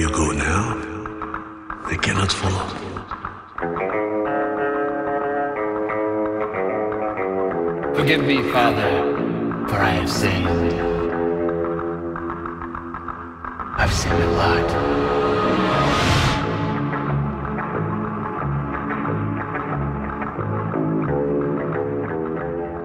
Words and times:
you 0.00 0.10
go 0.12 0.30
now, 0.30 0.76
they 1.90 1.96
cannot 1.98 2.32
follow. 2.32 2.66
Forgive 7.94 8.24
me, 8.24 8.42
Father, 8.50 9.66
for 9.68 9.76
I 9.76 9.90
have 9.90 10.10
sinned. 10.10 10.48
I've 13.76 13.92
sinned 13.92 14.22
a 14.22 14.30
lot. 14.40 14.70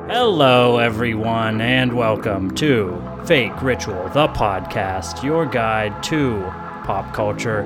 Hello, 0.10 0.80
everyone, 0.80 1.62
and 1.62 1.94
welcome 1.94 2.54
to 2.56 3.02
Fake 3.24 3.62
Ritual, 3.62 4.10
the 4.10 4.28
podcast, 4.28 5.24
your 5.24 5.46
guide 5.46 6.04
to 6.04 6.52
pop 6.86 7.12
culture 7.16 7.62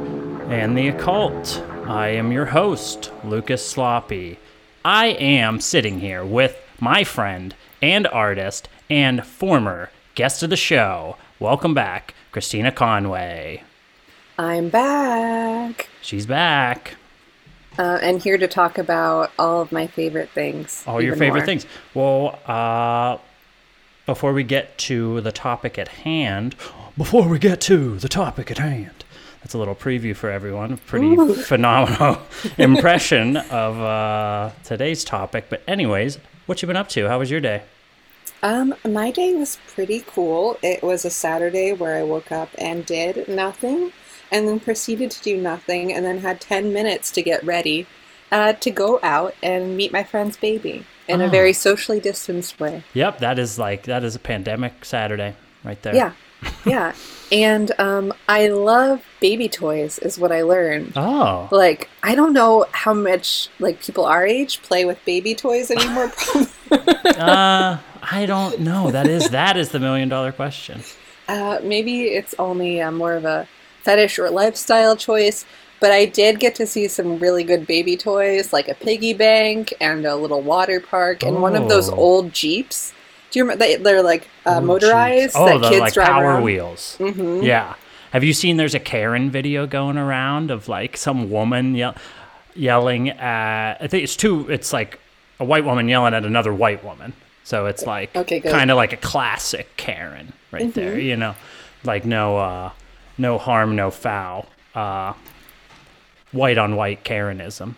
and 0.50 0.78
the 0.78 0.88
occult. 0.88 1.62
I 1.86 2.08
am 2.08 2.32
your 2.32 2.46
host, 2.46 3.12
Lucas 3.26 3.68
Sloppy. 3.68 4.40
I 4.86 5.08
am 5.08 5.60
sitting 5.60 6.00
here 6.00 6.24
with 6.24 6.58
my 6.80 7.04
friend 7.04 7.54
and 7.82 8.08
artist 8.08 8.70
and 8.90 9.26
former 9.26 9.92
guest 10.16 10.42
of 10.42 10.50
the 10.50 10.56
show. 10.56 11.18
Welcome 11.38 11.74
back, 11.74 12.14
Christina 12.32 12.72
Conway. 12.72 13.64
I'm 14.38 14.70
back 14.70 15.90
She's 16.02 16.26
back. 16.26 16.96
uh, 17.78 18.00
and 18.02 18.22
here 18.22 18.38
to 18.38 18.48
talk 18.48 18.78
about 18.78 19.32
all 19.38 19.62
of 19.62 19.74
my 19.74 19.86
favorite 19.88 20.30
things. 20.30 20.82
All 20.88 21.02
your 21.02 21.18
favorite 21.18 21.42
more. 21.42 21.46
things. 21.46 21.66
Well, 21.94 22.40
uh, 22.46 23.18
before 24.06 24.32
we 24.32 24.44
get 24.46 24.78
to 24.78 25.20
the 25.20 25.34
topic 25.34 25.78
at 25.78 25.90
hand, 25.90 26.56
before 26.98 27.28
we 27.28 27.38
get 27.38 27.60
to 27.62 27.98
the 27.98 28.10
topic 28.10 28.50
at 28.50 28.58
hand, 28.60 28.99
that's 29.42 29.54
a 29.54 29.58
little 29.58 29.76
preview 29.76 30.16
for 30.16 30.30
everyone. 30.30 30.78
Pretty 30.86 31.16
phenomenal 31.44 32.22
impression 32.58 33.38
of 33.38 33.80
uh, 33.80 34.52
today's 34.64 35.04
topic. 35.04 35.46
But, 35.50 35.62
anyways, 35.68 36.18
what 36.46 36.62
you 36.62 36.68
been 36.68 36.76
up 36.78 36.90
to? 36.90 37.08
How 37.08 37.20
was 37.20 37.32
your 37.32 37.40
day? 37.42 37.64
Um, 38.42 38.74
my 38.88 39.12
day 39.12 39.34
was 39.36 39.58
pretty 39.68 40.04
cool. 40.08 40.58
It 40.64 40.82
was 40.82 41.04
a 41.06 41.10
Saturday 41.10 41.74
where 41.74 41.98
I 41.98 42.04
woke 42.04 42.32
up 42.32 42.50
and 42.58 42.86
did 42.86 43.28
nothing, 43.28 43.92
and 44.32 44.48
then 44.48 44.60
proceeded 44.60 45.12
to 45.12 45.22
do 45.22 45.36
nothing, 45.38 45.92
and 45.94 46.06
then 46.06 46.20
had 46.20 46.40
ten 46.40 46.72
minutes 46.72 47.12
to 47.12 47.22
get 47.22 47.44
ready 47.44 47.86
uh, 48.32 48.54
to 48.54 48.72
go 48.72 49.00
out 49.04 49.36
and 49.44 49.76
meet 49.76 49.92
my 49.92 50.04
friend's 50.04 50.38
baby 50.38 50.86
in 51.08 51.22
Oh. 51.22 51.26
a 51.26 51.30
very 51.30 51.52
socially 51.52 52.00
distanced 52.00 52.60
way. 52.62 52.84
Yep, 52.94 53.20
that 53.20 53.40
is 53.40 53.60
like 53.60 53.84
that 53.84 54.04
is 54.06 54.16
a 54.16 54.20
pandemic 54.20 54.86
Saturday 54.86 55.36
right 55.66 55.82
there. 55.82 55.96
Yeah, 55.96 56.12
yeah. 56.66 56.94
And 57.32 57.72
um, 57.80 58.14
I 58.28 58.48
love 58.48 59.04
baby 59.20 59.48
toys, 59.50 60.00
is 60.00 60.18
what 60.18 60.32
I 60.32 60.42
learned. 60.42 60.94
Oh, 60.96 61.48
Like, 61.52 61.90
I 62.02 62.16
don't 62.16 62.34
know 62.34 62.66
how 62.72 62.94
much 62.94 63.50
like 63.60 63.82
people 63.82 64.06
our 64.06 64.26
age 64.26 64.62
play 64.64 64.84
with 64.86 65.04
baby 65.06 65.36
toys 65.36 65.70
anymore. 65.70 66.12
uh, 66.72 67.78
I 68.02 68.26
don't 68.26 68.60
know. 68.62 68.90
That 68.92 69.08
is 69.08 69.30
that 69.30 69.58
is 69.58 69.70
the 69.70 69.80
million 69.80 70.10
dollar 70.10 70.32
question. 70.32 70.82
uh, 71.28 71.60
maybe 71.64 72.04
it's 72.06 72.34
only 72.40 72.82
uh, 72.82 72.92
more 72.92 73.14
of 73.14 73.26
a 73.26 73.48
fetish 73.84 74.18
or 74.20 74.30
lifestyle 74.30 74.96
choice. 74.96 75.46
But 75.82 75.92
I 75.92 76.06
did 76.06 76.40
get 76.42 76.56
to 76.56 76.68
see 76.68 76.88
some 76.90 77.20
really 77.20 77.44
good 77.46 77.66
baby 77.66 77.96
toys, 77.96 78.52
like 78.52 78.68
a 78.68 78.74
piggy 78.74 79.14
bank 79.14 79.74
and 79.80 80.06
a 80.06 80.16
little 80.16 80.42
water 80.42 80.80
park, 80.82 81.24
and 81.24 81.42
one 81.42 81.56
of 81.56 81.70
those 81.70 81.90
Oh. 81.90 81.96
old 81.96 82.34
jeeps. 82.34 82.94
Do 83.32 83.40
you 83.40 83.44
remember? 83.46 83.60
They, 83.64 83.76
they're 83.76 84.02
like 84.04 84.28
uh, 84.46 84.56
Oh, 84.58 84.62
motorized. 84.62 85.36
Oh, 85.38 85.46
that 85.46 85.62
the 85.62 85.70
kids 85.70 85.80
like 85.82 85.94
drive 85.94 86.08
power 86.08 86.24
around. 86.26 86.44
wheels. 86.44 86.96
Mhm. 87.00 87.44
Yeah. 87.44 87.76
Have 88.12 88.24
you 88.24 88.34
seen? 88.34 88.58
There's 88.58 88.74
a 88.76 88.80
Karen 88.80 89.30
video 89.30 89.68
going 89.68 89.98
around 89.98 90.50
of 90.50 90.68
like 90.68 90.98
some 90.98 91.30
woman 91.30 91.76
yell, 91.76 91.96
yelling 92.56 93.10
at. 93.10 93.78
I 93.82 93.88
think 93.88 94.04
it's 94.04 94.16
two. 94.16 94.50
It's 94.50 94.74
like 94.74 95.00
a 95.40 95.46
white 95.46 95.64
woman 95.64 95.88
yelling 95.88 96.14
at 96.14 96.26
another 96.26 96.54
white 96.54 96.84
woman. 96.84 97.14
So 97.44 97.66
it's 97.68 97.86
like 97.86 98.16
Okay, 98.16 98.40
kind 98.42 98.70
of 98.72 98.78
like 98.78 98.94
a 98.94 98.98
classic 98.98 99.76
Karen 99.78 100.34
right 100.52 100.74
there. 100.74 100.98
You 101.00 101.16
know, 101.16 101.36
like 101.84 102.06
no, 102.06 102.38
uh, 102.38 102.72
no 103.18 103.38
harm, 103.38 103.76
no 103.76 103.92
foul. 103.92 104.48
Uh, 104.76 105.14
white 106.32 106.58
on 106.58 106.76
white 106.76 107.04
Karenism. 107.04 107.76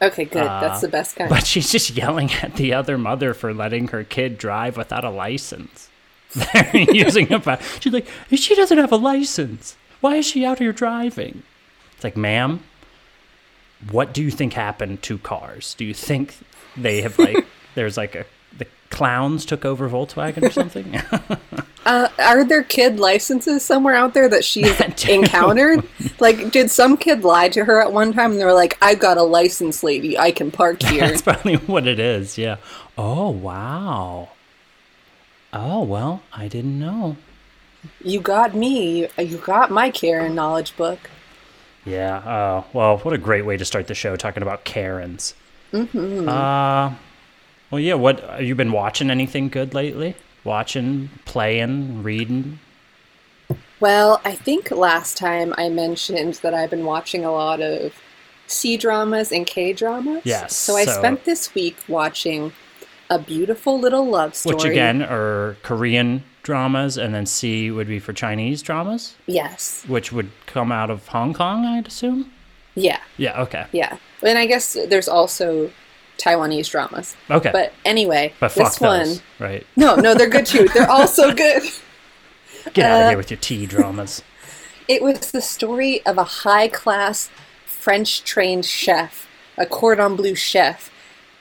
Okay, 0.00 0.24
good. 0.26 0.42
Uh, 0.42 0.60
That's 0.60 0.80
the 0.82 0.88
best 0.88 1.16
kind. 1.16 1.30
But 1.30 1.46
she's 1.46 1.72
just 1.72 1.90
yelling 1.90 2.30
at 2.42 2.56
the 2.56 2.74
other 2.74 2.98
mother 2.98 3.32
for 3.34 3.54
letting 3.54 3.88
her 3.88 4.04
kid 4.04 4.36
drive 4.38 4.76
without 4.76 5.04
a 5.04 5.10
license. 5.10 5.88
They're 6.34 6.76
using 6.76 7.32
a. 7.32 7.60
She's 7.80 7.92
like, 7.92 8.06
she 8.32 8.54
doesn't 8.54 8.76
have 8.76 8.92
a 8.92 8.96
license. 8.96 9.76
Why 10.00 10.16
is 10.16 10.26
she 10.26 10.44
out 10.44 10.58
here 10.58 10.72
driving? 10.72 11.42
It's 11.94 12.04
like, 12.04 12.16
ma'am, 12.16 12.62
what 13.90 14.12
do 14.12 14.22
you 14.22 14.30
think 14.30 14.52
happened 14.52 15.02
to 15.02 15.18
cars? 15.18 15.74
Do 15.74 15.84
you 15.84 15.94
think 15.94 16.36
they 16.76 17.00
have 17.02 17.18
like 17.18 17.46
there's 17.74 17.96
like 17.96 18.14
a 18.14 18.26
the 18.58 18.66
clowns 18.90 19.46
took 19.46 19.64
over 19.64 19.88
Volkswagen 19.88 20.42
or 20.42 20.50
something? 20.50 21.00
Uh, 21.86 22.08
are 22.18 22.44
there 22.44 22.62
kid 22.64 22.98
licenses 22.98 23.64
somewhere 23.64 23.94
out 23.94 24.12
there 24.12 24.28
that 24.28 24.44
she's 24.50 24.78
encountered? 25.08 25.82
Like, 26.18 26.50
did 26.50 26.70
some 26.70 26.96
kid 26.96 27.24
lie 27.24 27.48
to 27.50 27.64
her 27.64 27.80
at 27.80 27.92
one 27.92 28.12
time 28.12 28.32
and 28.32 28.40
they 28.40 28.44
were 28.44 28.52
like, 28.52 28.76
I've 28.82 28.98
got 28.98 29.16
a 29.16 29.22
license, 29.22 29.82
lady. 29.82 30.18
I 30.18 30.32
can 30.32 30.50
park 30.50 30.82
here. 30.90 31.08
That's 31.08 31.22
probably 31.22 31.54
what 31.56 31.86
it 31.86 31.98
is. 31.98 32.36
Yeah. 32.36 32.56
Oh 32.98 33.30
wow. 33.30 34.30
Oh 35.52 35.82
well, 35.82 36.22
I 36.32 36.48
didn't 36.48 36.78
know. 36.78 37.16
you 38.02 38.20
got 38.20 38.54
me. 38.54 39.08
You 39.16 39.38
got 39.38 39.70
my 39.70 39.90
Karen 39.90 40.34
knowledge 40.34 40.76
book. 40.76 40.98
Yeah. 41.84 42.20
Oh, 42.26 42.64
well, 42.72 42.98
what 42.98 43.14
a 43.14 43.18
great 43.18 43.46
way 43.46 43.56
to 43.56 43.64
start 43.64 43.86
the 43.86 43.94
show 43.94 44.16
talking 44.16 44.42
about 44.42 44.64
Karens. 44.64 45.34
Mm-hmm. 45.72 46.28
Uh, 46.28 46.94
well, 47.70 47.80
yeah. 47.80 47.94
What 47.94 48.20
have 48.20 48.42
you 48.42 48.54
been 48.56 48.72
watching? 48.72 49.08
Anything 49.08 49.48
good 49.48 49.72
lately? 49.72 50.16
Watching, 50.46 51.10
playing, 51.24 52.04
reading? 52.04 52.60
Well, 53.80 54.20
I 54.24 54.32
think 54.32 54.70
last 54.70 55.16
time 55.18 55.52
I 55.58 55.68
mentioned 55.68 56.34
that 56.34 56.54
I've 56.54 56.70
been 56.70 56.84
watching 56.84 57.24
a 57.24 57.32
lot 57.32 57.60
of 57.60 57.92
C 58.46 58.76
dramas 58.76 59.32
and 59.32 59.44
K 59.44 59.72
dramas. 59.72 60.22
Yes, 60.24 60.54
So 60.56 60.76
I 60.76 60.84
so- 60.84 60.92
spent 60.92 61.24
this 61.24 61.52
week 61.54 61.76
watching 61.88 62.52
a 63.10 63.18
beautiful 63.18 63.78
little 63.78 64.06
love 64.06 64.34
story. 64.36 64.54
Which 64.54 64.64
again 64.64 65.02
are 65.02 65.56
Korean 65.62 66.22
dramas, 66.44 66.96
and 66.96 67.12
then 67.12 67.26
C 67.26 67.70
would 67.72 67.88
be 67.88 67.98
for 67.98 68.12
Chinese 68.12 68.62
dramas, 68.62 69.14
Yes. 69.26 69.82
which 69.88 70.12
would 70.12 70.30
come 70.46 70.70
out 70.70 70.90
of 70.90 71.08
Hong 71.08 71.34
Kong, 71.34 71.64
I'd 71.64 71.88
assume. 71.88 72.30
Yeah. 72.76 73.00
Yeah. 73.16 73.42
Okay. 73.42 73.66
Yeah. 73.72 73.96
And 74.22 74.38
I 74.38 74.46
guess 74.46 74.76
there's 74.88 75.08
also 75.08 75.70
Taiwanese 76.18 76.70
dramas. 76.70 77.16
Okay. 77.30 77.50
But 77.52 77.72
anyway, 77.84 78.32
But 78.40 78.54
this 78.54 78.80
one. 78.80 79.00
those, 79.00 79.22
right? 79.38 79.66
No, 79.76 79.96
no, 79.96 80.14
they're 80.14 80.28
good 80.28 80.46
too. 80.46 80.66
They're 80.74 80.90
all 80.90 81.06
so 81.06 81.32
good. 81.44 81.62
Get 82.74 82.84
out 82.90 83.00
of 83.00 83.06
Uh, 83.06 83.08
here 83.10 83.18
with 83.18 83.30
your 83.30 83.38
tea 83.40 83.66
dramas. 83.66 84.22
It 84.88 85.02
was 85.02 85.32
the 85.32 85.42
story 85.42 86.04
of 86.06 86.16
a 86.16 86.22
high 86.22 86.68
class 86.68 87.28
French 87.64 88.22
trained 88.22 88.64
chef, 88.64 89.26
a 89.58 89.66
cordon 89.66 90.14
bleu 90.14 90.36
chef, 90.36 90.92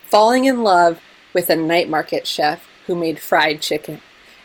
falling 0.07 0.45
in 0.45 0.63
love 0.63 0.99
with 1.31 1.51
a 1.51 1.55
night 1.55 1.87
market 1.87 2.25
chef 2.25 2.67
who 2.87 2.95
made 2.95 3.19
fried 3.19 3.61
chicken. 3.61 4.01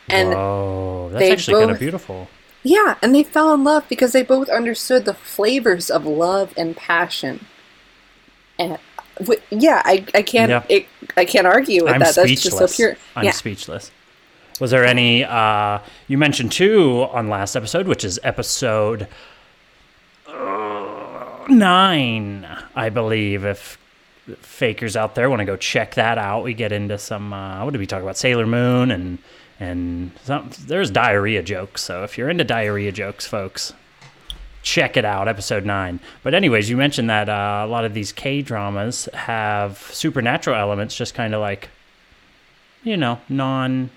And 0.06 0.34
Whoa, 0.34 1.08
that's 1.14 1.30
actually 1.30 1.60
kind 1.62 1.70
of 1.70 1.78
beautiful. 1.78 2.28
yeah, 2.62 2.96
and 3.00 3.14
they 3.14 3.22
fell 3.22 3.54
in 3.54 3.64
love 3.64 3.88
because 3.88 4.12
they 4.12 4.22
both 4.22 4.50
understood 4.50 5.06
the 5.06 5.14
flavors 5.14 5.88
of 5.88 6.04
love 6.04 6.52
and 6.58 6.76
passion. 6.76 7.46
And 8.58 8.78
w- 9.20 9.40
yeah, 9.50 9.82
I, 9.84 10.04
I 10.14 10.22
can't 10.22 10.50
Yeah. 10.50 10.62
it, 10.68 10.86
I 11.16 11.24
can't 11.24 11.46
argue 11.46 11.84
with 11.84 11.92
I'm 11.94 12.00
that. 12.00 12.14
That's 12.14 12.40
just 12.40 12.58
so 12.58 12.66
pure. 12.66 12.96
I'm 13.16 13.24
yeah. 13.24 13.30
speechless. 13.30 13.90
Was 14.60 14.70
there 14.70 14.84
any? 14.84 15.24
Uh, 15.24 15.78
you 16.08 16.18
mentioned 16.18 16.52
two 16.52 17.06
on 17.12 17.28
last 17.28 17.56
episode, 17.56 17.86
which 17.88 18.04
is 18.04 18.20
episode 18.22 19.08
uh, 20.26 21.44
nine, 21.48 22.46
I 22.74 22.88
believe. 22.90 23.44
If 23.44 23.78
fakers 24.40 24.96
out 24.96 25.14
there 25.14 25.28
want 25.30 25.40
to 25.40 25.46
go 25.46 25.56
check 25.56 25.94
that 25.94 26.18
out, 26.18 26.44
we 26.44 26.54
get 26.54 26.72
into 26.72 26.98
some. 26.98 27.32
Uh, 27.32 27.64
what 27.64 27.70
did 27.72 27.78
we 27.78 27.86
talk 27.86 28.02
about? 28.02 28.16
Sailor 28.16 28.46
Moon 28.46 28.90
and 28.90 29.18
and 29.58 30.12
some, 30.24 30.50
there's 30.66 30.90
diarrhea 30.90 31.42
jokes. 31.42 31.82
So 31.82 32.04
if 32.04 32.16
you're 32.16 32.30
into 32.30 32.44
diarrhea 32.44 32.92
jokes, 32.92 33.26
folks, 33.26 33.72
check 34.62 34.96
it 34.96 35.04
out, 35.04 35.28
episode 35.28 35.64
nine. 35.64 36.00
But 36.22 36.34
anyways, 36.34 36.68
you 36.68 36.76
mentioned 36.76 37.10
that 37.10 37.28
uh, 37.28 37.62
a 37.64 37.68
lot 37.68 37.84
of 37.84 37.94
these 37.94 38.12
K 38.12 38.42
dramas 38.42 39.08
have 39.14 39.78
supernatural 39.92 40.56
elements, 40.56 40.96
just 40.96 41.14
kind 41.14 41.34
of 41.34 41.40
like, 41.40 41.70
you 42.82 42.96
know, 42.96 43.20
non 43.28 43.90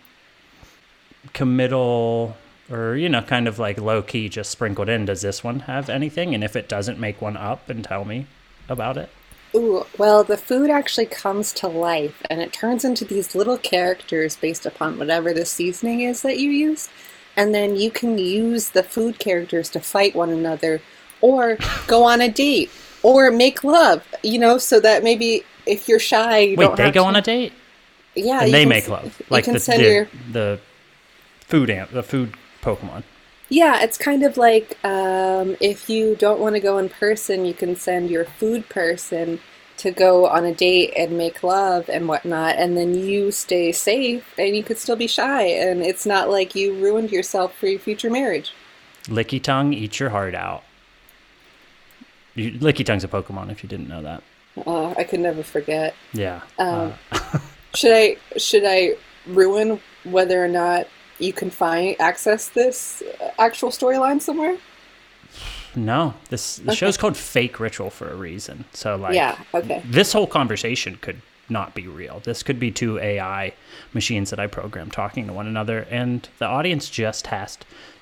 committal 1.33 2.35
or 2.69 2.95
you 2.95 3.09
know, 3.09 3.21
kind 3.21 3.47
of 3.47 3.59
like 3.59 3.79
low 3.79 4.01
key, 4.01 4.29
just 4.29 4.51
sprinkled 4.51 4.89
in. 4.89 5.05
Does 5.05 5.21
this 5.21 5.43
one 5.43 5.61
have 5.61 5.89
anything? 5.89 6.33
And 6.33 6.43
if 6.43 6.55
it 6.55 6.69
doesn't, 6.69 6.99
make 6.99 7.21
one 7.21 7.37
up 7.37 7.69
and 7.69 7.83
tell 7.83 8.05
me 8.05 8.27
about 8.69 8.97
it. 8.97 9.09
Ooh, 9.55 9.85
well, 9.99 10.23
the 10.23 10.37
food 10.37 10.71
actually 10.71 11.05
comes 11.05 11.53
to 11.53 11.67
life 11.67 12.23
and 12.29 12.41
it 12.41 12.51
turns 12.51 12.83
into 12.83 13.05
these 13.05 13.35
little 13.35 13.57
characters 13.57 14.35
based 14.35 14.65
upon 14.65 14.97
whatever 14.97 15.31
the 15.31 15.45
seasoning 15.45 16.01
is 16.01 16.23
that 16.23 16.39
you 16.39 16.49
use. 16.49 16.89
And 17.35 17.53
then 17.53 17.75
you 17.75 17.89
can 17.89 18.17
use 18.17 18.69
the 18.69 18.83
food 18.83 19.17
characters 19.19 19.69
to 19.69 19.79
fight 19.79 20.15
one 20.15 20.29
another 20.29 20.81
or 21.21 21.57
go 21.87 22.03
on 22.03 22.19
a 22.21 22.29
date, 22.29 22.69
or 23.01 23.31
make 23.31 23.63
love. 23.63 24.05
You 24.23 24.39
know, 24.39 24.57
so 24.57 24.79
that 24.81 25.03
maybe 25.03 25.43
if 25.65 25.87
you're 25.87 25.99
shy, 25.99 26.39
you 26.39 26.57
Wait, 26.57 26.65
don't 26.65 26.77
they 26.77 26.91
go 26.91 27.03
to- 27.03 27.07
on 27.07 27.15
a 27.15 27.21
date 27.21 27.53
Yeah, 28.15 28.43
and 28.43 28.53
they 28.53 28.61
can 28.61 28.69
make 28.69 28.89
love, 28.89 29.21
like 29.29 29.45
the 29.45 29.53
the, 29.53 29.81
your 29.81 30.07
the 30.31 30.59
food 31.47 31.69
amp, 31.69 31.91
the 31.91 32.03
food 32.03 32.35
Pokemon. 32.61 33.03
Yeah, 33.49 33.81
it's 33.81 33.97
kind 33.97 34.23
of 34.23 34.35
like 34.37 34.77
um, 34.83 35.55
if 35.59 35.89
you 35.89 36.15
don't 36.15 36.39
want 36.39 36.55
to 36.55 36.59
go 36.59 36.77
in 36.77 36.89
person, 36.89 37.45
you 37.45 37.53
can 37.53 37.75
send 37.75 38.09
your 38.09 38.25
food 38.25 38.67
person 38.67 39.39
to 39.77 39.91
go 39.91 40.27
on 40.27 40.45
a 40.45 40.53
date 40.53 40.93
and 40.95 41.17
make 41.17 41.43
love 41.43 41.89
and 41.89 42.07
whatnot, 42.07 42.55
and 42.57 42.77
then 42.77 42.93
you 42.95 43.31
stay 43.31 43.71
safe 43.71 44.33
and 44.37 44.55
you 44.55 44.63
could 44.63 44.77
still 44.77 44.95
be 44.95 45.07
shy, 45.07 45.43
and 45.43 45.81
it's 45.81 46.05
not 46.05 46.29
like 46.29 46.55
you 46.55 46.73
ruined 46.73 47.11
yourself 47.11 47.55
for 47.57 47.67
your 47.67 47.79
future 47.79 48.09
marriage. 48.09 48.53
Lickitung, 49.05 49.73
eat 49.73 49.99
your 49.99 50.09
heart 50.11 50.35
out. 50.35 50.63
You, 52.35 52.51
Lickitung's 52.51 53.03
a 53.03 53.07
Pokemon. 53.07 53.51
If 53.51 53.63
you 53.63 53.69
didn't 53.69 53.87
know 53.87 54.01
that, 54.01 54.23
Uh, 54.65 54.89
I 54.97 55.03
could 55.03 55.19
never 55.19 55.43
forget. 55.43 55.93
yeah. 56.13 56.41
Um, 56.57 56.93
uh, 57.11 57.39
Should 57.75 57.91
I 57.93 58.17
should 58.37 58.63
I 58.65 58.95
ruin 59.25 59.79
whether 60.03 60.43
or 60.43 60.47
not 60.47 60.87
you 61.17 61.33
can 61.33 61.49
find 61.49 61.95
access 61.99 62.49
this 62.49 63.01
uh, 63.19 63.29
actual 63.39 63.69
storyline 63.69 64.21
somewhere? 64.21 64.57
No, 65.75 66.13
this 66.29 66.57
the 66.57 66.71
Okay. 66.71 66.75
show's 66.75 66.97
called 66.97 67.17
Fake 67.17 67.59
Ritual 67.59 67.89
for 67.89 68.09
a 68.09 68.15
reason. 68.15 68.65
So 68.73 68.95
like, 68.95 69.15
yeah. 69.15 69.37
Okay. 69.53 69.81
this 69.85 70.13
whole 70.13 70.27
conversation 70.27 70.97
could 71.01 71.21
not 71.49 71.73
be 71.75 71.87
real. 71.87 72.21
This 72.23 72.41
could 72.43 72.59
be 72.59 72.71
two 72.71 72.99
AI 72.99 73.53
machines 73.93 74.29
that 74.29 74.39
I 74.39 74.47
program 74.47 74.89
talking 74.91 75.27
to 75.27 75.33
one 75.33 75.47
another, 75.47 75.85
and 75.89 76.27
the 76.39 76.45
audience 76.45 76.89
just 76.89 77.27
has 77.27 77.57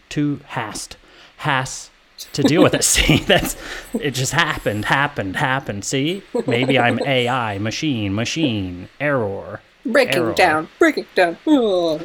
to 0.10 0.40
has 0.48 0.90
has 1.38 1.90
to 2.34 2.44
deal 2.44 2.62
with 2.62 2.74
it. 2.76 2.84
See, 2.94 3.18
that's 3.18 3.56
it. 3.94 4.12
Just 4.12 4.34
happened, 4.34 4.86
happened, 4.86 5.38
happened. 5.38 5.84
See, 5.86 6.22
maybe 6.46 6.78
I'm 6.78 7.00
AI, 7.00 7.58
machine, 7.58 8.14
machine, 8.14 8.90
error. 9.00 9.62
Breaking 9.84 10.18
Error. 10.22 10.34
down. 10.34 10.70
Breaking 10.78 11.08
down. 11.16 11.38
Oh. 11.48 12.00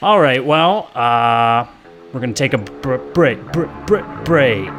All 0.00 0.18
right, 0.20 0.42
well, 0.42 0.90
uh, 0.94 1.66
we're 2.14 2.20
gonna 2.20 2.32
take 2.32 2.54
a 2.54 2.58
br- 2.58 2.96
break, 3.12 3.38
br- 3.52 3.66
br- 3.86 4.22
break, 4.24 4.70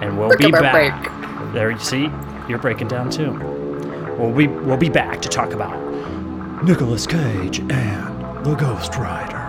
and 0.00 0.18
we'll 0.18 0.36
be 0.36 0.50
back. 0.50 0.72
break. 0.72 1.52
There, 1.52 1.70
you 1.70 1.78
see, 1.78 2.10
you're 2.48 2.58
breaking 2.58 2.88
down 2.88 3.10
too. 3.10 3.32
We'll 4.18 4.32
be 4.32 4.46
we'll 4.46 4.76
be 4.76 4.88
back 4.88 5.20
to 5.22 5.28
talk 5.28 5.52
about 5.52 6.64
Nicolas 6.64 7.06
Cage 7.06 7.60
and 7.60 8.44
the 8.44 8.54
Ghost 8.54 8.96
Rider. 8.96 9.42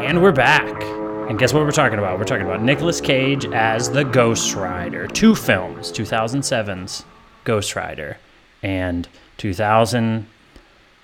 And 0.00 0.22
we're 0.22 0.32
back. 0.32 0.99
And 1.30 1.38
guess 1.38 1.54
what 1.54 1.62
we're 1.62 1.70
talking 1.70 2.00
about? 2.00 2.18
We're 2.18 2.24
talking 2.24 2.44
about 2.44 2.60
Nicolas 2.60 3.00
Cage 3.00 3.46
as 3.52 3.88
the 3.88 4.02
Ghost 4.02 4.56
Rider. 4.56 5.06
Two 5.06 5.36
films 5.36 5.92
2007's 5.92 7.04
Ghost 7.44 7.76
Rider 7.76 8.18
and 8.64 9.06
2000 9.36 10.26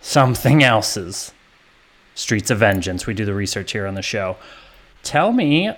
something 0.00 0.64
else's 0.64 1.32
Streets 2.16 2.50
of 2.50 2.58
Vengeance. 2.58 3.06
We 3.06 3.14
do 3.14 3.24
the 3.24 3.34
research 3.34 3.70
here 3.70 3.86
on 3.86 3.94
the 3.94 4.02
show. 4.02 4.36
Tell 5.04 5.32
me 5.32 5.70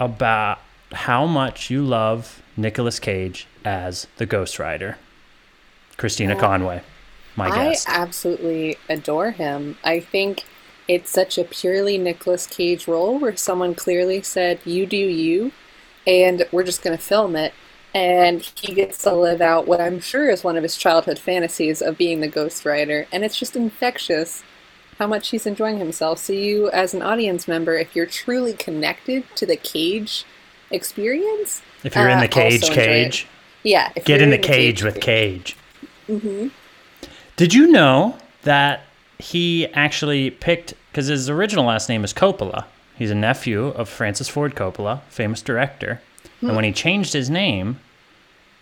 about 0.00 0.58
how 0.90 1.24
much 1.24 1.70
you 1.70 1.84
love 1.84 2.42
Nicolas 2.56 2.98
Cage 2.98 3.46
as 3.64 4.08
the 4.16 4.26
Ghost 4.26 4.58
Rider. 4.58 4.98
Christina 5.96 6.34
Conway, 6.34 6.82
my 7.36 7.50
I 7.50 7.70
guest. 7.70 7.88
I 7.88 7.94
absolutely 8.02 8.78
adore 8.88 9.30
him. 9.30 9.78
I 9.84 10.00
think 10.00 10.42
it's 10.88 11.10
such 11.10 11.38
a 11.38 11.44
purely 11.44 11.98
Nicolas 11.98 12.46
Cage 12.46 12.86
role 12.86 13.18
where 13.18 13.36
someone 13.36 13.74
clearly 13.74 14.22
said, 14.22 14.60
You 14.64 14.86
do 14.86 14.96
you, 14.96 15.52
and 16.06 16.46
we're 16.52 16.64
just 16.64 16.82
going 16.82 16.96
to 16.96 17.02
film 17.02 17.36
it. 17.36 17.52
And 17.94 18.42
he 18.60 18.74
gets 18.74 18.98
to 19.04 19.14
live 19.14 19.40
out 19.40 19.66
what 19.66 19.80
I'm 19.80 20.00
sure 20.00 20.28
is 20.28 20.44
one 20.44 20.56
of 20.56 20.62
his 20.62 20.76
childhood 20.76 21.18
fantasies 21.18 21.80
of 21.80 21.96
being 21.96 22.20
the 22.20 22.28
Ghost 22.28 22.64
Rider. 22.66 23.06
And 23.10 23.24
it's 23.24 23.38
just 23.38 23.56
infectious 23.56 24.42
how 24.98 25.06
much 25.06 25.30
he's 25.30 25.46
enjoying 25.46 25.78
himself. 25.78 26.18
So, 26.18 26.32
you, 26.32 26.70
as 26.70 26.92
an 26.94 27.02
audience 27.02 27.48
member, 27.48 27.74
if 27.74 27.96
you're 27.96 28.06
truly 28.06 28.52
connected 28.52 29.24
to 29.36 29.46
the 29.46 29.56
Cage 29.56 30.24
experience, 30.70 31.62
if 31.84 31.94
you're 31.94 32.08
in 32.08 32.18
uh, 32.18 32.22
the 32.22 32.28
Cage 32.28 32.62
also 32.62 32.72
it. 32.74 32.76
cage. 32.76 33.26
yeah, 33.62 33.92
if 33.96 34.04
Get 34.04 34.20
you're 34.20 34.24
in 34.24 34.30
the 34.30 34.38
cage 34.38 34.82
with 34.82 35.00
Cage. 35.00 35.56
Cage. 36.06 36.50
Did 37.36 37.54
you 37.54 37.66
know 37.68 38.16
that 38.42 38.84
he 39.18 39.66
actually 39.68 40.30
picked 40.30 40.74
because 40.90 41.06
his 41.06 41.28
original 41.28 41.64
last 41.64 41.88
name 41.88 42.04
is 42.04 42.12
Coppola? 42.12 42.64
He's 42.96 43.10
a 43.10 43.14
nephew 43.14 43.68
of 43.68 43.88
Francis 43.88 44.28
Ford 44.28 44.54
Coppola, 44.54 45.02
famous 45.08 45.42
director. 45.42 46.00
And 46.40 46.54
when 46.54 46.64
he 46.64 46.72
changed 46.72 47.12
his 47.12 47.28
name, 47.28 47.80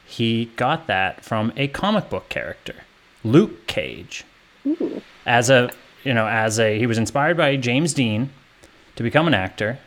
he 0.04 0.46
got 0.56 0.86
that 0.86 1.24
from 1.24 1.52
a 1.56 1.68
comic 1.68 2.08
book 2.08 2.28
character, 2.28 2.74
Luke 3.24 3.66
Cage. 3.66 4.24
As 5.26 5.50
a 5.50 5.70
you 6.04 6.14
know, 6.14 6.26
as 6.26 6.58
a 6.58 6.78
he 6.78 6.86
was 6.86 6.98
inspired 6.98 7.36
by 7.36 7.56
James 7.56 7.94
Dean 7.94 8.30
to 8.96 9.02
become 9.02 9.26
an 9.26 9.34
actor, 9.34 9.78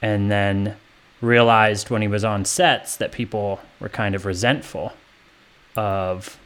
and 0.00 0.30
then 0.30 0.76
realized 1.20 1.90
when 1.90 2.02
he 2.02 2.08
was 2.08 2.24
on 2.24 2.44
sets 2.44 2.96
that 2.96 3.12
people 3.12 3.60
were 3.78 3.88
kind 3.88 4.14
of 4.14 4.26
resentful 4.26 4.92
of 5.76 6.38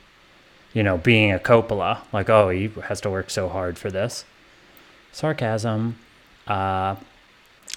you 0.76 0.82
know 0.82 0.99
being 0.99 1.32
a 1.32 1.38
Coppola, 1.38 2.00
like 2.12 2.28
oh 2.28 2.50
he 2.50 2.69
has 2.84 3.00
to 3.00 3.11
work 3.11 3.31
so 3.31 3.49
hard 3.49 3.78
for 3.78 3.90
this. 3.90 4.26
Sarcasm. 5.11 5.96
Uh, 6.46 6.96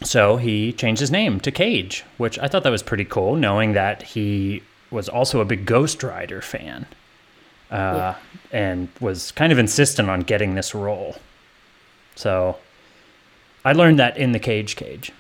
so 0.03 0.35
he 0.35 0.73
changed 0.73 0.99
his 0.99 1.09
name 1.09 1.39
to 1.39 1.51
Cage, 1.51 2.03
which 2.17 2.37
I 2.39 2.49
thought 2.49 2.63
that 2.63 2.71
was 2.71 2.83
pretty 2.83 3.05
cool, 3.05 3.37
knowing 3.37 3.71
that 3.71 4.01
he 4.03 4.63
was 4.91 5.07
also 5.07 5.39
a 5.39 5.45
big 5.45 5.65
Ghost 5.65 6.03
Rider 6.03 6.41
fan, 6.41 6.87
uh, 7.71 8.15
and 8.51 8.89
was 8.99 9.31
kind 9.31 9.53
of 9.53 9.59
insistent 9.59 10.09
on 10.09 10.19
getting 10.21 10.55
this 10.55 10.75
role. 10.75 11.15
So 12.15 12.57
I 13.63 13.71
learned 13.71 13.99
that 13.99 14.17
in 14.17 14.33
the 14.33 14.39
Cage 14.39 14.75
Cage. 14.75 15.13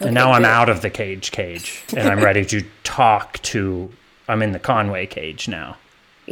And 0.00 0.14
now 0.14 0.28
Okay, 0.28 0.38
I'm 0.38 0.44
out 0.46 0.68
of 0.70 0.80
the 0.80 0.90
cage 0.90 1.30
cage 1.30 1.84
and 1.94 2.08
I'm 2.08 2.24
ready 2.24 2.44
to 2.46 2.64
talk 2.82 3.40
to 3.42 3.92
I'm 4.26 4.42
in 4.42 4.52
the 4.52 4.58
Conway 4.58 5.06
cage 5.06 5.48
now. 5.48 5.76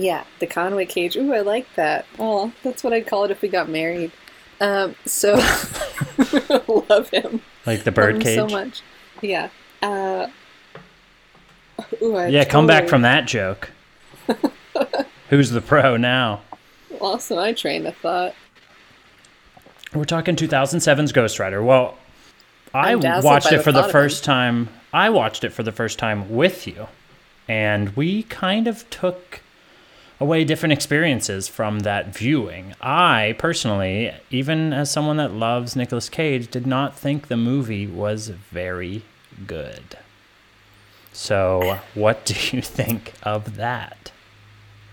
Yeah, 0.00 0.24
the 0.38 0.46
Conway 0.46 0.86
cage. 0.86 1.14
Ooh, 1.14 1.34
I 1.34 1.40
like 1.40 1.66
that. 1.74 2.06
Oh, 2.18 2.52
that's 2.62 2.82
what 2.82 2.94
I'd 2.94 3.06
call 3.06 3.24
it 3.24 3.30
if 3.30 3.42
we 3.42 3.48
got 3.48 3.68
married. 3.68 4.12
Um, 4.58 4.96
so 5.04 5.34
love 6.88 7.10
him. 7.10 7.42
Like 7.66 7.84
the 7.84 7.92
bird 7.92 8.22
cage. 8.22 8.36
so 8.36 8.46
much. 8.46 8.82
Yeah. 9.20 9.50
Uh, 9.82 10.28
ooh, 12.02 12.16
I 12.16 12.28
yeah, 12.28 12.44
come 12.44 12.66
back 12.66 12.88
from 12.88 13.02
that 13.02 13.26
joke. 13.26 13.72
Who's 15.28 15.50
the 15.50 15.60
pro 15.60 15.98
now? 15.98 16.40
Lost 16.98 17.30
my 17.30 17.52
train 17.52 17.86
of 17.86 17.94
thought. 17.98 18.34
We're 19.92 20.04
talking 20.04 20.34
2007's 20.34 21.12
Ghost 21.12 21.38
Rider. 21.38 21.62
Well, 21.62 21.98
I 22.72 22.94
watched 22.94 23.52
it 23.52 23.62
for 23.62 23.72
the 23.72 23.84
first 23.84 24.24
time. 24.24 24.70
I 24.94 25.10
watched 25.10 25.44
it 25.44 25.50
for 25.50 25.62
the 25.62 25.72
first 25.72 25.98
time 25.98 26.30
with 26.30 26.66
you. 26.66 26.88
And 27.46 27.94
we 27.96 28.22
kind 28.22 28.66
of 28.66 28.88
took 28.88 29.42
away 30.20 30.44
different 30.44 30.72
experiences 30.72 31.48
from 31.48 31.80
that 31.80 32.14
viewing. 32.14 32.74
I 32.80 33.34
personally, 33.38 34.12
even 34.30 34.72
as 34.72 34.90
someone 34.90 35.16
that 35.16 35.32
loves 35.32 35.74
Nicolas 35.74 36.08
Cage, 36.08 36.50
did 36.50 36.66
not 36.66 36.96
think 36.96 37.28
the 37.28 37.36
movie 37.36 37.86
was 37.86 38.28
very 38.28 39.02
good. 39.46 39.98
So, 41.12 41.78
what 41.94 42.24
do 42.24 42.34
you 42.56 42.62
think 42.62 43.14
of 43.22 43.56
that? 43.56 44.12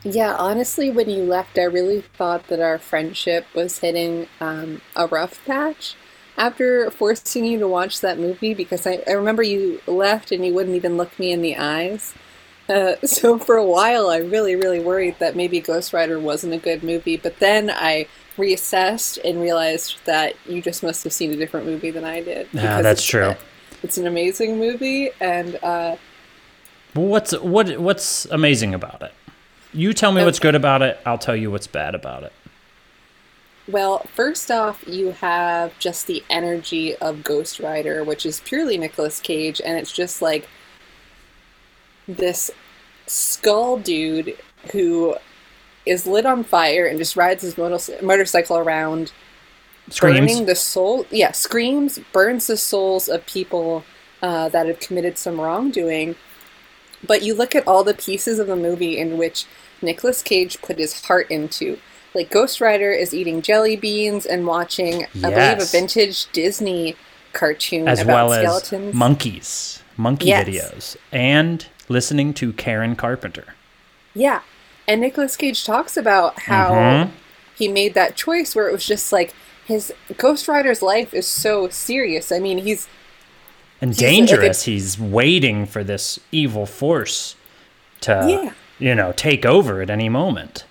Yeah, 0.03 0.35
honestly, 0.35 0.89
when 0.89 1.09
you 1.09 1.23
left, 1.23 1.57
I 1.57 1.63
really 1.63 2.01
thought 2.01 2.47
that 2.47 2.61
our 2.61 2.77
friendship 2.77 3.45
was 3.53 3.79
hitting 3.79 4.27
um, 4.39 4.81
a 4.95 5.07
rough 5.07 5.43
patch 5.45 5.95
after 6.37 6.89
forcing 6.91 7.43
you 7.43 7.59
to 7.59 7.67
watch 7.67 7.99
that 7.99 8.19
movie 8.19 8.53
because 8.53 8.87
I, 8.87 9.01
I 9.07 9.11
remember 9.11 9.43
you 9.43 9.81
left 9.87 10.31
and 10.31 10.45
you 10.45 10.53
wouldn't 10.53 10.75
even 10.75 10.95
look 10.95 11.17
me 11.19 11.31
in 11.31 11.41
the 11.41 11.57
eyes. 11.57 12.13
Uh, 12.69 12.95
so 13.05 13.37
for 13.37 13.55
a 13.55 13.65
while, 13.65 14.09
I 14.09 14.17
really, 14.17 14.55
really 14.55 14.79
worried 14.79 15.15
that 15.19 15.35
maybe 15.35 15.59
Ghost 15.59 15.93
Rider 15.93 16.19
wasn't 16.19 16.53
a 16.53 16.57
good 16.57 16.83
movie, 16.83 17.17
but 17.17 17.39
then 17.39 17.69
I 17.69 18.07
reassessed 18.37 19.19
and 19.23 19.41
realized 19.41 19.97
that 20.05 20.35
you 20.45 20.61
just 20.61 20.83
must 20.83 21.03
have 21.03 21.13
seen 21.13 21.31
a 21.31 21.35
different 21.35 21.65
movie 21.65 21.91
than 21.91 22.03
I 22.03 22.21
did. 22.21 22.47
Yeah, 22.53 22.81
that's 22.81 22.99
it's 22.99 23.09
true. 23.09 23.35
it's 23.83 23.97
an 23.97 24.05
amazing 24.05 24.59
movie, 24.59 25.09
and 25.19 25.55
uh, 25.63 25.95
What's 26.97 27.37
what 27.39 27.77
what's 27.77 28.25
amazing 28.25 28.73
about 28.73 29.01
it? 29.03 29.13
You 29.71 29.93
tell 29.93 30.11
me 30.11 30.23
what's 30.23 30.39
good 30.39 30.55
about 30.55 30.81
it, 30.81 30.99
I'll 31.05 31.19
tell 31.19 31.35
you 31.35 31.51
what's 31.51 31.67
bad 31.67 31.93
about 31.93 32.23
it. 32.23 32.33
Well, 33.67 33.99
first 34.15 34.49
off, 34.49 34.83
you 34.87 35.11
have 35.11 35.77
just 35.77 36.07
the 36.07 36.23
energy 36.29 36.95
of 36.95 37.23
Ghost 37.23 37.59
Rider, 37.59 38.03
which 38.03 38.25
is 38.25 38.39
purely 38.39 38.77
Nicolas 38.77 39.19
Cage, 39.19 39.61
and 39.63 39.77
it's 39.77 39.91
just 39.91 40.21
like 40.21 40.47
this 42.07 42.51
skull 43.05 43.77
dude 43.77 44.37
who 44.71 45.15
is 45.85 46.05
lit 46.05 46.25
on 46.25 46.43
fire 46.43 46.85
and 46.85 46.97
just 46.99 47.15
rides 47.15 47.41
his 47.41 47.57
motor- 47.57 48.01
motorcycle 48.01 48.57
around, 48.57 49.11
Screams. 49.89 50.19
burning 50.19 50.45
the 50.45 50.55
soul. 50.55 51.05
Yeah, 51.09 51.31
screams, 51.31 51.99
burns 52.11 52.47
the 52.47 52.57
souls 52.57 53.07
of 53.07 53.25
people 53.25 53.83
uh, 54.21 54.49
that 54.49 54.67
have 54.67 54.79
committed 54.79 55.17
some 55.17 55.39
wrongdoing. 55.39 56.15
But 57.05 57.21
you 57.21 57.33
look 57.35 57.55
at 57.55 57.65
all 57.67 57.83
the 57.83 57.93
pieces 57.93 58.39
of 58.39 58.47
the 58.47 58.55
movie 58.55 58.97
in 58.97 59.17
which 59.17 59.45
Nicolas 59.81 60.21
Cage 60.21 60.61
put 60.61 60.77
his 60.79 61.03
heart 61.05 61.29
into. 61.31 61.77
Like 62.13 62.31
Ghost 62.31 62.59
Rider 62.59 62.91
is 62.91 63.13
eating 63.13 63.41
jelly 63.41 63.75
beans 63.75 64.25
and 64.25 64.47
watching, 64.47 65.05
I 65.23 65.29
believe, 65.29 65.59
a 65.61 65.65
vintage 65.65 66.25
Disney 66.31 66.95
cartoon 67.33 67.87
as 67.87 68.01
about 68.01 68.29
well 68.29 68.33
as 68.33 68.93
monkeys, 68.93 69.83
monkey 69.95 70.27
Yes. 70.27 70.47
videos, 70.47 70.97
and 71.11 71.67
listening 71.89 72.33
to 72.35 72.53
Karen 72.53 72.95
Carpenter. 72.95 73.55
Yeah. 74.13 74.41
And 74.87 75.01
Nicolas 75.01 75.35
Cage 75.35 75.65
talks 75.65 75.97
about 75.97 76.39
how 76.43 76.69
Mhm. 76.71 77.09
he 77.55 77.67
made 77.67 77.93
that 77.93 78.15
choice 78.15 78.55
where 78.55 78.67
it 78.69 78.71
was 78.71 78.85
just 78.85 79.11
like 79.11 79.33
his 79.65 79.93
Ghost 80.17 80.47
Rider's 80.47 80.81
life 80.81 81.13
is 81.13 81.27
so 81.27 81.67
serious. 81.69 82.31
I 82.31 82.39
mean, 82.39 82.59
he's 82.59 82.87
And 83.79 83.91
He's 83.91 84.01
like 84.01 84.07
a- 84.07 84.11
dangerous. 84.15 84.63
He's 84.63 84.97
waiting 84.99 85.67
for 85.67 85.83
this 85.83 86.19
evil 86.31 86.65
force 86.65 87.35
to, 88.01 88.25
Yeah. 88.27 88.51
you 88.79 88.95
know, 88.95 89.13
take 89.15 89.45
over 89.45 89.81
at 89.83 89.89
any 89.91 90.09
moment. 90.09 90.63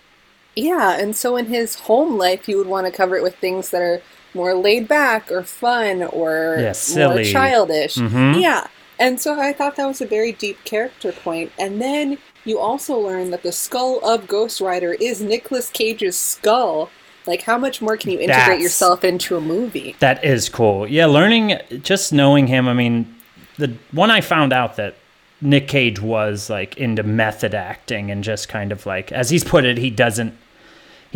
yeah, 0.56 0.98
and 0.98 1.14
so 1.14 1.36
in 1.36 1.46
his 1.46 1.74
home 1.80 2.16
life, 2.18 2.46
he 2.46 2.54
would 2.56 2.66
want 2.66 2.84
to 2.86 2.90
cover 2.90 3.14
it 3.16 3.22
with 3.22 3.36
things 3.36 3.68
that 3.70 3.80
are 3.82 4.00
more 4.34 4.54
laid 4.54 4.88
back 4.88 5.30
or 5.30 5.42
fun 5.44 6.02
or 6.02 6.56
Yeah, 6.58 6.64
more 6.64 6.74
silly. 6.74 7.30
childish. 7.32 7.94
Mhm. 7.94 8.40
Yeah. 8.42 8.66
And 8.98 9.20
so 9.20 9.38
I 9.40 9.52
thought 9.52 9.76
that 9.76 9.86
was 9.86 10.00
a 10.00 10.06
very 10.06 10.32
deep 10.32 10.62
character 10.64 11.12
point. 11.12 11.52
And 11.58 11.80
then 11.80 12.18
you 12.44 12.58
also 12.58 12.96
learn 12.98 13.30
that 13.30 13.42
the 13.42 13.52
skull 13.52 14.00
of 14.04 14.26
Ghost 14.26 14.60
Rider 14.60 14.94
is 14.94 15.20
Nicolas 15.20 15.68
Cage's 15.68 16.16
skull. 16.16 16.90
Like, 17.26 17.42
how 17.42 17.58
much 17.58 17.82
more 17.82 17.96
can 17.96 18.12
you 18.12 18.20
integrate 18.20 18.46
That's- 18.46 18.62
yourself 18.62 19.02
into 19.04 19.36
a 19.36 19.40
movie? 19.40 19.96
That 19.98 20.24
is 20.24 20.48
cool. 20.48 20.86
Yeah, 20.86 21.06
learning, 21.06 21.58
just 21.82 22.12
knowing 22.12 22.46
him. 22.46 22.68
I 22.68 22.72
mean, 22.72 23.14
the 23.58 23.74
one 23.90 24.10
I 24.10 24.20
found 24.20 24.52
out 24.52 24.76
that 24.76 24.94
Nick 25.40 25.66
Cage 25.68 26.00
was 26.00 26.48
like 26.48 26.76
into 26.76 27.02
method 27.02 27.54
acting 27.54 28.10
and 28.10 28.22
just 28.22 28.48
kind 28.48 28.70
of 28.72 28.86
like, 28.86 29.12
as 29.12 29.28
he's 29.30 29.44
put 29.44 29.64
it, 29.64 29.76
he 29.76 29.90
doesn't. 29.90 30.34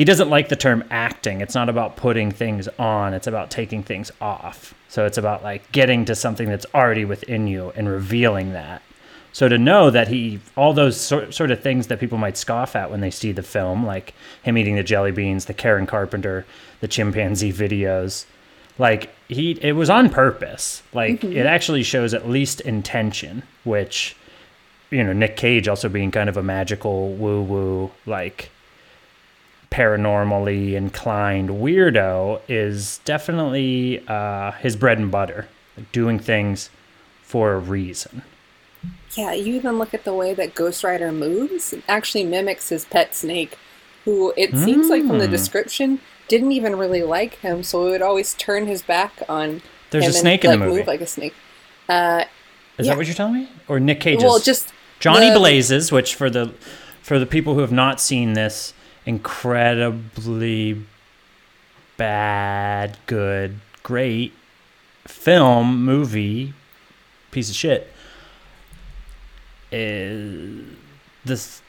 He 0.00 0.04
doesn't 0.04 0.30
like 0.30 0.48
the 0.48 0.56
term 0.56 0.82
acting. 0.90 1.42
It's 1.42 1.54
not 1.54 1.68
about 1.68 1.96
putting 1.96 2.30
things 2.30 2.68
on, 2.78 3.12
it's 3.12 3.26
about 3.26 3.50
taking 3.50 3.82
things 3.82 4.10
off. 4.18 4.72
So 4.88 5.04
it's 5.04 5.18
about 5.18 5.42
like 5.42 5.70
getting 5.72 6.06
to 6.06 6.14
something 6.14 6.48
that's 6.48 6.64
already 6.74 7.04
within 7.04 7.46
you 7.46 7.70
and 7.76 7.86
revealing 7.86 8.54
that. 8.54 8.80
So 9.34 9.46
to 9.46 9.58
know 9.58 9.90
that 9.90 10.08
he, 10.08 10.40
all 10.56 10.72
those 10.72 10.98
sort, 10.98 11.34
sort 11.34 11.50
of 11.50 11.62
things 11.62 11.88
that 11.88 12.00
people 12.00 12.16
might 12.16 12.38
scoff 12.38 12.74
at 12.76 12.90
when 12.90 13.02
they 13.02 13.10
see 13.10 13.32
the 13.32 13.42
film, 13.42 13.84
like 13.84 14.14
him 14.42 14.56
eating 14.56 14.76
the 14.76 14.82
jelly 14.82 15.12
beans, 15.12 15.44
the 15.44 15.52
Karen 15.52 15.86
Carpenter, 15.86 16.46
the 16.80 16.88
chimpanzee 16.88 17.52
videos, 17.52 18.24
like 18.78 19.10
he, 19.28 19.58
it 19.60 19.72
was 19.72 19.90
on 19.90 20.08
purpose. 20.08 20.82
Like 20.94 21.20
mm-hmm. 21.20 21.36
it 21.36 21.44
actually 21.44 21.82
shows 21.82 22.14
at 22.14 22.26
least 22.26 22.62
intention, 22.62 23.42
which, 23.64 24.16
you 24.90 25.04
know, 25.04 25.12
Nick 25.12 25.36
Cage 25.36 25.68
also 25.68 25.90
being 25.90 26.10
kind 26.10 26.30
of 26.30 26.38
a 26.38 26.42
magical 26.42 27.12
woo 27.12 27.42
woo, 27.42 27.90
like 28.06 28.50
paranormally 29.70 30.72
inclined 30.74 31.48
weirdo 31.50 32.40
is 32.48 32.98
definitely 33.04 34.04
uh, 34.08 34.52
his 34.52 34.76
bread 34.76 34.98
and 34.98 35.10
butter, 35.10 35.48
like 35.76 35.90
doing 35.92 36.18
things 36.18 36.70
for 37.22 37.52
a 37.54 37.58
reason. 37.58 38.22
Yeah, 39.12 39.32
you 39.32 39.54
even 39.54 39.78
look 39.78 39.92
at 39.94 40.04
the 40.04 40.14
way 40.14 40.34
that 40.34 40.54
Ghost 40.54 40.82
Rider 40.84 41.12
moves. 41.12 41.72
It 41.72 41.82
actually 41.88 42.24
mimics 42.24 42.68
his 42.68 42.84
pet 42.84 43.14
snake, 43.14 43.58
who 44.04 44.32
it 44.36 44.54
seems 44.56 44.88
like 44.88 45.06
from 45.06 45.18
the 45.18 45.26
Hmm. 45.26 45.32
description 45.32 46.00
didn't 46.28 46.52
even 46.52 46.76
really 46.76 47.02
like 47.02 47.34
him, 47.40 47.62
so 47.62 47.86
it 47.86 47.90
would 47.90 48.02
always 48.02 48.34
turn 48.34 48.66
his 48.66 48.82
back 48.82 49.12
on. 49.28 49.62
There's 49.90 50.06
a 50.06 50.12
snake 50.12 50.44
in 50.44 50.52
and, 50.52 50.62
the 50.62 50.66
like, 50.66 50.68
movie. 50.70 50.80
Move 50.82 50.86
like 50.86 51.00
a 51.00 51.06
snake. 51.06 51.34
Uh, 51.88 52.24
Is 52.78 52.86
yeah. 52.86 52.92
that 52.92 52.98
what 52.98 53.06
you're 53.06 53.14
telling 53.16 53.34
me? 53.34 53.48
Or 53.66 53.80
Nick 53.80 54.00
Cage's? 54.00 54.22
well, 54.22 54.38
just 54.38 54.72
Johnny 55.00 55.30
the- 55.30 55.38
Blazes, 55.38 55.90
which 55.90 56.14
for 56.14 56.30
the 56.30 56.52
for 57.02 57.18
the 57.18 57.26
people 57.26 57.54
who 57.54 57.60
have 57.60 57.72
not 57.72 58.00
seen 58.00 58.34
this 58.34 58.72
incredibly 59.06 60.82
bad, 61.96 62.96
good, 63.06 63.60
great 63.82 64.32
film 65.06 65.84
movie 65.84 66.52
piece 67.30 67.48
of 67.50 67.56
shit 67.56 67.90
is 69.72 70.64
this 71.24 71.62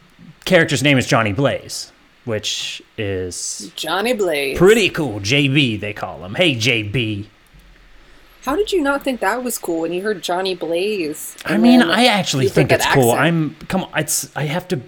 character's 0.46 0.84
name 0.84 0.98
is 0.98 1.06
Johnny 1.06 1.34
Blaze, 1.34 1.92
which 2.26 2.82
is 2.98 3.72
Johnny 3.76 4.14
Blaze. 4.14 4.58
pretty 4.58 4.90
cool. 4.90 5.20
JB 5.20 5.80
they 5.80 5.94
call 5.94 6.24
him. 6.24 6.36
Hey 6.36 6.56
JB. 6.56 7.26
How 8.44 8.56
did 8.56 8.72
you 8.72 8.82
not 8.82 9.04
think 9.04 9.20
that 9.20 9.44
was 9.44 9.60
cool 9.60 9.82
when 9.82 9.94
you 9.94 10.02
heard 10.02 10.24
Johnny 10.24 10.56
Blaze? 10.56 11.36
I 11.46 11.58
mean, 11.58 11.82
I 11.84 12.06
actually 12.06 12.50
think 12.50 12.72
it's 12.72 12.84
that 12.84 12.96
cool. 12.96 13.12
accent? 13.12 13.26
I'm 13.28 13.56
come 13.68 13.84
on. 13.84 13.92
It's 14.00 14.36
I 14.36 14.44
have 14.46 14.68
to. 14.70 14.82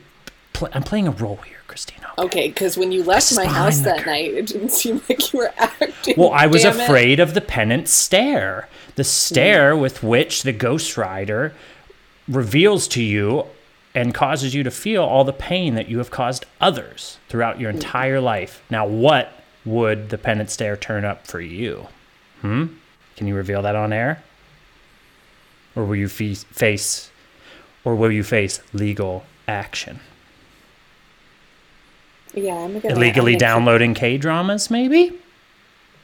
Play, 0.53 0.69
I'm 0.73 0.83
playing 0.83 1.07
a 1.07 1.11
role 1.11 1.37
here, 1.37 1.57
Christina. 1.73 2.11
Okay, 2.19 2.49
because 2.49 2.77
when 2.77 2.91
you 2.91 3.03
left 3.03 3.29
This 3.29 3.37
my 3.37 3.45
house 3.47 3.79
that 3.79 3.97
curtain. 4.03 4.13
night, 4.13 4.33
it 4.33 4.45
didn't 4.45 4.69
seem 4.81 5.01
like 5.09 5.33
you 5.33 5.39
were 5.39 5.51
acting. 5.57 6.13
Well, 6.15 6.31
I 6.31 6.45
was 6.45 6.61
Damn 6.61 6.79
it. 6.79 6.83
afraid 6.83 7.19
of 7.19 7.33
the 7.33 7.41
penance 7.41 7.89
stare. 7.91 8.69
The 8.95 9.03
stare 9.03 9.75
with 9.75 10.03
which 10.03 10.43
the 10.43 10.51
Ghost 10.53 10.97
Rider 10.97 11.53
reveals 12.27 12.87
to 12.89 13.01
you 13.01 13.45
and 13.95 14.13
causes 14.13 14.53
you 14.53 14.61
to 14.63 14.69
feel 14.71 15.03
all 15.03 15.23
the 15.23 15.33
pain 15.33 15.73
that 15.73 15.89
you 15.89 15.97
have 15.97 16.11
caused 16.11 16.45
others 16.61 17.17
throughout 17.27 17.59
your 17.59 17.71
entire 17.71 18.21
life. 18.21 18.61
Now, 18.69 18.85
what 18.85 19.31
would 19.65 20.09
the 20.09 20.17
penance 20.19 20.53
stare 20.53 20.77
turn 20.77 21.05
up 21.05 21.25
for 21.25 21.41
you? 21.41 21.87
Hmm? 22.41 22.65
Can 23.15 23.25
you 23.27 23.33
reveal 23.35 23.63
that 23.63 23.75
on 23.75 23.91
air? 23.91 24.21
Or 25.75 25.85
will 25.85 25.95
you 25.95 26.07
fe- 26.07 26.35
face 26.35 27.09
or 27.83 27.95
will 27.95 28.11
you 28.11 28.23
face 28.23 28.61
legal 28.73 29.23
action? 29.47 29.99
Yeah, 32.33 32.55
I'm 32.55 32.79
gonna 32.79 32.95
Illegally 32.95 33.33
I'm 33.33 33.39
gonna- 33.39 33.51
downloading 33.51 33.93
K 33.93 34.17
dramas, 34.17 34.69
maybe? 34.71 35.19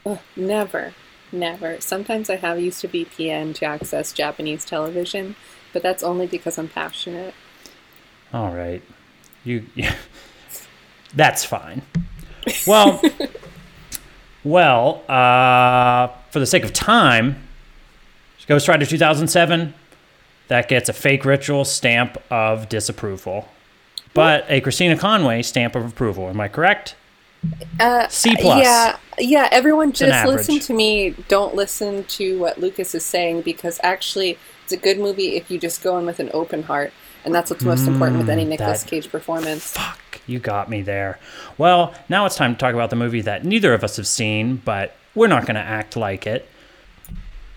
Ugh, 0.05 0.19
never, 0.35 0.93
never. 1.31 1.81
Sometimes 1.81 2.29
I 2.29 2.35
have 2.37 2.59
used 2.59 2.83
a 2.83 2.87
VPN 2.87 3.53
to 3.55 3.65
access 3.65 4.13
Japanese 4.13 4.63
television, 4.65 5.35
but 5.73 5.81
that's 5.83 6.03
only 6.03 6.27
because 6.27 6.57
I'm 6.57 6.67
passionate. 6.69 7.33
All 8.33 8.51
right. 8.53 8.81
You, 9.43 9.65
you 9.75 9.89
That's 11.15 11.43
fine. 11.43 11.81
Well, 12.67 13.01
well, 14.43 15.03
uh, 15.09 16.07
for 16.29 16.39
the 16.39 16.45
sake 16.45 16.63
of 16.63 16.73
time, 16.73 17.43
Ghost 18.47 18.67
Rider 18.67 18.85
2007, 18.85 19.73
that 20.47 20.67
gets 20.67 20.89
a 20.89 20.93
fake 20.93 21.23
ritual 21.25 21.65
stamp 21.65 22.17
of 22.31 22.67
disapproval. 22.69 23.47
But 24.13 24.45
a 24.49 24.61
Christina 24.61 24.97
Conway 24.97 25.41
stamp 25.43 25.75
of 25.75 25.85
approval. 25.85 26.27
Am 26.29 26.39
I 26.41 26.47
correct? 26.47 26.95
Uh, 27.79 28.07
C 28.09 28.35
plus. 28.35 28.63
Yeah, 28.63 28.97
yeah. 29.17 29.47
Everyone 29.51 29.91
just 29.93 30.25
listen 30.27 30.59
to 30.59 30.73
me. 30.73 31.11
Don't 31.29 31.55
listen 31.55 32.03
to 32.05 32.37
what 32.39 32.59
Lucas 32.59 32.93
is 32.93 33.05
saying 33.05 33.41
because 33.43 33.79
actually, 33.83 34.37
it's 34.63 34.73
a 34.73 34.77
good 34.77 34.99
movie 34.99 35.35
if 35.37 35.49
you 35.49 35.57
just 35.57 35.81
go 35.81 35.97
in 35.97 36.05
with 36.05 36.19
an 36.19 36.29
open 36.33 36.63
heart, 36.63 36.91
and 37.23 37.33
that's 37.33 37.49
what's 37.49 37.63
most 37.63 37.87
important 37.87 38.17
with 38.19 38.29
any 38.29 38.43
Nicolas 38.43 38.79
Mm, 38.81 38.83
that- 38.83 38.89
Cage 38.89 39.09
performance. 39.09 39.71
Fuck, 39.71 40.19
you 40.27 40.39
got 40.39 40.69
me 40.69 40.81
there. 40.81 41.17
Well, 41.57 41.93
now 42.09 42.25
it's 42.25 42.35
time 42.35 42.55
to 42.55 42.59
talk 42.59 42.73
about 42.73 42.89
the 42.89 42.97
movie 42.97 43.21
that 43.21 43.45
neither 43.45 43.73
of 43.73 43.83
us 43.85 43.95
have 43.95 44.07
seen, 44.07 44.57
but 44.65 44.95
we're 45.15 45.27
not 45.27 45.43
going 45.45 45.55
to 45.55 45.61
act 45.61 45.95
like 45.95 46.27
it. 46.27 46.47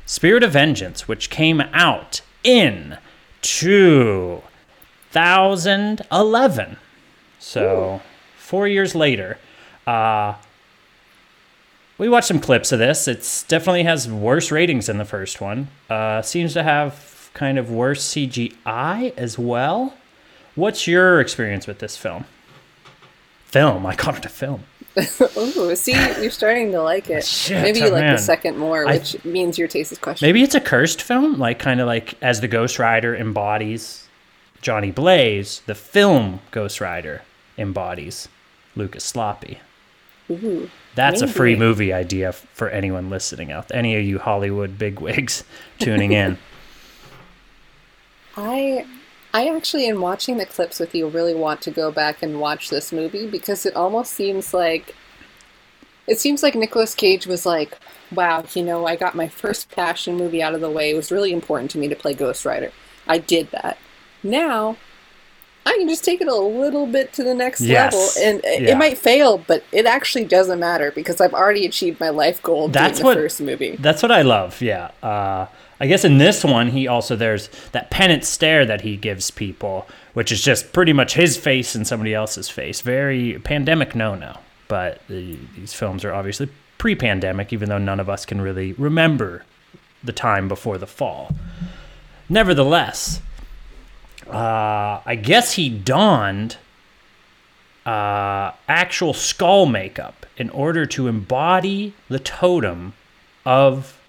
Spirit 0.07 0.43
of 0.45 0.53
Vengeance, 0.53 1.09
which 1.09 1.29
came 1.29 1.61
out 1.73 2.21
in 2.45 2.99
2011. 5.13 6.77
So, 7.39 8.01
four 8.39 8.67
years 8.67 8.95
later. 8.95 9.39
Uh, 9.87 10.35
we 11.99 12.09
watched 12.09 12.29
some 12.29 12.41
clips 12.41 12.73
of 12.73 12.79
this. 12.79 13.07
It's 13.07 13.43
definitely 13.45 13.83
has 13.85 14.09
worse 14.09 14.51
ratings 14.51 14.87
than 14.87 14.99
the 14.99 15.05
first 15.05 15.41
one. 15.41 15.69
Uh, 15.91 16.23
seems 16.23 16.55
to 16.55 16.63
have 16.63 17.31
kind 17.35 17.59
of 17.59 17.71
worse 17.71 18.13
CGI 18.13 19.13
as 19.17 19.39
well. 19.39 19.95
What's 20.55 20.87
your 20.87 21.21
experience 21.21 21.67
with 21.67 21.79
this 21.79 21.97
film? 21.97 22.25
Film. 23.47 23.85
I 23.87 23.95
called 23.95 24.17
it 24.17 24.25
a 24.25 24.31
film. 24.31 24.65
Ooh, 25.39 25.75
see, 25.75 25.93
you're 25.93 26.31
starting 26.31 26.71
to 26.73 26.83
like 26.83 27.09
it. 27.09 27.25
Shit, 27.25 27.63
Maybe 27.63 27.81
you 27.81 27.87
oh, 27.87 27.91
like 27.91 28.05
man. 28.05 28.17
the 28.17 28.23
second 28.23 28.59
more, 28.59 28.87
I- 28.87 28.95
which 28.95 29.23
means 29.25 29.59
your 29.59 29.69
taste 29.69 29.93
is 29.93 29.99
questionable. 29.99 30.29
Maybe 30.29 30.43
it's 30.43 30.55
a 30.55 30.61
cursed 30.61 31.03
film, 31.03 31.39
like 31.39 31.59
kind 31.59 31.81
of 31.81 31.87
like 31.87 32.15
as 32.23 32.41
the 32.41 32.49
Ghost 32.49 32.79
Rider 32.79 33.15
embodies 33.15 34.02
Johnny 34.63 34.93
Blaze, 34.93 35.61
the 35.67 35.75
film 35.75 36.41
Ghost 36.53 36.81
Rider 36.81 37.23
embodies 37.59 38.29
Lucas 38.77 39.05
Sloppy. 39.05 39.59
Ooh, 40.31 40.71
That's 40.95 41.21
a 41.21 41.27
free 41.27 41.57
movie 41.57 41.93
idea 41.93 42.33
for 42.33 42.71
anyone 42.71 43.11
listening 43.11 43.53
out. 43.53 43.71
Any 43.75 43.97
of 43.97 44.05
you 44.05 44.19
Hollywood 44.21 44.79
bigwigs 44.79 45.45
tuning 45.79 46.13
in. 46.13 46.39
I 48.37 48.87
I 49.35 49.49
actually, 49.49 49.87
in 49.87 50.01
watching 50.01 50.37
the 50.37 50.47
clips 50.47 50.79
with 50.79 50.95
you, 50.95 51.09
really 51.09 51.35
want 51.35 51.61
to 51.63 51.71
go 51.71 51.91
back 51.91 52.23
and 52.23 52.39
watch 52.39 52.71
this 52.71 52.93
movie 52.93 53.27
because 53.27 53.67
it 53.67 53.75
almost 53.75 54.13
seems 54.13 54.55
like 54.55 54.95
it 56.07 56.19
seems 56.21 56.43
like 56.43 56.55
Nicolas 56.55 56.95
Cage 56.95 57.27
was 57.27 57.45
like, 57.45 57.79
"Wow, 58.13 58.45
you 58.55 58.63
know, 58.63 58.87
I 58.87 58.95
got 58.97 59.15
my 59.15 59.29
first 59.29 59.71
passion 59.71 60.17
movie 60.17 60.43
out 60.43 60.55
of 60.55 60.61
the 60.61 60.71
way. 60.71 60.91
It 60.91 60.97
was 60.97 61.11
really 61.11 61.33
important 61.33 61.71
to 61.73 61.79
me 61.79 61.89
to 61.89 61.97
play 61.97 62.15
Ghost 62.15 62.45
Rider. 62.45 62.73
I 63.09 63.19
did 63.19 63.51
that. 63.51 63.77
Now." 64.23 64.77
I 65.65 65.77
can 65.79 65.89
just 65.89 66.05
take 66.05 66.21
it 66.21 66.27
a 66.27 66.35
little 66.35 66.89
bit 66.89 67.13
to 67.13 67.23
the 67.23 67.35
next 67.35 67.61
Yes. 67.61 67.95
level, 67.95 68.09
and 68.29 68.45
it, 68.45 68.63
Yeah. 68.63 68.71
it 68.73 68.79
might 68.79 68.99
fail, 68.99 69.39
but 69.47 69.63
it 69.71 69.87
actually 69.87 70.25
doesn't 70.25 70.59
matter 70.59 70.91
because 70.91 71.21
I've 71.21 71.33
already 71.35 71.65
achieved 71.67 72.01
my 72.01 72.09
life 72.09 72.43
goal 72.43 72.67
That's 72.67 73.01
what- 73.01 73.15
the 73.15 73.21
first 73.21 73.41
movie. 73.41 73.77
That's 73.79 74.03
what 74.03 74.11
I 74.11 74.23
love. 74.23 74.61
Yeah. 74.61 74.89
Uh, 75.05 75.47
I 75.81 75.87
guess 75.87 76.05
in 76.05 76.19
this 76.19 76.43
one, 76.45 76.71
he 76.71 76.89
also 76.89 77.15
there's 77.15 77.49
that 77.71 77.91
penance 77.91 78.29
stare 78.29 78.65
that 78.67 78.81
he 78.81 78.97
gives 78.97 79.31
people, 79.31 79.87
which 80.15 80.33
is 80.33 80.43
just 80.43 80.73
pretty 80.73 80.93
much 80.93 81.15
his 81.15 81.37
face 81.37 81.77
and 81.77 81.87
somebody 81.87 82.13
else's 82.13 82.49
face. 82.49 82.81
Very 82.81 83.39
pandemic 83.45 83.95
no 83.95 84.17
no. 84.17 84.39
But 84.67 85.01
the, 85.09 85.37
these 85.57 85.75
films 85.75 86.05
are 86.05 86.13
obviously 86.13 86.49
pre-pandemic, 86.79 87.53
even 87.53 87.69
though 87.69 87.79
none 87.79 88.01
of 88.01 88.11
us 88.11 88.27
can 88.27 88.41
really 88.41 88.73
remember 88.73 89.45
the 90.03 90.13
time 90.13 90.49
before 90.49 90.77
the 90.77 90.89
fall. 90.89 91.31
Nevertheless, 92.29 93.21
uh, 94.29 95.01
I 95.05 95.17
guess 95.21 95.55
he 95.55 95.69
donned 95.69 96.57
uh, 97.85 98.53
actual 98.69 99.13
skull 99.13 99.67
makeup 99.67 100.27
in 100.37 100.51
order 100.51 100.87
to 100.87 101.09
embody 101.09 101.95
the 102.09 102.19
totem 102.19 102.95
of 103.45 104.01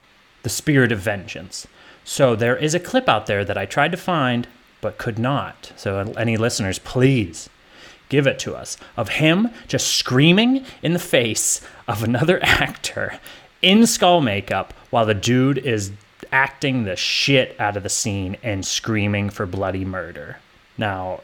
the 0.44 0.50
spirit 0.50 0.92
of 0.92 1.00
vengeance. 1.00 1.68
So 2.04 2.36
there 2.36 2.56
is 2.56 2.76
a 2.76 2.80
clip 2.80 3.08
out 3.08 3.26
there 3.26 3.46
that 3.46 3.58
I 3.58 3.66
tried 3.66 3.92
to 3.92 3.98
find 3.98 4.48
but 4.82 4.98
could 4.98 5.18
not. 5.18 5.72
So 5.78 6.14
any 6.18 6.36
listeners, 6.38 6.78
please 6.78 7.50
give 8.10 8.28
it 8.28 8.38
to 8.38 8.54
us 8.54 8.78
of 8.98 9.10
him 9.10 9.50
just 9.68 9.88
screaming 9.88 10.66
in 10.84 10.94
the 10.94 11.00
face 11.00 11.62
of 11.88 12.04
another 12.04 12.40
actor 12.44 13.18
in 13.62 13.88
skull 13.88 14.22
makeup 14.22 14.74
while 14.90 15.06
the 15.06 15.14
dude 15.14 15.58
is 15.58 15.92
acting 16.34 16.84
the 16.84 16.96
shit 16.96 17.56
out 17.60 17.78
of 17.78 17.84
the 17.84 17.90
scene 17.90 18.36
and 18.44 18.66
screaming 18.66 19.30
for 19.30 19.46
bloody 19.46 19.86
murder. 19.86 20.40
Now, 20.78 21.22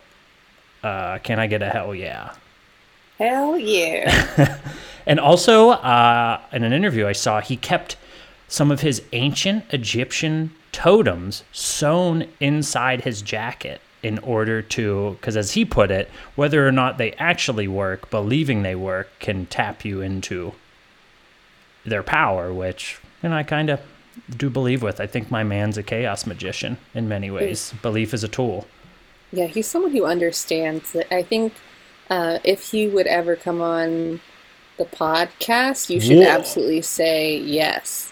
uh, 0.84 1.18
can 1.18 1.40
I 1.40 1.48
get 1.48 1.62
a 1.62 1.70
hell 1.70 1.94
yeah? 1.94 2.36
Hell 3.18 3.58
yeah! 3.58 4.58
And 5.10 5.20
also, 5.20 5.72
uh, 5.72 6.40
in 6.52 6.64
an 6.64 6.72
interview 6.72 7.08
I 7.08 7.14
saw, 7.14 7.42
he 7.42 7.58
kept 7.58 7.98
some 8.48 8.70
of 8.70 8.82
his 8.82 9.02
ancient 9.12 9.66
Egyptian 9.74 10.52
totems 10.72 11.44
sewn 11.52 12.28
inside 12.40 13.02
his 13.02 13.24
jacket 13.24 13.82
in 14.04 14.20
order 14.20 14.62
to, 14.62 15.18
because 15.20 15.36
as 15.36 15.54
he 15.54 15.66
put 15.66 15.90
it, 15.90 16.12
whether 16.36 16.68
or 16.68 16.72
not 16.72 17.00
they 17.00 17.14
actually 17.14 17.68
work, 17.68 18.12
believing 18.12 18.62
they 18.62 18.76
work 18.76 19.10
can 19.18 19.48
tap 19.48 19.84
you 19.84 20.00
into 20.00 20.54
their 21.86 22.04
power, 22.04 22.54
which, 22.54 23.00
you 23.24 23.30
know, 23.30 23.36
I 23.36 23.42
kind 23.42 23.72
of 23.72 23.82
do 24.30 24.50
believe 24.50 24.82
with. 24.82 25.00
I 25.00 25.08
think 25.08 25.32
my 25.32 25.44
man's 25.44 25.78
a 25.78 25.84
chaos 25.84 26.26
magician 26.26 26.78
in 26.94 27.08
many 27.08 27.30
ways. 27.32 27.74
Belief 27.82 28.14
is 28.14 28.24
a 28.24 28.28
tool. 28.28 28.68
Yeah, 29.32 29.46
he's 29.46 29.68
someone 29.68 29.92
who 29.92 30.06
understands 30.06 30.92
that. 30.94 31.14
I 31.14 31.22
think 31.24 31.54
uh, 32.10 32.40
if 32.44 32.72
he 32.72 32.88
would 32.88 33.08
ever 33.08 33.36
come 33.36 33.62
on 33.62 34.22
the 34.78 34.86
podcast, 34.86 35.90
you 35.90 36.00
should 36.02 36.18
Whoa. 36.18 36.28
absolutely 36.28 36.82
say 36.82 37.38
yes. 37.38 38.12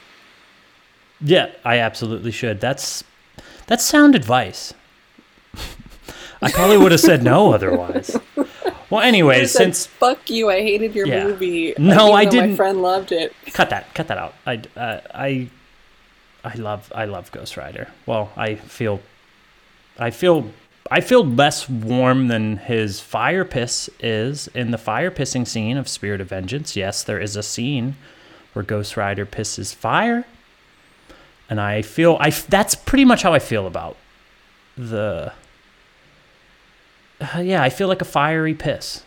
Yeah, 1.20 1.51
I 1.66 1.80
absolutely 1.80 2.32
should. 2.32 2.62
That's 2.62 3.04
that's 3.65 3.84
sound 3.84 4.13
advice. 4.15 4.74
I 6.41 6.52
probably 6.52 6.78
would 6.78 6.91
have 6.91 7.02
said 7.02 7.24
no 7.24 7.52
otherwise. 7.56 8.15
Well, 8.89 9.02
said, 9.02 9.50
since 9.50 9.86
"Fuck 9.88 10.30
you, 10.30 10.50
I 10.50 10.62
hated 10.62 10.93
your 10.95 11.08
Yeah. 11.08 11.24
movie." 11.24 11.74
No, 11.80 12.13
I 12.13 12.24
My 12.24 12.26
didn't- 12.26 12.52
My 12.52 12.56
friend 12.56 12.82
loved 12.82 13.12
it. 13.12 13.34
cut 13.54 13.69
that, 13.72 13.93
cut 13.95 14.08
that 14.08 14.17
out. 14.17 14.36
I, 14.45 14.62
uh, 14.78 15.00
I, 15.13 15.50
I 16.43 16.56
love, 16.56 16.91
I 16.95 17.06
love 17.06 17.32
Ghost 17.32 17.58
Rider. 17.58 17.89
Well, 18.06 18.32
I 18.38 18.56
feel, 18.56 19.02
I 19.97 20.12
feel, 20.12 20.52
I 20.89 21.02
feel 21.02 21.26
less 21.26 21.67
warm 21.67 22.28
than 22.28 22.58
his 22.58 23.00
fire 23.00 23.43
piss 23.43 23.89
is 24.00 24.47
in 24.50 24.71
the 24.71 24.78
fire 24.78 25.12
pissing 25.12 25.45
scene 25.45 25.78
of 25.78 25.88
Spirit 25.89 26.21
of 26.21 26.30
Vengeance. 26.30 26.76
Yes, 26.76 27.04
there 27.04 27.19
is 27.19 27.36
a 27.36 27.43
scene 27.43 27.95
where 28.54 28.63
Ghost 28.63 28.95
Rider 28.95 29.26
pisses 29.26 29.76
fire, 29.76 30.26
and 31.50 31.60
I 31.60 31.82
feel, 31.82 32.17
I 32.19 32.30
that's 32.30 32.76
pretty 32.76 33.06
much 33.06 33.23
how 33.23 33.34
I 33.34 33.39
feel 33.39 33.67
about 33.67 33.97
the. 34.78 35.34
Uh, 37.19 37.39
yeah, 37.39 37.63
I 37.63 37.69
feel 37.69 37.88
like 37.88 38.02
a 38.02 38.06
fiery 38.06 38.54
piss. 38.54 39.04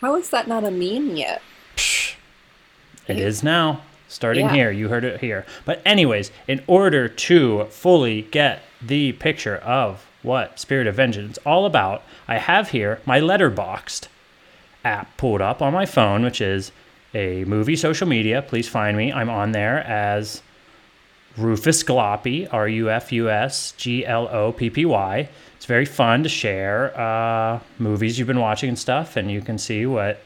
How 0.00 0.14
is 0.16 0.30
that 0.30 0.46
not 0.46 0.62
a 0.64 0.70
meme 0.70 1.16
yet? 1.16 1.42
It 3.08 3.18
is 3.18 3.42
now. 3.42 3.82
Starting 4.08 4.46
Yeah. 4.46 4.52
here. 4.54 4.70
You 4.70 4.88
heard 4.88 5.04
it 5.04 5.20
here. 5.20 5.44
But, 5.64 5.82
anyways, 5.84 6.30
in 6.46 6.62
order 6.66 7.08
to 7.08 7.64
fully 7.70 8.22
get 8.30 8.62
the 8.80 9.12
picture 9.12 9.56
of 9.56 10.06
what 10.22 10.58
Spirit 10.60 10.86
of 10.86 10.94
Vengeance 10.94 11.38
is 11.38 11.42
all 11.46 11.66
about, 11.66 12.02
I 12.28 12.38
have 12.38 12.70
here 12.70 13.00
my 13.04 13.20
Letterboxd 13.20 14.08
app 14.84 15.16
pulled 15.16 15.40
up 15.40 15.60
on 15.60 15.72
my 15.72 15.86
phone, 15.86 16.22
which 16.22 16.40
is 16.40 16.70
a 17.14 17.44
movie 17.44 17.76
social 17.76 18.06
media. 18.06 18.42
Please 18.42 18.68
find 18.68 18.96
me. 18.96 19.12
I'm 19.12 19.30
on 19.30 19.52
there 19.52 19.78
as 19.80 20.42
Rufus 21.36 21.82
Gloppy, 21.82 22.48
R 22.52 22.68
U 22.68 22.90
F 22.90 23.12
U 23.12 23.28
S 23.28 23.72
G 23.76 24.06
L 24.06 24.28
O 24.30 24.52
P 24.52 24.70
P 24.70 24.84
Y. 24.84 25.28
It's 25.56 25.66
very 25.66 25.84
fun 25.84 26.22
to 26.22 26.28
share 26.28 26.98
uh, 26.98 27.60
movies 27.78 28.18
you've 28.18 28.28
been 28.28 28.40
watching 28.40 28.68
and 28.68 28.78
stuff, 28.78 29.16
and 29.16 29.30
you 29.30 29.40
can 29.40 29.58
see 29.58 29.84
what 29.86 30.20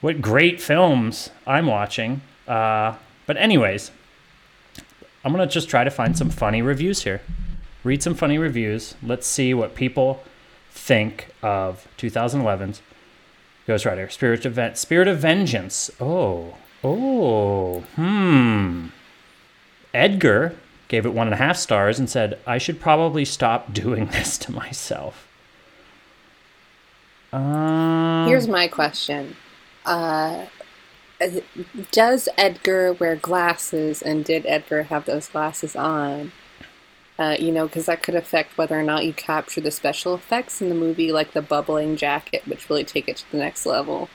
what 0.00 0.20
great 0.20 0.60
films 0.60 1.30
I'm 1.46 1.66
watching. 1.66 2.20
Uh, 2.46 2.96
but 3.26 3.36
anyways, 3.36 3.90
I'm 5.24 5.32
gonna 5.32 5.46
just 5.46 5.68
try 5.68 5.84
to 5.84 5.90
find 5.90 6.16
some 6.16 6.30
funny 6.30 6.62
reviews 6.62 7.04
here. 7.04 7.22
Read 7.82 8.02
some 8.02 8.14
funny 8.14 8.38
reviews. 8.38 8.94
Let's 9.02 9.26
see 9.26 9.54
what 9.54 9.74
people 9.74 10.22
think 10.70 11.28
of 11.42 11.86
2011's 11.98 12.82
Ghost 13.66 13.86
Rider: 13.86 14.08
Spirit 14.10 14.44
of 14.44 14.54
Ven- 14.54 14.74
Spirit 14.74 15.08
of 15.08 15.18
Vengeance. 15.18 15.90
Oh, 16.00 16.56
oh, 16.82 17.80
hmm. 17.96 18.88
Edgar 19.94 20.54
gave 20.88 21.06
it 21.06 21.14
one 21.14 21.26
and 21.26 21.34
a 21.34 21.38
half 21.38 21.56
stars 21.56 21.98
and 21.98 22.10
said, 22.10 22.38
"I 22.46 22.58
should 22.58 22.80
probably 22.80 23.24
stop 23.24 23.72
doing 23.72 24.06
this 24.06 24.36
to 24.38 24.52
myself." 24.52 25.28
Um, 27.32 28.26
Here's 28.28 28.46
my 28.46 28.68
question. 28.68 29.36
Uh, 29.84 30.46
does 31.90 32.28
Edgar 32.36 32.92
wear 32.92 33.16
glasses, 33.16 34.02
and 34.02 34.24
did 34.24 34.46
Edgar 34.46 34.84
have 34.84 35.04
those 35.04 35.28
glasses 35.28 35.76
on? 35.76 36.32
Uh, 37.18 37.36
you 37.38 37.52
know, 37.52 37.66
because 37.66 37.86
that 37.86 38.02
could 38.02 38.16
affect 38.16 38.58
whether 38.58 38.78
or 38.78 38.82
not 38.82 39.04
you 39.04 39.12
capture 39.12 39.60
the 39.60 39.70
special 39.70 40.14
effects 40.14 40.60
in 40.60 40.68
the 40.68 40.74
movie, 40.74 41.12
like 41.12 41.32
the 41.32 41.42
bubbling 41.42 41.96
jacket, 41.96 42.42
which 42.46 42.68
really 42.68 42.84
take 42.84 43.08
it 43.08 43.18
to 43.18 43.30
the 43.30 43.38
next 43.38 43.64
level. 43.64 44.08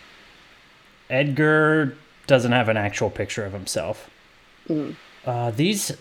Edgar 1.10 1.98
doesn't 2.28 2.52
have 2.52 2.68
an 2.70 2.78
actual 2.78 3.10
picture 3.10 3.46
of 3.46 3.54
himself. 3.54 4.10
Uh, 5.26 5.52
these 5.52 5.96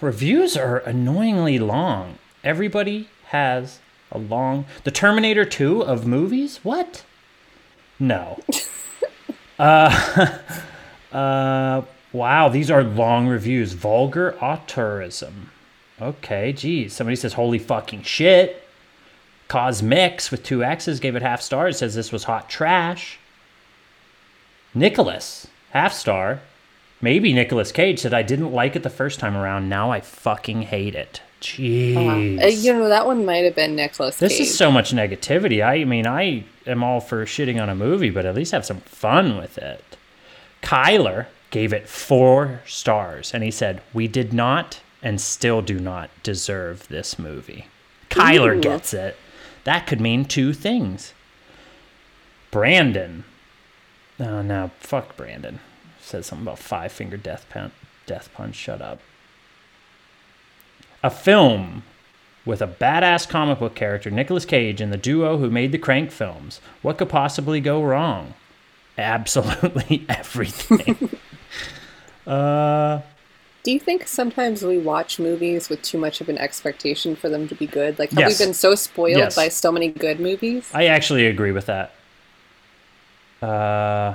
reviews 0.00 0.56
are 0.56 0.78
annoyingly 0.78 1.58
long. 1.58 2.18
Everybody 2.44 3.08
has 3.26 3.80
a 4.10 4.18
long. 4.18 4.64
The 4.84 4.90
Terminator 4.90 5.44
2 5.44 5.82
of 5.82 6.06
movies? 6.06 6.60
What? 6.62 7.04
No. 7.98 8.40
uh, 9.62 10.38
uh, 11.16 11.82
wow, 12.12 12.48
these 12.48 12.70
are 12.70 12.82
long 12.82 13.28
reviews. 13.28 13.72
Vulgar 13.72 14.32
auteurism. 14.40 15.48
Okay, 16.00 16.52
geez. 16.52 16.92
Somebody 16.92 17.16
says, 17.16 17.34
holy 17.34 17.58
fucking 17.58 18.02
shit. 18.02 18.68
Cosmix 19.48 20.30
with 20.30 20.42
two 20.42 20.64
X's 20.64 20.98
gave 20.98 21.14
it 21.14 21.22
half 21.22 21.42
stars. 21.42 21.78
Says 21.78 21.94
this 21.94 22.10
was 22.10 22.24
hot 22.24 22.48
trash. 22.48 23.18
Nicholas, 24.74 25.46
half 25.70 25.92
star. 25.92 26.40
Maybe 27.00 27.32
Nicolas 27.32 27.72
Cage 27.72 28.00
said 28.00 28.14
I 28.14 28.22
didn't 28.22 28.52
like 28.52 28.76
it 28.76 28.82
the 28.82 28.90
first 28.90 29.20
time 29.20 29.36
around. 29.36 29.68
Now 29.68 29.90
I 29.90 30.00
fucking 30.00 30.62
hate 30.62 30.94
it. 30.94 31.20
Jeez. 31.42 32.42
Uh, 32.42 32.46
you 32.46 32.72
know, 32.72 32.88
that 32.88 33.04
one 33.06 33.24
might 33.24 33.44
have 33.44 33.56
been 33.56 33.74
Nicholas 33.74 34.16
this 34.18 34.32
Cage. 34.32 34.42
is 34.42 34.56
so 34.56 34.70
much 34.70 34.92
negativity. 34.92 35.64
I 35.64 35.84
mean, 35.84 36.06
I 36.06 36.44
am 36.66 36.84
all 36.84 37.00
for 37.00 37.24
shitting 37.24 37.60
on 37.60 37.68
a 37.68 37.74
movie, 37.74 38.10
but 38.10 38.24
at 38.24 38.34
least 38.34 38.52
have 38.52 38.64
some 38.64 38.80
fun 38.80 39.36
with 39.36 39.58
it. 39.58 39.84
Kyler 40.62 41.26
gave 41.50 41.72
it 41.72 41.88
four 41.88 42.62
stars, 42.64 43.34
and 43.34 43.42
he 43.42 43.50
said, 43.50 43.82
We 43.92 44.06
did 44.08 44.32
not 44.32 44.80
and 45.02 45.20
still 45.20 45.60
do 45.62 45.80
not 45.80 46.10
deserve 46.22 46.86
this 46.88 47.18
movie. 47.18 47.66
Kyler 48.08 48.56
Ooh. 48.56 48.60
gets 48.60 48.94
it. 48.94 49.16
That 49.64 49.86
could 49.86 50.00
mean 50.00 50.24
two 50.24 50.52
things. 50.52 51.12
Brandon. 52.50 53.24
Oh, 54.20 54.42
no, 54.42 54.70
fuck 54.78 55.16
Brandon. 55.16 55.58
Says 56.00 56.26
something 56.26 56.46
about 56.46 56.58
five 56.58 56.92
finger 56.92 57.16
death 57.16 57.46
punch. 57.50 57.72
Death 58.06 58.28
punch. 58.34 58.54
Shut 58.54 58.80
up. 58.80 59.00
A 61.02 61.10
film 61.10 61.82
with 62.44 62.60
a 62.62 62.66
badass 62.66 63.28
comic 63.28 63.58
book 63.58 63.74
character, 63.74 64.10
Nicolas 64.10 64.44
Cage, 64.44 64.80
and 64.80 64.92
the 64.92 64.96
duo 64.96 65.36
who 65.38 65.50
made 65.50 65.72
the 65.72 65.78
Crank 65.78 66.10
films. 66.10 66.60
What 66.82 66.98
could 66.98 67.08
possibly 67.08 67.60
go 67.60 67.82
wrong? 67.82 68.34
Absolutely 68.98 70.04
everything. 70.08 71.10
uh, 72.26 73.00
Do 73.62 73.72
you 73.72 73.78
think 73.80 74.06
sometimes 74.06 74.62
we 74.64 74.78
watch 74.78 75.18
movies 75.18 75.68
with 75.68 75.82
too 75.82 75.98
much 75.98 76.20
of 76.20 76.28
an 76.28 76.38
expectation 76.38 77.16
for 77.16 77.28
them 77.28 77.48
to 77.48 77.54
be 77.54 77.66
good? 77.66 77.98
Like, 77.98 78.10
have 78.10 78.18
Yes. 78.18 78.38
we 78.40 78.46
been 78.46 78.54
so 78.54 78.74
spoiled 78.74 79.16
Yes. 79.18 79.36
by 79.36 79.48
so 79.48 79.72
many 79.72 79.88
good 79.88 80.20
movies? 80.20 80.70
I 80.74 80.86
actually 80.86 81.26
agree 81.26 81.52
with 81.52 81.66
that. 81.66 81.92
Uh, 83.40 84.14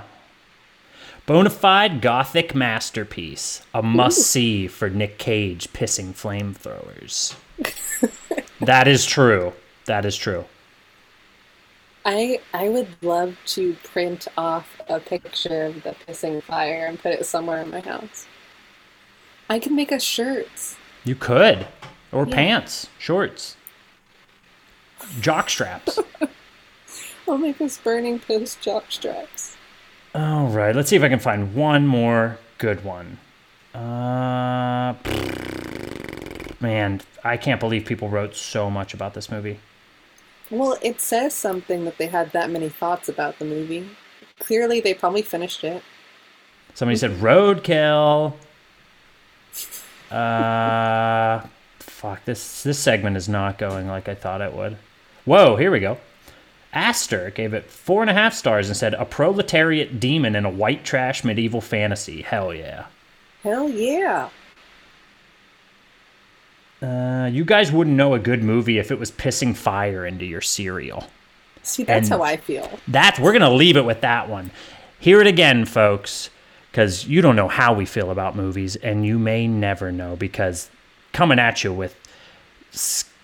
bona 1.27 1.49
fide 1.51 2.01
gothic 2.01 2.55
masterpiece, 2.55 3.61
a 3.75 3.83
must 3.83 4.23
see 4.23 4.67
for 4.67 4.89
Nick 4.89 5.19
Cage 5.19 5.71
pissing 5.73 6.13
flamethrowers. 6.13 7.35
that 8.61 8.87
is 8.87 9.05
true. 9.05 9.53
That 9.85 10.05
is 10.05 10.15
true. 10.17 10.45
I 12.05 12.39
I 12.53 12.69
would 12.69 12.87
love 13.03 13.35
to 13.47 13.73
print 13.83 14.27
off 14.37 14.81
a 14.87 14.99
picture 14.99 15.65
of 15.65 15.83
the 15.83 15.93
pissing 16.07 16.41
fire 16.41 16.85
and 16.87 16.97
put 16.97 17.11
it 17.11 17.25
somewhere 17.25 17.61
in 17.61 17.69
my 17.69 17.81
house. 17.81 18.25
I 19.49 19.59
could 19.59 19.73
make 19.73 19.91
us 19.91 20.03
shirts. 20.03 20.77
You 21.03 21.15
could, 21.15 21.67
or 22.13 22.25
Yeah. 22.25 22.35
pants, 22.35 22.87
shorts, 22.97 23.57
jock 25.19 25.49
straps. 25.49 25.99
I'll 27.27 27.37
make 27.37 27.59
us 27.59 27.77
burning 27.77 28.19
piss 28.19 28.55
jock 28.55 28.85
straps. 28.89 29.56
All 30.47 30.53
right, 30.53 30.73
let's 30.73 30.89
see 30.89 30.95
if 30.95 31.03
I 31.03 31.10
can 31.10 31.19
find 31.19 31.53
one 31.53 31.86
more 31.86 32.38
good 32.57 32.86
one. 32.86 33.17
Uh, 33.75 34.93
man, 36.62 37.01
I 37.21 37.36
can't 37.36 37.60
believe 37.60 37.83
people 37.83 38.07
wrote 38.07 38.33
so 38.33 38.69
much 38.69 38.93
about 38.93 39.13
this 39.13 39.29
movie. 39.29 39.60
Well, 40.49 40.77
it 40.81 41.01
says 41.01 41.33
something 41.33 41.83
that 41.83 41.97
they 41.97 42.07
had 42.07 42.31
that 42.31 42.49
many 42.49 42.69
thoughts 42.69 43.10
about 43.10 43.39
the 43.39 43.43
movie. 43.43 43.89
Clearly, 44.39 44.79
they 44.79 44.93
probably 44.93 45.21
finished 45.21 45.65
it. 45.65 45.83
Somebody 46.75 46.95
said 46.95 47.12
roadkill. 47.17 48.31
Uh, 50.10 51.45
fuck 51.79 52.23
this. 52.23 52.63
This 52.63 52.79
segment 52.79 53.17
is 53.17 53.27
not 53.27 53.57
going 53.57 53.89
like 53.89 54.07
I 54.07 54.15
thought 54.15 54.39
it 54.39 54.53
would. 54.53 54.77
Whoa, 55.25 55.57
here 55.57 55.71
we 55.71 55.81
go. 55.81 55.97
Aster 56.73 57.32
gave 57.32 57.53
it 57.53 57.69
four 57.69 58.01
and 58.01 58.10
a 58.10 58.13
half 58.13 58.34
stars 58.34 58.67
and 58.67 58.75
said 58.77 58.93
a 58.93 59.06
proletariat 59.06 59.99
demon 59.99 60.36
in 60.36 60.45
a 60.45 60.49
white 60.49 60.84
trash 60.84 61.23
medieval 61.23 61.62
fantasy. 61.62 62.21
Hell 62.21 62.53
yeah. 62.53 62.86
Hell 63.43 63.69
yeah! 63.69 64.30
Uh, 66.82 67.30
you 67.32 67.43
guys 67.43 67.71
wouldn't 67.71 67.95
know 67.95 68.13
a 68.13 68.19
good 68.19 68.43
movie 68.43 68.77
if 68.77 68.91
it 68.91 68.99
was 68.99 69.12
pissing 69.12 69.56
fire 69.56 70.06
into 70.06 70.25
your 70.25 70.41
cereal. 70.41 71.08
See, 71.63 71.84
that's 71.84 72.10
And- 72.12 72.19
how 72.19 72.23
I 72.23 72.38
feel. 72.38 72.80
That 72.88 73.17
we're 73.19 73.34
gonna 73.34 73.49
leave 73.53 73.77
it 73.77 73.86
with 73.86 74.01
that 74.01 74.30
one. 74.30 74.51
Hear 74.99 75.19
it 75.21 75.27
again, 75.27 75.65
folks, 75.65 76.30
because 76.71 77.06
you 77.08 77.21
don't 77.21 77.36
know 77.36 77.47
how 77.47 77.73
we 77.73 77.86
feel 77.86 78.12
about 78.12 78.36
movies, 78.36 78.75
and 78.75 79.06
you 79.06 79.17
may 79.17 79.47
never 79.47 79.91
know 79.91 80.15
because 80.15 80.69
coming 81.13 81.39
at 81.39 81.63
you 81.63 81.73
with 81.73 81.95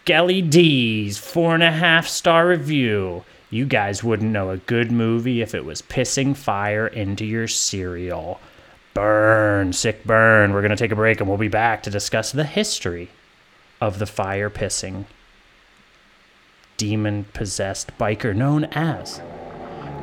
Skelly 0.03 0.41
D's 0.41 1.17
four 1.17 1.53
and 1.53 1.63
a 1.63 1.71
half 1.71 2.09
star 2.09 2.49
review. 2.49 3.23
You 3.49 3.65
guys 3.65 4.03
wouldn't 4.03 4.31
know 4.31 4.49
a 4.49 4.57
good 4.57 4.91
movie 4.91 5.41
if 5.41 5.55
it 5.55 5.63
was 5.63 5.81
pissing 5.81 6.35
fire 6.35 6.87
into 6.87 7.23
your 7.23 7.47
cereal. 7.47 8.41
Burn, 8.93 9.71
sick 9.71 10.03
burn. 10.03 10.51
We're 10.51 10.61
gonna 10.61 10.75
take 10.75 10.91
a 10.91 10.95
break 10.97 11.21
and 11.21 11.29
we'll 11.29 11.37
be 11.37 11.47
back 11.47 11.83
to 11.83 11.89
discuss 11.89 12.33
the 12.33 12.43
history 12.43 13.11
of 13.79 13.97
the 13.99 14.05
fire 14.05 14.49
pissing 14.49 15.05
demon 16.75 17.23
possessed 17.31 17.97
biker 17.97 18.35
known 18.35 18.65
as 18.73 19.21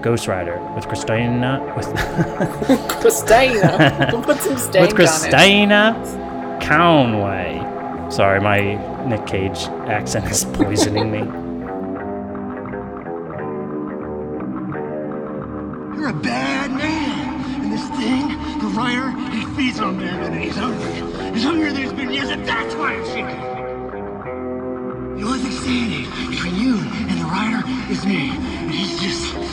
Ghost 0.01 0.27
Rider 0.27 0.59
with 0.75 0.89
Christina 0.89 1.75
with, 1.77 1.85
Christina, 3.03 4.23
put 4.25 4.39
some 4.39 4.57
with. 4.57 4.95
Christina 4.95 6.59
Conway. 6.63 7.80
Sorry, 8.11 8.41
my 8.41 8.61
Nick 9.07 9.25
Cage 9.27 9.69
accent 9.87 10.29
is 10.33 10.45
poisoning 10.53 11.13
me. 11.13 11.19
You're 15.97 16.09
a 16.09 16.13
bad 16.13 16.73
man. 16.73 17.63
And 17.63 17.73
this 17.73 17.89
thing, 17.91 18.29
the 18.59 18.67
rider, 18.77 19.13
he 19.31 19.45
feeds 19.55 19.79
on 19.79 19.99
them 19.99 20.23
and 20.25 20.35
he's 20.43 20.57
hungry. 20.57 20.93
He's 21.33 21.45
hungrier 21.45 21.73
than 21.73 21.83
he's 21.83 21.93
been 21.93 22.11
years, 22.11 22.31
and 22.31 22.45
that's 22.45 22.75
why 22.75 22.95
I'm 22.95 23.05
shaking. 23.07 23.41
The 25.17 25.27
only 25.27 25.39
thing 25.39 25.53
standing 25.53 26.31
between 26.31 26.57
you 26.57 26.79
and 26.79 27.21
the 27.21 27.27
rider 27.27 27.63
is 27.93 28.05
me. 28.05 28.31
And 28.31 28.73
he's 28.73 29.01
just. 29.01 29.50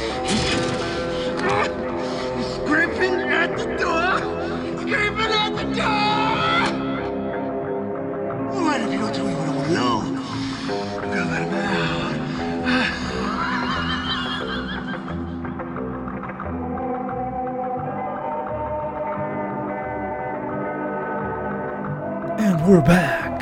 We're 22.67 22.81
back. 22.81 23.41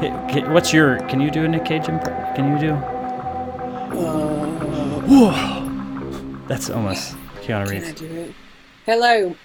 Hey, 0.00 0.10
ca- 0.42 0.52
What's 0.52 0.72
your? 0.72 0.98
Can 1.08 1.20
you 1.20 1.30
do 1.30 1.44
a 1.44 1.48
Nick 1.48 1.64
Cage? 1.64 1.88
Imp- 1.88 2.04
can 2.04 2.52
you 2.52 2.58
do? 2.58 2.74
Whoa. 5.06 6.42
That's 6.46 6.68
almost 6.70 7.14
Keanu 7.42 7.44
Can 7.46 7.54
I 7.56 7.64
Reeves. 7.64 7.92
do 8.00 8.06
it? 8.06 8.34
Hello. 8.86 9.36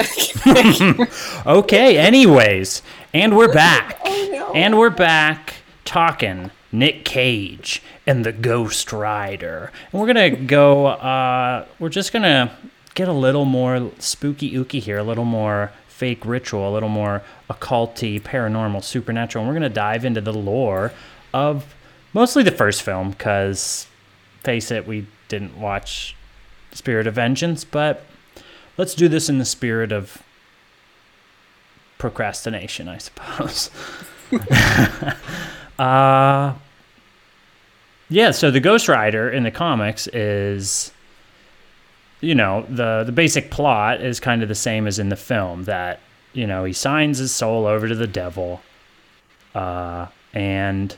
Okay. 1.45 1.97
Anyways, 1.97 2.81
and 3.13 3.35
we're 3.37 3.53
back. 3.53 3.99
Oh, 4.07 4.29
no. 4.31 4.53
And 4.53 4.77
we're 4.77 4.89
back 4.89 5.55
talking 5.83 6.51
Nick 6.71 7.03
Cage 7.05 7.81
and 8.07 8.25
the 8.25 8.31
Ghost 8.31 8.91
Rider. 8.93 9.71
And 9.91 9.99
we're 10.01 10.07
gonna 10.07 10.29
go. 10.31 10.87
Uh, 10.87 11.65
we're 11.79 11.89
just 11.89 12.11
gonna 12.13 12.55
get 12.95 13.07
a 13.07 13.13
little 13.13 13.45
more 13.45 13.91
spooky 13.99 14.51
ooky 14.53 14.79
here, 14.81 14.97
a 14.97 15.03
little 15.03 15.25
more 15.25 15.71
fake 15.95 16.25
ritual, 16.25 16.69
a 16.69 16.73
little 16.73 16.89
more 16.89 17.23
occulty, 17.49 18.21
paranormal, 18.21 18.83
supernatural. 18.83 19.43
And 19.43 19.49
we're 19.49 19.57
gonna 19.57 19.69
dive 19.69 20.03
into 20.03 20.19
the 20.19 20.33
lore 20.33 20.91
of 21.33 21.73
mostly 22.13 22.43
the 22.43 22.51
first 22.51 22.81
film, 22.81 23.11
because 23.11 23.87
face 24.43 24.71
it, 24.71 24.85
we 24.85 25.07
didn't 25.29 25.57
watch 25.57 26.13
Spirit 26.73 27.07
of 27.07 27.13
Vengeance, 27.13 27.63
but 27.63 28.05
let's 28.77 28.93
do 28.93 29.07
this 29.07 29.29
in 29.29 29.37
the 29.37 29.45
spirit 29.45 29.93
of 29.93 30.21
procrastination, 31.97 32.89
I 32.89 32.97
suppose. 32.97 33.71
uh, 35.79 36.53
yeah, 38.09 38.31
so 38.31 38.51
the 38.51 38.59
Ghost 38.59 38.89
Rider 38.89 39.29
in 39.29 39.43
the 39.43 39.51
comics 39.51 40.07
is, 40.07 40.91
you 42.21 42.35
know, 42.35 42.65
the 42.69 43.03
the 43.05 43.11
basic 43.11 43.51
plot 43.51 44.01
is 44.01 44.19
kind 44.19 44.41
of 44.41 44.49
the 44.49 44.55
same 44.55 44.87
as 44.87 44.99
in 44.99 45.09
the 45.09 45.15
film. 45.15 45.63
That 45.65 45.99
you 46.33 46.47
know 46.47 46.63
he 46.63 46.73
signs 46.73 47.17
his 47.17 47.31
soul 47.33 47.65
over 47.65 47.87
to 47.87 47.95
the 47.95 48.07
devil, 48.07 48.61
uh, 49.53 50.07
and 50.33 50.95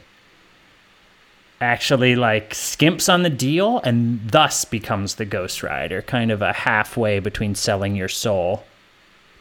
actually 1.60 2.16
like 2.16 2.52
skimps 2.52 3.12
on 3.12 3.24
the 3.24 3.30
deal 3.30 3.80
and 3.84 4.30
thus 4.30 4.64
becomes 4.64 5.16
the 5.16 5.26
Ghost 5.26 5.64
Rider, 5.64 6.02
kind 6.02 6.32
of 6.32 6.42
a 6.42 6.54
halfway 6.54 7.20
between 7.20 7.56
selling 7.56 7.96
your 7.96 8.08
soul 8.08 8.64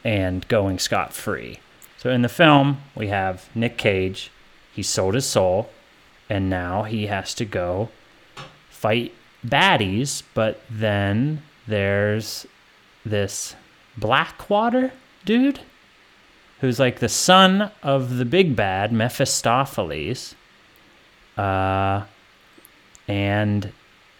and 0.03 0.47
going 0.49 0.79
scot 0.79 1.13
free. 1.13 1.59
So 1.99 2.11
in 2.11 2.23
the 2.23 2.29
film, 2.29 2.79
we 2.95 3.09
have 3.09 3.49
Nick 3.55 3.77
Cage. 3.77 4.31
He 4.73 4.83
sold 4.83 5.15
his 5.15 5.27
soul, 5.27 5.71
and 6.29 6.49
now 6.49 6.85
he 6.85 7.07
has 7.07 7.35
to 7.35 7.45
go 7.45 7.91
fight 8.71 9.13
baddies. 9.45 10.23
But 10.35 10.61
then 10.71 11.43
there's 11.67 12.47
this 13.05 13.55
Blackwater 13.97 14.93
dude 15.25 15.61
who's 16.61 16.79
like 16.79 17.01
the 17.01 17.09
son 17.09 17.71
of 17.83 18.17
the 18.17 18.25
big 18.25 18.57
bad 18.57 18.93
Mephistopheles. 18.93 20.35
Uh, 21.37 22.05
and 23.09 23.73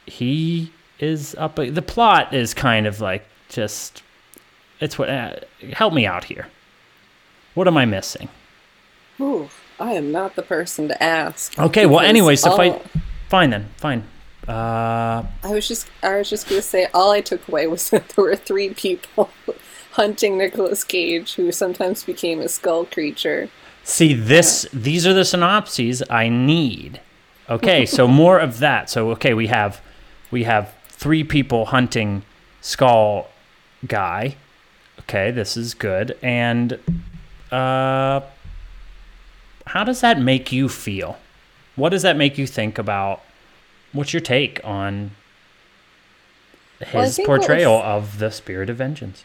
he 0.05 0.73
is 0.99 1.35
up. 1.37 1.57
The 1.57 1.83
plot 1.83 2.35
is 2.35 2.55
kind 2.55 2.87
of 2.87 3.01
like 3.01 3.27
just 3.49 4.03
it's 4.81 4.99
what 4.99 5.09
uh, 5.09 5.37
help 5.73 5.95
me 5.95 6.07
out 6.07 6.25
here. 6.25 6.49
What 7.55 7.67
am 7.67 7.77
I 7.77 7.87
missing? 7.87 8.29
Ooh, 9.19 9.49
I 9.81 9.93
am 9.93 10.13
not 10.13 10.37
the 10.37 10.43
person 10.43 10.89
to 10.89 11.03
ask. 11.03 11.59
Okay, 11.59 11.87
well, 11.87 12.01
anyway, 12.01 12.37
so 12.37 12.51
all- 12.51 12.57
fight. 12.57 12.83
Fine 13.29 13.51
then, 13.51 13.69
fine. 13.79 14.05
Uh, 14.49 15.25
I 15.43 15.51
was 15.51 15.67
just, 15.67 15.89
I 16.03 16.19
was 16.19 16.31
just 16.31 16.49
gonna 16.49 16.63
say, 16.63 16.87
all 16.95 17.11
I 17.11 17.21
took 17.21 17.47
away 17.49 17.67
was 17.67 17.91
that 17.91 18.09
there 18.11 18.25
were 18.25 18.37
three 18.37 18.71
people 18.71 19.31
hunting 19.93 20.39
Nicolas 20.39 20.85
Cage, 20.85 21.35
who 21.35 21.51
sometimes 21.53 22.05
became 22.05 22.41
a 22.41 22.49
skull 22.49 22.85
creature. 22.85 23.49
see 23.83 24.15
this. 24.15 24.67
These 24.73 25.07
are 25.07 25.15
the 25.15 25.25
synopses 25.25 26.03
I 26.11 26.29
need. 26.29 27.01
Okay, 27.49 27.87
so 27.87 28.07
more 28.23 28.39
of 28.39 28.59
that. 28.59 28.91
So 28.91 29.11
okay, 29.13 29.35
we 29.35 29.49
have 29.49 29.81
we 30.31 30.45
have 30.45 30.75
three 30.89 31.25
people 31.25 31.67
hunting 31.67 32.23
Skull 32.61 33.31
guy. 33.87 34.37
Okay, 35.01 35.31
this 35.31 35.57
is 35.57 35.75
good. 35.75 36.19
And 36.21 36.81
uh 37.53 38.23
how 39.69 39.85
does 39.85 40.01
that 40.01 40.21
make 40.21 40.51
you 40.51 40.69
feel? 40.69 41.17
What 41.77 41.91
does 41.91 42.03
that 42.03 42.17
make 42.17 42.39
you 42.39 42.47
think 42.47 42.79
about 42.79 43.23
what's 43.93 44.13
your 44.13 44.21
take 44.21 44.61
on 44.65 45.13
his 46.81 47.17
think 47.17 47.29
what 47.29 47.39
was- 47.39 47.47
portrayal 47.47 47.75
of 47.83 48.19
the 48.19 48.31
spirit 48.31 48.69
of 48.71 48.77
vengeance? 48.77 49.25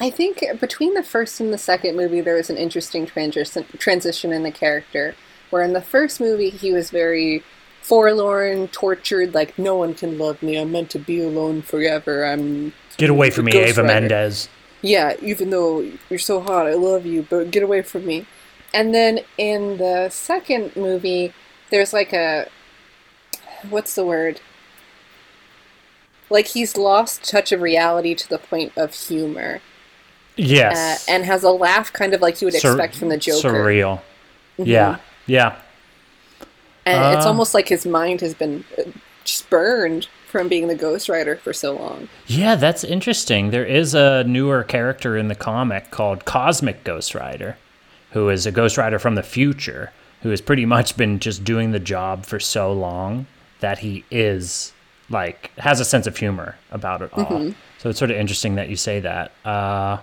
I 0.00 0.10
think 0.10 0.42
between 0.60 0.94
the 0.94 1.04
first 1.04 1.38
and 1.38 1.52
the 1.52 1.58
second 1.58 1.96
movie, 1.96 2.20
there 2.20 2.34
was 2.34 2.50
an 2.50 2.56
interesting 2.56 3.06
transition 3.06 3.64
transition 3.78 4.32
in 4.32 4.42
the 4.42 4.50
character. 4.50 5.14
Where 5.50 5.62
in 5.62 5.72
the 5.72 5.80
first 5.80 6.20
movie, 6.20 6.50
he 6.50 6.72
was 6.72 6.90
very 6.90 7.44
forlorn, 7.80 8.66
tortured, 8.68 9.34
like 9.34 9.56
no 9.56 9.76
one 9.76 9.94
can 9.94 10.18
love 10.18 10.42
me. 10.42 10.56
I'm 10.58 10.72
meant 10.72 10.90
to 10.90 10.98
be 10.98 11.20
alone 11.22 11.62
forever. 11.62 12.24
I'm 12.24 12.72
Get 12.96 13.08
away 13.10 13.30
from 13.30 13.44
me, 13.44 13.52
Ava 13.52 13.82
Rider. 13.82 14.00
Mendes. 14.00 14.48
yeah. 14.82 15.14
Even 15.22 15.50
though 15.50 15.88
you're 16.10 16.18
so 16.18 16.40
hot, 16.40 16.66
I 16.66 16.74
love 16.74 17.06
you, 17.06 17.24
but 17.30 17.52
get 17.52 17.62
away 17.62 17.82
from 17.82 18.04
me. 18.04 18.26
And 18.72 18.92
then 18.92 19.20
in 19.38 19.76
the 19.76 20.08
second 20.08 20.74
movie, 20.74 21.32
there's 21.70 21.92
like 21.92 22.12
a 22.12 22.48
what's 23.70 23.94
the 23.94 24.04
word? 24.04 24.40
Like 26.30 26.48
he's 26.48 26.76
lost 26.76 27.28
touch 27.28 27.52
of 27.52 27.60
reality 27.60 28.14
to 28.14 28.28
the 28.28 28.38
point 28.38 28.72
of 28.76 28.94
humor. 28.94 29.56
uh, 29.56 29.60
Yes. 30.36 31.06
and 31.08 31.24
has 31.24 31.44
a 31.44 31.50
laugh 31.50 31.92
kind 31.92 32.12
of 32.12 32.20
like 32.20 32.40
you 32.40 32.46
would 32.46 32.54
Sur- 32.54 32.70
expect 32.72 32.96
from 32.96 33.08
the 33.08 33.16
Joker. 33.16 33.50
Surreal. 33.50 34.00
Yeah. 34.56 34.96
Yeah. 35.26 35.56
And 36.86 37.16
it's 37.16 37.24
Uh. 37.24 37.28
almost 37.28 37.54
like 37.54 37.68
his 37.68 37.86
mind 37.86 38.20
has 38.20 38.34
been 38.34 38.64
uh, 38.76 38.82
just 39.24 39.48
burned 39.48 40.08
from 40.28 40.48
being 40.48 40.66
the 40.66 40.74
Ghost 40.74 41.08
Rider 41.08 41.36
for 41.36 41.52
so 41.52 41.76
long. 41.76 42.08
Yeah, 42.26 42.56
that's 42.56 42.82
interesting. 42.82 43.50
There 43.50 43.64
is 43.64 43.94
a 43.94 44.24
newer 44.24 44.64
character 44.64 45.16
in 45.16 45.28
the 45.28 45.34
comic 45.36 45.90
called 45.92 46.24
Cosmic 46.24 46.82
Ghost 46.82 47.14
Rider, 47.14 47.56
who 48.10 48.28
is 48.28 48.44
a 48.44 48.50
Ghost 48.50 48.76
Rider 48.76 48.98
from 48.98 49.14
the 49.14 49.22
future, 49.22 49.92
who 50.22 50.30
has 50.30 50.40
pretty 50.40 50.66
much 50.66 50.96
been 50.96 51.20
just 51.20 51.44
doing 51.44 51.70
the 51.70 51.78
job 51.78 52.26
for 52.26 52.40
so 52.40 52.72
long 52.72 53.26
that 53.64 53.78
he 53.78 54.04
is 54.10 54.74
like 55.08 55.50
has 55.56 55.80
a 55.80 55.86
sense 55.86 56.06
of 56.06 56.18
humor 56.18 56.56
about 56.70 57.00
it 57.00 57.10
all. 57.14 57.24
So 57.78 57.88
it's 57.88 57.98
sort 57.98 58.10
of 58.10 58.18
interesting 58.18 58.56
that 58.56 58.68
you 58.68 58.76
say 58.76 59.00
that. 59.00 59.32
Uh, 59.42 59.98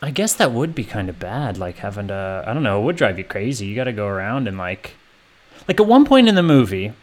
I 0.00 0.10
guess 0.10 0.32
that 0.36 0.50
would 0.50 0.74
be 0.74 0.84
kind 0.84 1.10
of 1.10 1.18
bad, 1.18 1.58
like 1.58 1.76
having 1.76 2.08
to. 2.08 2.42
I 2.46 2.54
don't 2.54 2.62
know. 2.62 2.80
It 2.80 2.84
would 2.84 2.96
drive 2.96 3.18
you 3.18 3.24
crazy. 3.24 3.66
You 3.66 3.74
got 3.76 3.84
to 3.84 3.92
go 3.92 4.06
around 4.06 4.48
and 4.48 4.56
like, 4.56 4.94
like 5.68 5.78
at 5.78 5.86
one 5.86 6.06
point 6.06 6.26
in 6.26 6.34
the 6.34 6.42
movie, 6.42 6.94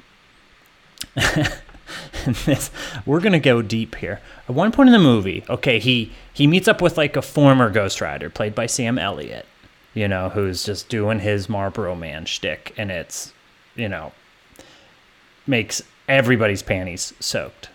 this 2.46 2.72
we're 3.06 3.20
gonna 3.20 3.40
go 3.40 3.62
deep 3.62 3.94
here. 3.98 4.20
At 4.50 4.56
one 4.56 4.72
point 4.72 4.90
in 4.90 4.94
the 4.94 5.00
movie, 5.00 5.44
okay, 5.50 5.78
he 5.78 6.12
he 6.34 6.48
meets 6.48 6.68
up 6.68 6.82
with 6.82 6.98
like 6.98 7.16
a 7.16 7.22
former 7.22 7.70
Ghost 7.70 8.02
Rider 8.02 8.32
played 8.32 8.56
by 8.56 8.66
Sam 8.66 8.98
Elliott, 8.98 9.46
you 9.94 10.08
know, 10.08 10.30
who's 10.30 10.64
just 10.64 10.90
doing 10.90 11.20
his 11.20 11.48
Marlboro 11.48 11.94
Man 11.94 12.26
shtick, 12.26 12.74
and 12.76 12.90
it's, 12.90 13.34
you 13.76 13.88
know, 13.88 14.14
makes 15.48 15.82
everybody's 16.08 16.62
panties 16.62 17.14
soaked, 17.20 17.70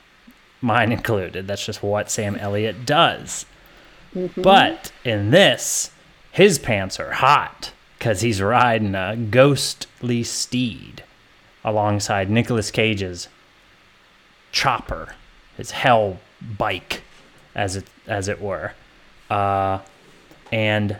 mine 0.61 0.93
included. 0.93 1.47
That's 1.47 1.65
just 1.65 1.83
what 1.83 2.11
Sam 2.11 2.37
Elliott 2.37 2.87
does. 2.87 3.47
But 4.37 4.93
in 5.05 5.31
this, 5.31 5.91
his 6.33 6.59
pants 6.59 6.99
are 6.99 7.13
hot 7.13 7.73
because 7.99 8.21
he's 8.21 8.41
riding 8.41 8.95
a 8.95 9.17
ghostly 9.17 10.23
steed 10.23 11.03
alongside 11.65 12.31
Nicolas 12.31 12.71
Cage's 12.71 13.29
chopper, 14.53 15.15
his 15.57 15.73
hell 15.73 16.19
bike, 16.41 17.03
as 17.55 17.77
it 17.77 17.87
as 18.07 18.29
it 18.29 18.41
were, 18.41 18.73
uh, 19.29 19.81
and 20.53 20.97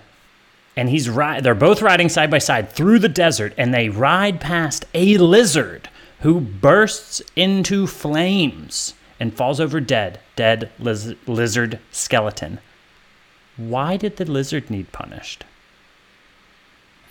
and 0.77 0.89
he's 0.91 1.09
ri- 1.09 1.41
They're 1.41 1.55
both 1.55 1.81
riding 1.81 2.09
side 2.09 2.31
by 2.31 2.39
side 2.39 2.71
through 2.71 2.99
the 2.99 3.09
desert, 3.09 3.55
and 3.57 3.73
they 3.73 3.89
ride 3.89 4.41
past 4.41 4.85
a 4.93 5.17
lizard 5.19 5.89
who 6.21 6.41
bursts 6.41 7.23
into 7.35 7.87
flames 7.87 8.95
and 9.21 9.35
falls 9.35 9.61
over 9.61 9.81
dead. 9.81 10.21
Dead 10.35 10.71
liz- 10.79 11.15
lizard 11.27 11.79
skeleton. 11.91 12.61
Why 13.57 13.97
did 13.97 14.17
the 14.17 14.25
lizard 14.25 14.71
need 14.71 14.93
punished? 14.93 15.45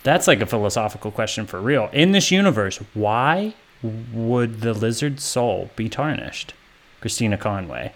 That's 0.02 0.28
like 0.28 0.40
a 0.40 0.46
philosophical 0.46 1.10
question 1.10 1.46
for 1.46 1.60
real. 1.60 1.90
In 1.92 2.12
this 2.12 2.30
universe, 2.30 2.78
why 2.94 3.54
would 3.82 4.60
the 4.60 4.72
lizard's 4.72 5.24
soul 5.24 5.70
be 5.74 5.88
tarnished? 5.88 6.54
Christina 7.00 7.36
Conway. 7.36 7.92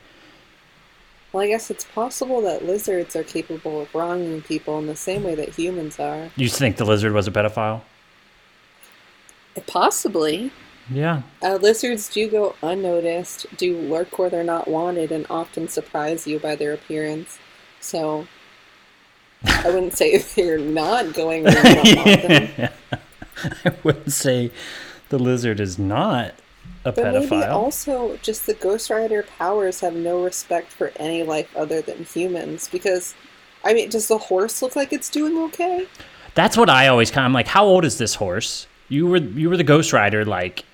Well, 1.32 1.44
I 1.44 1.48
guess 1.48 1.70
it's 1.70 1.84
possible 1.84 2.40
that 2.42 2.64
lizards 2.64 3.14
are 3.14 3.22
capable 3.22 3.82
of 3.82 3.94
wronging 3.94 4.42
people 4.42 4.78
in 4.80 4.88
the 4.88 4.96
same 4.96 5.22
way 5.22 5.36
that 5.36 5.50
humans 5.50 6.00
are. 6.00 6.30
You 6.34 6.48
think 6.48 6.76
the 6.76 6.84
lizard 6.84 7.12
was 7.12 7.28
a 7.28 7.30
pedophile? 7.30 7.82
Possibly. 9.68 10.50
Yeah. 10.90 11.22
Uh, 11.42 11.56
lizards 11.56 12.08
do 12.08 12.28
go 12.28 12.56
unnoticed, 12.62 13.46
do 13.56 13.76
lurk 13.78 14.18
where 14.18 14.28
they're 14.30 14.42
not 14.44 14.66
wanted, 14.68 15.12
and 15.12 15.26
often 15.30 15.68
surprise 15.68 16.26
you 16.26 16.38
by 16.38 16.56
their 16.56 16.72
appearance. 16.72 17.38
So, 17.80 18.26
I 19.44 19.62
wouldn't 19.70 19.94
say 19.96 20.18
they're 20.36 20.58
not 20.58 21.14
going 21.14 21.44
where 21.44 21.56
you 21.84 21.94
don't 21.94 22.06
want 22.06 22.22
them. 22.26 22.70
I 23.64 23.72
wouldn't 23.84 24.12
say 24.12 24.50
the 25.08 25.18
lizard 25.18 25.60
is 25.60 25.78
not 25.78 26.34
a 26.84 26.92
But 26.92 27.12
maybe 27.14 27.26
pedophile. 27.26 27.52
also 27.54 28.16
just 28.18 28.46
the 28.46 28.54
Ghost 28.54 28.90
Rider 28.90 29.22
powers 29.22 29.80
have 29.80 29.94
no 29.94 30.22
respect 30.22 30.72
for 30.72 30.92
any 30.96 31.22
life 31.22 31.54
other 31.56 31.80
than 31.80 32.04
humans. 32.04 32.68
Because, 32.70 33.14
I 33.64 33.72
mean, 33.74 33.88
does 33.90 34.08
the 34.08 34.18
horse 34.18 34.60
look 34.60 34.76
like 34.76 34.92
it's 34.92 35.08
doing 35.08 35.38
okay? 35.44 35.86
That's 36.34 36.56
what 36.56 36.68
I 36.70 36.88
always 36.88 37.10
kind 37.10 37.24
of 37.24 37.26
I'm 37.26 37.32
like. 37.32 37.48
How 37.48 37.64
old 37.64 37.84
is 37.84 37.98
this 37.98 38.14
horse? 38.16 38.66
You 38.88 39.06
were 39.06 39.18
you 39.18 39.48
were 39.48 39.56
the 39.56 39.64
Ghost 39.64 39.92
Rider 39.92 40.24
like 40.24 40.64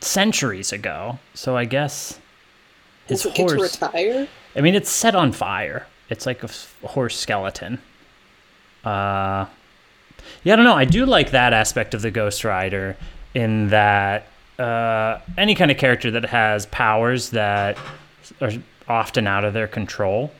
centuries 0.00 0.72
ago, 0.72 1.18
so 1.34 1.56
I 1.56 1.64
guess 1.64 2.18
his 3.06 3.22
Does 3.22 3.32
it 3.32 3.34
get 3.36 3.48
to 3.48 3.56
horse. 3.56 3.80
retire? 3.80 4.28
I 4.54 4.60
mean, 4.60 4.74
it's 4.74 4.90
set 4.90 5.14
on 5.14 5.32
fire. 5.32 5.86
It's 6.08 6.26
like 6.26 6.42
a 6.44 6.50
horse 6.86 7.16
skeleton. 7.18 7.80
Uh, 8.84 9.46
yeah, 10.44 10.52
I 10.52 10.56
don't 10.56 10.64
know. 10.64 10.74
I 10.74 10.84
do 10.84 11.04
like 11.06 11.30
that 11.32 11.52
aspect 11.52 11.94
of 11.94 12.02
the 12.02 12.10
Ghost 12.10 12.44
Rider 12.44 12.96
in 13.34 13.68
that 13.68 14.26
uh, 14.58 15.18
any 15.36 15.54
kind 15.54 15.70
of 15.70 15.76
character 15.76 16.10
that 16.12 16.24
has 16.26 16.66
powers 16.66 17.30
that 17.30 17.76
are 18.40 18.52
often 18.88 19.26
out 19.26 19.44
of 19.44 19.52
their 19.52 19.66
control. 19.68 20.30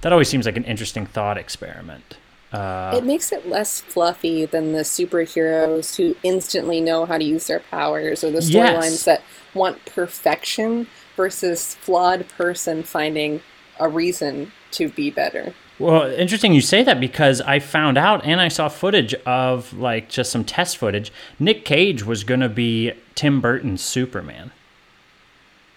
That 0.00 0.12
always 0.12 0.28
seems 0.28 0.46
like 0.46 0.56
an 0.56 0.64
interesting 0.64 1.06
thought 1.06 1.38
experiment. 1.38 2.16
Uh, 2.54 2.94
it 2.96 3.04
makes 3.04 3.32
it 3.32 3.48
less 3.48 3.80
fluffy 3.80 4.46
than 4.46 4.72
the 4.72 4.80
superheroes 4.80 5.96
who 5.96 6.14
instantly 6.22 6.80
know 6.80 7.04
how 7.04 7.18
to 7.18 7.24
use 7.24 7.48
their 7.48 7.60
powers 7.60 8.22
or 8.22 8.30
the 8.30 8.38
storylines 8.38 8.82
Yes. 8.82 9.04
that 9.04 9.22
want 9.54 9.84
perfection 9.86 10.86
versus 11.16 11.74
flawed 11.74 12.28
person 12.28 12.82
finding 12.82 13.40
a 13.80 13.88
reason 13.88 14.52
to 14.70 14.88
be 14.88 15.10
better. 15.10 15.52
Well, 15.80 16.04
interesting 16.12 16.52
you 16.52 16.60
say 16.60 16.84
that 16.84 17.00
because 17.00 17.40
I 17.40 17.58
found 17.58 17.98
out 17.98 18.24
and 18.24 18.40
I 18.40 18.46
saw 18.46 18.68
footage 18.68 19.12
of 19.26 19.72
like 19.72 20.08
just 20.08 20.30
some 20.30 20.44
test 20.44 20.76
footage. 20.76 21.12
Nick 21.40 21.64
Cage 21.64 22.04
was 22.04 22.22
going 22.22 22.40
to 22.40 22.48
be 22.48 22.92
Tim 23.16 23.40
Burton's 23.40 23.82
Superman. 23.82 24.52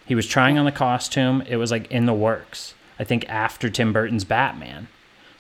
He 0.06 0.14
was 0.14 0.28
trying 0.28 0.58
on 0.60 0.66
the 0.66 0.72
costume. 0.72 1.42
It 1.50 1.56
was 1.58 1.72
like 1.72 1.90
in 1.92 2.06
the 2.06 2.14
works. 2.14 2.76
I 3.00 3.04
think 3.04 3.28
after 3.28 3.70
Tim 3.70 3.92
Burton's 3.92 4.24
Batman. 4.24 4.88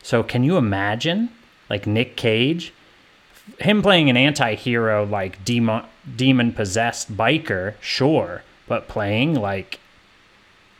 So 0.03 0.23
can 0.23 0.43
you 0.43 0.57
imagine 0.57 1.29
like 1.69 1.85
Nick 1.85 2.15
Cage 2.15 2.73
him 3.59 3.81
playing 3.81 4.09
an 4.09 4.17
anti-hero 4.17 5.05
like 5.05 5.43
demon 5.43 5.83
demon 6.15 6.51
possessed 6.51 7.15
biker, 7.15 7.75
sure, 7.79 8.43
but 8.67 8.87
playing 8.87 9.35
like 9.35 9.79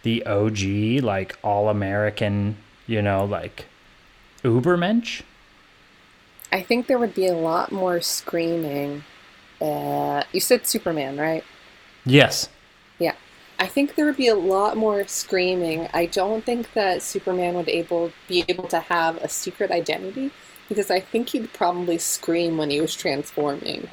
the 0.03 0.25
OG, 0.25 1.03
like 1.03 1.37
all 1.43 1.69
American, 1.69 2.57
you 2.85 3.01
know, 3.01 3.25
like 3.25 3.65
Ubermensch. 4.43 5.21
I 6.51 6.61
think 6.61 6.87
there 6.87 6.97
would 6.97 7.13
be 7.13 7.27
a 7.27 7.33
lot 7.33 7.71
more 7.71 7.99
screaming. 8.01 9.03
Uh, 9.59 10.23
you 10.31 10.39
said 10.39 10.65
Superman, 10.65 11.17
right? 11.17 11.43
Yes. 12.05 12.47
I 13.59 13.67
think 13.67 13.95
there 13.95 14.05
would 14.05 14.17
be 14.17 14.27
a 14.27 14.35
lot 14.35 14.77
more 14.77 15.07
screaming. 15.07 15.87
I 15.93 16.05
don't 16.05 16.43
think 16.43 16.73
that 16.73 17.01
Superman 17.01 17.55
would 17.55 17.69
able 17.69 18.11
be 18.27 18.45
able 18.47 18.67
to 18.67 18.79
have 18.79 19.17
a 19.17 19.29
secret 19.29 19.71
identity 19.71 20.31
because 20.69 20.91
I 20.91 20.99
think 20.99 21.29
he'd 21.29 21.53
probably 21.53 21.97
scream 21.97 22.57
when 22.57 22.69
he 22.69 22.81
was 22.81 22.93
transforming. 22.95 23.89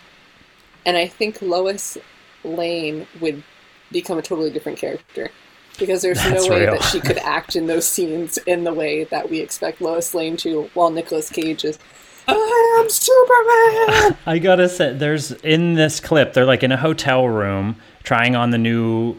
And 0.85 0.97
I 0.97 1.07
think 1.07 1.41
Lois 1.41 1.97
Lane 2.45 3.07
would 3.21 3.43
become 3.91 4.19
a 4.19 4.23
totally 4.23 4.51
different 4.51 4.79
character 4.79 5.31
because 5.79 6.03
there's 6.03 6.23
That's 6.23 6.45
no 6.45 6.51
way 6.51 6.63
real. 6.63 6.73
that 6.73 6.83
she 6.83 7.01
could 7.01 7.19
act 7.23 7.57
in 7.57 7.67
those 7.67 7.87
scenes 7.87 8.37
in 8.39 8.65
the 8.65 8.75
way 8.75 9.05
that 9.05 9.31
we 9.31 9.41
expect 9.41 9.81
Lois 9.81 10.15
Lane 10.15 10.37
to 10.39 10.71
while 10.75 10.91
Nicolas 10.91 11.31
Cage 11.31 11.65
is 11.65 11.79
I 12.27 12.81
am 12.81 12.91
Superman. 12.91 14.19
I 14.27 14.39
gotta 14.39 14.69
say, 14.69 14.95
there's 14.95 15.33
in 15.33 15.75
this 15.75 16.01
clip, 16.01 16.33
they're 16.33 16.47
like 16.47 16.63
in 16.63 16.73
a 16.73 16.77
hotel 16.77 17.29
room 17.29 17.77
trying 18.03 18.35
on 18.37 18.51
the 18.51 18.59
new, 18.59 19.17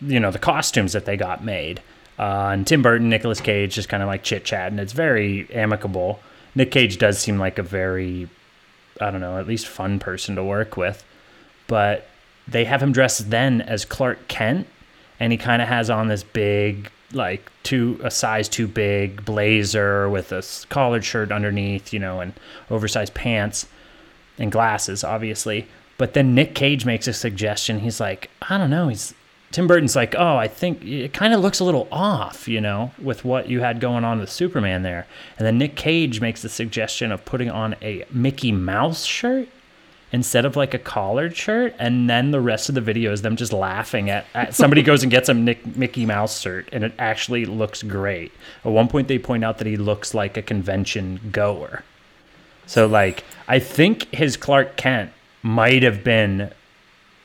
you 0.00 0.20
know, 0.20 0.30
the 0.30 0.38
costumes 0.38 0.92
that 0.92 1.04
they 1.04 1.16
got 1.16 1.44
made. 1.44 1.80
Uh, 2.18 2.50
and 2.52 2.66
Tim 2.66 2.82
Burton, 2.82 3.08
Nicolas 3.08 3.40
Cage, 3.40 3.74
just 3.74 3.88
kind 3.88 4.02
of 4.02 4.06
like 4.06 4.22
chit 4.22 4.44
chat, 4.44 4.70
and 4.70 4.78
it's 4.80 4.92
very 4.92 5.48
amicable. 5.52 6.20
Nick 6.54 6.70
Cage 6.70 6.98
does 6.98 7.18
seem 7.18 7.38
like 7.38 7.58
a 7.58 7.62
very, 7.62 8.28
I 9.00 9.10
don't 9.10 9.20
know, 9.20 9.38
at 9.38 9.46
least 9.46 9.66
fun 9.66 9.98
person 9.98 10.36
to 10.36 10.44
work 10.44 10.76
with. 10.76 11.04
But 11.66 12.08
they 12.46 12.64
have 12.64 12.82
him 12.82 12.92
dressed 12.92 13.30
then 13.30 13.60
as 13.62 13.84
Clark 13.84 14.28
Kent, 14.28 14.66
and 15.18 15.32
he 15.32 15.38
kind 15.38 15.62
of 15.62 15.68
has 15.68 15.88
on 15.88 16.08
this 16.08 16.22
big, 16.22 16.90
like 17.12 17.50
two 17.62 18.00
a 18.02 18.10
size 18.10 18.48
too 18.48 18.68
big 18.68 19.24
blazer 19.24 20.08
with 20.08 20.32
a 20.32 20.44
collared 20.68 21.04
shirt 21.04 21.32
underneath, 21.32 21.92
you 21.92 22.00
know, 22.00 22.20
and 22.20 22.34
oversized 22.70 23.14
pants 23.14 23.66
and 24.38 24.52
glasses, 24.52 25.04
obviously. 25.04 25.68
But 25.96 26.14
then 26.14 26.34
Nick 26.34 26.54
Cage 26.54 26.84
makes 26.84 27.06
a 27.06 27.12
suggestion. 27.12 27.80
He's 27.80 28.00
like, 28.00 28.30
I 28.42 28.58
don't 28.58 28.70
know. 28.70 28.88
He's 28.88 29.14
Tim 29.52 29.66
Burton's 29.66 29.96
like, 29.96 30.14
oh, 30.16 30.36
I 30.36 30.46
think 30.46 30.84
it 30.84 31.12
kind 31.12 31.34
of 31.34 31.40
looks 31.40 31.58
a 31.58 31.64
little 31.64 31.88
off, 31.90 32.46
you 32.46 32.60
know, 32.60 32.92
with 33.02 33.24
what 33.24 33.48
you 33.48 33.60
had 33.60 33.80
going 33.80 34.04
on 34.04 34.20
with 34.20 34.30
Superman 34.30 34.82
there. 34.82 35.06
And 35.38 35.46
then 35.46 35.58
Nick 35.58 35.74
Cage 35.74 36.20
makes 36.20 36.42
the 36.42 36.48
suggestion 36.48 37.10
of 37.10 37.24
putting 37.24 37.50
on 37.50 37.74
a 37.82 38.04
Mickey 38.12 38.52
Mouse 38.52 39.04
shirt 39.04 39.48
instead 40.12 40.44
of 40.44 40.54
like 40.54 40.72
a 40.72 40.78
collared 40.78 41.36
shirt. 41.36 41.74
And 41.80 42.08
then 42.08 42.30
the 42.30 42.40
rest 42.40 42.68
of 42.68 42.76
the 42.76 42.80
video 42.80 43.12
is 43.12 43.22
them 43.22 43.34
just 43.34 43.52
laughing 43.52 44.08
at, 44.08 44.24
at 44.34 44.54
somebody 44.54 44.82
goes 44.82 45.02
and 45.02 45.10
gets 45.10 45.28
a 45.28 45.34
Nick, 45.34 45.76
Mickey 45.76 46.06
Mouse 46.06 46.40
shirt, 46.40 46.68
and 46.70 46.84
it 46.84 46.92
actually 46.98 47.44
looks 47.44 47.82
great. 47.82 48.32
At 48.64 48.70
one 48.70 48.86
point, 48.86 49.08
they 49.08 49.18
point 49.18 49.44
out 49.44 49.58
that 49.58 49.66
he 49.66 49.76
looks 49.76 50.14
like 50.14 50.36
a 50.36 50.42
convention 50.42 51.20
goer. 51.32 51.82
So 52.66 52.86
like 52.86 53.24
I 53.48 53.58
think 53.58 54.14
his 54.14 54.36
Clark 54.36 54.76
Kent 54.76 55.10
might 55.42 55.82
have 55.82 56.04
been 56.04 56.52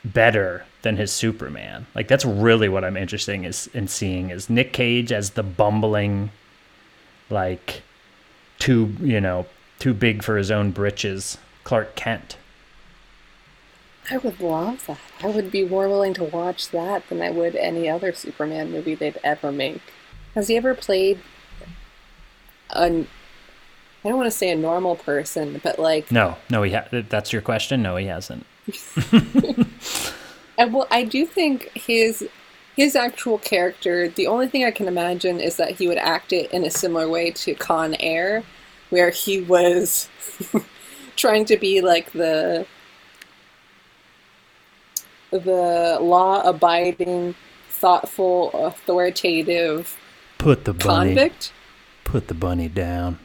better 0.04 0.66
than 0.86 0.98
his 0.98 1.12
Superman. 1.12 1.88
Like 1.96 2.08
that's 2.08 2.24
really 2.24 2.70
what 2.70 2.86
I'm 2.86 2.96
interested 2.96 3.44
is 3.44 3.68
in 3.74 3.88
seeing 3.88 4.30
is 4.30 4.52
Nick 4.52 4.72
Cage 4.72 5.12
as 5.12 5.32
the 5.32 5.42
bumbling 5.42 6.30
like 7.28 7.82
too, 8.60 8.96
you 9.02 9.20
know, 9.20 9.48
too 9.80 9.96
big 9.96 10.22
for 10.24 10.38
his 10.38 10.52
own 10.52 10.70
britches 10.70 11.40
Clark 11.64 11.96
Kent. 11.96 12.38
I 14.12 14.18
would 14.18 14.40
love 14.40 14.86
that. 14.86 15.00
I 15.24 15.28
would 15.30 15.50
be 15.50 15.68
more 15.68 15.90
willing 15.90 16.14
to 16.14 16.24
watch 16.24 16.70
that 16.70 17.10
than 17.10 17.20
I 17.20 17.32
would 17.32 17.56
any 17.56 17.90
other 17.90 18.14
Superman 18.14 18.72
movie 18.72 18.94
they'd 18.94 19.18
ever 19.24 19.52
make. 19.52 19.82
Has 20.36 20.50
he 20.50 20.56
ever 20.56 20.76
played 20.76 21.20
a 22.70 22.84
I 22.84 24.10
don't 24.10 24.18
want 24.18 24.28
to 24.28 24.38
say 24.38 24.52
a 24.52 24.56
normal 24.56 24.98
person, 24.98 25.60
but 25.64 25.80
like 25.80 26.12
No, 26.12 26.38
no 26.52 26.62
he 26.62 26.74
ha- 26.74 26.86
that's 26.92 27.34
your 27.34 27.42
question? 27.42 27.82
No, 27.82 27.96
he 27.96 28.06
hasn't. 28.06 28.46
I, 30.58 30.66
well, 30.66 30.88
I 30.92 31.04
do 31.04 31.26
think 31.26 31.72
his 31.76 32.28
his 32.76 32.96
actual 32.96 33.38
character. 33.38 34.10
The 34.10 34.28
only 34.28 34.48
thing 34.48 34.66
I 34.66 34.72
can 34.72 34.88
imagine 34.88 35.40
is 35.40 35.56
that 35.58 35.72
he 35.72 35.88
would 35.88 35.98
act 35.98 36.34
it 36.34 36.52
in 36.52 36.66
a 36.66 36.72
similar 36.72 37.08
way 37.08 37.32
to 37.32 37.56
Con 37.56 37.96
Air, 37.96 38.44
where 38.90 39.10
he 39.12 39.42
was 39.42 40.10
trying 41.16 41.46
to 41.46 41.58
be 41.58 41.82
like 41.82 42.12
the 42.12 42.66
the 45.32 45.98
law-abiding, 46.02 47.36
thoughtful, 47.70 48.52
authoritative 48.54 49.98
Put 50.38 50.64
the 50.66 50.74
bunny 50.74 51.16
convict. 51.16 51.52
put 52.04 52.28
the 52.28 52.34
bunny 52.34 52.70
down. 52.70 53.20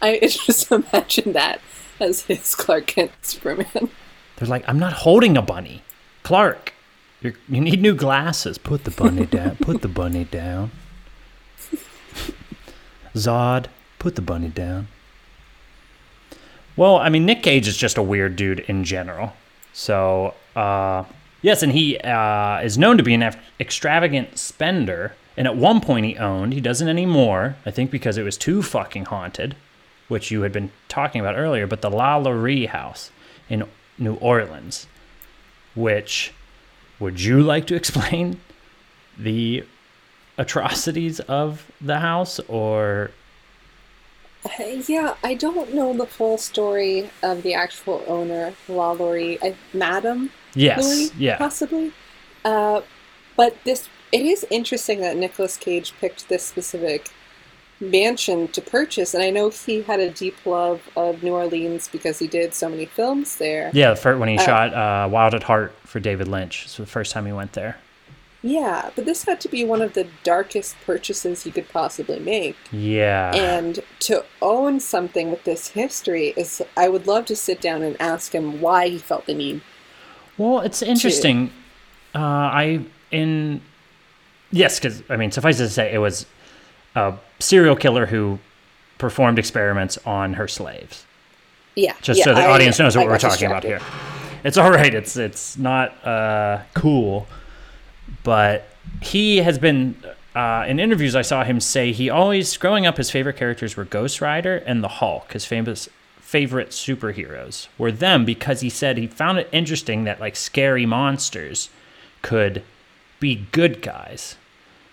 I 0.00 0.18
just 0.22 0.70
imagine 0.70 1.32
that 1.32 1.60
as 2.00 2.22
his 2.22 2.54
Clark 2.54 2.86
Kent 2.86 3.12
Superman. 3.22 3.90
They're 4.36 4.48
like, 4.48 4.64
I'm 4.68 4.78
not 4.78 4.92
holding 4.92 5.36
a 5.36 5.42
bunny. 5.42 5.82
Clark, 6.22 6.74
you're, 7.20 7.34
you 7.48 7.60
need 7.60 7.80
new 7.80 7.94
glasses. 7.94 8.58
Put 8.58 8.84
the 8.84 8.90
bunny 8.90 9.26
down. 9.38 9.56
Put 9.56 9.82
the 9.82 9.88
bunny 9.88 10.24
down. 10.24 10.70
Zod, 13.14 13.66
put 13.98 14.14
the 14.14 14.22
bunny 14.22 14.48
down. 14.48 14.88
Well, 16.76 16.96
I 16.96 17.08
mean, 17.08 17.24
Nick 17.24 17.42
Cage 17.42 17.66
is 17.66 17.76
just 17.76 17.96
a 17.96 18.02
weird 18.02 18.36
dude 18.36 18.60
in 18.60 18.84
general. 18.84 19.32
So, 19.72 20.34
uh, 20.54 21.04
yes, 21.40 21.62
and 21.62 21.72
he 21.72 21.96
uh, 21.98 22.60
is 22.60 22.76
known 22.76 22.98
to 22.98 23.02
be 23.02 23.14
an 23.14 23.22
ex- 23.22 23.36
extravagant 23.58 24.36
spender. 24.36 25.14
And 25.38 25.46
at 25.46 25.56
one 25.56 25.80
point, 25.80 26.04
he 26.04 26.16
owned, 26.16 26.52
he 26.52 26.60
doesn't 26.60 26.88
anymore, 26.88 27.56
I 27.64 27.70
think 27.70 27.90
because 27.90 28.18
it 28.18 28.22
was 28.22 28.36
too 28.36 28.62
fucking 28.62 29.06
haunted, 29.06 29.56
which 30.08 30.30
you 30.30 30.42
had 30.42 30.52
been 30.52 30.70
talking 30.88 31.20
about 31.20 31.36
earlier, 31.36 31.66
but 31.66 31.80
the 31.80 31.90
LaLaurie 31.90 32.66
house 32.66 33.10
in 33.48 33.64
New 33.98 34.14
Orleans, 34.14 34.86
which 35.74 36.32
would 36.98 37.20
you 37.20 37.40
like 37.40 37.66
to 37.66 37.74
explain 37.74 38.40
the 39.18 39.64
atrocities 40.38 41.20
of 41.20 41.70
the 41.80 42.00
house 42.00 42.38
or? 42.48 43.10
Yeah, 44.86 45.16
I 45.24 45.34
don't 45.34 45.74
know 45.74 45.92
the 45.92 46.06
full 46.06 46.38
story 46.38 47.10
of 47.22 47.42
the 47.42 47.54
actual 47.54 48.04
owner, 48.06 48.54
LaLaurie, 48.68 49.38
I, 49.42 49.56
Madam? 49.72 50.30
Yes 50.54 50.84
Laurie, 50.84 51.10
yeah. 51.18 51.36
possibly. 51.36 51.92
Uh, 52.44 52.82
but 53.36 53.56
this, 53.64 53.88
it 54.12 54.22
is 54.22 54.46
interesting 54.50 55.00
that 55.00 55.16
Nicolas 55.16 55.56
Cage 55.56 55.92
picked 56.00 56.28
this 56.28 56.44
specific 56.44 57.10
mansion 57.80 58.48
to 58.48 58.60
purchase, 58.60 59.12
and 59.14 59.22
I 59.22 59.30
know 59.30 59.50
he 59.50 59.82
had 59.82 60.00
a 60.00 60.10
deep 60.10 60.36
love 60.46 60.80
of 60.96 61.22
New 61.22 61.34
Orleans 61.34 61.88
because 61.88 62.18
he 62.18 62.26
did 62.26 62.54
so 62.54 62.68
many 62.68 62.86
films 62.86 63.36
there. 63.36 63.70
yeah 63.74 63.92
the 63.94 64.16
when 64.18 64.28
he 64.28 64.38
shot 64.38 64.72
uh, 64.72 65.08
wild 65.10 65.34
at 65.34 65.42
heart 65.42 65.74
for 65.84 66.00
david 66.00 66.26
lynch 66.28 66.64
it's 66.64 66.76
the 66.78 66.86
first 66.86 67.12
time 67.12 67.26
he 67.26 67.32
went 67.32 67.52
there 67.52 67.76
Yeah, 68.42 68.90
but 68.94 69.04
this 69.06 69.24
had 69.24 69.40
to 69.40 69.48
be 69.48 69.64
one 69.64 69.82
of 69.82 69.92
the 69.94 70.06
darkest 70.22 70.76
purchases 70.86 71.44
you 71.46 71.52
could 71.52 71.68
possibly 71.68 72.18
make. 72.20 72.56
yeah 72.70 73.34
And 73.34 73.80
to 74.00 74.24
own 74.40 74.78
something 74.80 75.30
with 75.30 75.42
this 75.44 75.68
history 75.68 76.28
is, 76.36 76.62
I 76.76 76.88
would 76.88 77.06
love 77.06 77.24
to 77.26 77.34
sit 77.36 77.60
down 77.60 77.82
and 77.82 77.96
ask 78.00 78.32
him 78.32 78.60
why 78.60 78.88
he 78.88 78.98
felt 78.98 79.26
the 79.26 79.34
need. 79.34 79.60
Well, 80.38 80.60
it's 80.60 80.80
interesting. 80.82 81.50
Uh, 82.14 82.18
I 82.62 82.84
in 83.10 83.60
yes, 84.52 84.78
because 84.78 85.02
I 85.10 85.16
mean, 85.16 85.30
suffice 85.32 85.58
it 85.58 85.64
to 85.64 85.70
say, 85.70 85.92
it 85.92 85.98
was 85.98 86.26
a 86.96 87.16
serial 87.38 87.76
killer 87.76 88.06
who 88.06 88.38
performed 88.98 89.38
experiments 89.38 89.98
on 90.04 90.34
her 90.34 90.48
slaves. 90.48 91.04
Yeah, 91.76 91.94
Just 92.00 92.18
yeah, 92.18 92.24
so 92.24 92.34
the 92.34 92.40
I- 92.40 92.50
audience 92.50 92.78
knows 92.78 92.96
what 92.96 93.06
I 93.06 93.08
we're 93.10 93.18
talking 93.18 93.46
about 93.46 93.62
here. 93.62 93.80
It's 94.42 94.56
all 94.56 94.70
right. 94.80 94.92
It's 94.94 95.16
it's 95.16 95.58
not 95.58 95.90
uh, 96.06 96.62
cool, 96.74 97.26
but 98.24 98.64
he 99.02 99.38
has 99.38 99.58
been. 99.58 99.94
Uh, 100.34 100.66
in 100.68 100.78
interviews, 100.78 101.16
I 101.16 101.22
saw 101.22 101.44
him 101.44 101.60
say 101.60 101.92
he 101.92 102.10
always, 102.10 102.58
growing 102.58 102.84
up, 102.86 102.98
his 102.98 103.10
favorite 103.10 103.36
characters 103.36 103.74
were 103.74 103.86
Ghost 103.86 104.20
Rider 104.20 104.56
and 104.66 104.84
the 104.84 104.88
Hulk. 104.88 105.32
His 105.32 105.46
famous 105.46 105.88
favorite 106.20 106.70
superheroes 106.70 107.68
were 107.78 107.90
them 107.90 108.26
because 108.26 108.60
he 108.60 108.68
said 108.68 108.98
he 108.98 109.06
found 109.06 109.38
it 109.38 109.48
interesting 109.50 110.04
that 110.04 110.20
like 110.20 110.36
scary 110.36 110.84
monsters 110.84 111.70
could 112.20 112.62
be 113.18 113.46
good 113.50 113.80
guys. 113.80 114.36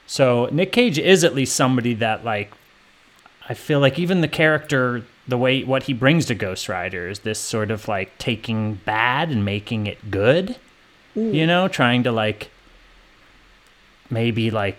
So 0.05 0.49
Nick 0.51 0.71
Cage 0.71 0.99
is 0.99 1.23
at 1.23 1.33
least 1.33 1.55
somebody 1.55 1.93
that 1.95 2.23
like 2.23 2.51
I 3.49 3.53
feel 3.53 3.79
like 3.79 3.99
even 3.99 4.21
the 4.21 4.27
character, 4.27 5.03
the 5.27 5.37
way 5.37 5.63
what 5.63 5.83
he 5.83 5.93
brings 5.93 6.25
to 6.27 6.35
Ghost 6.35 6.69
Rider 6.69 7.09
is 7.09 7.19
this 7.19 7.39
sort 7.39 7.71
of 7.71 7.87
like 7.87 8.17
taking 8.17 8.75
bad 8.75 9.29
and 9.29 9.43
making 9.43 9.87
it 9.87 10.11
good. 10.11 10.55
You 11.15 11.45
know, 11.45 11.67
trying 11.67 12.03
to 12.03 12.11
like 12.11 12.49
maybe 14.09 14.49
like 14.49 14.77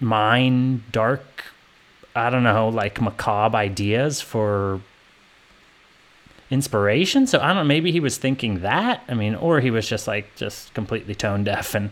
mine 0.00 0.82
dark, 0.90 1.44
I 2.16 2.30
don't 2.30 2.42
know, 2.42 2.68
like 2.68 3.00
macabre 3.00 3.56
ideas 3.56 4.20
for 4.20 4.80
inspiration. 6.50 7.26
So 7.26 7.38
I 7.38 7.48
don't 7.48 7.56
know, 7.56 7.64
maybe 7.64 7.92
he 7.92 8.00
was 8.00 8.16
thinking 8.16 8.60
that. 8.60 9.04
I 9.08 9.14
mean, 9.14 9.34
or 9.34 9.60
he 9.60 9.70
was 9.70 9.88
just 9.88 10.08
like 10.08 10.34
just 10.34 10.74
completely 10.74 11.14
tone 11.14 11.44
deaf 11.44 11.74
and 11.74 11.90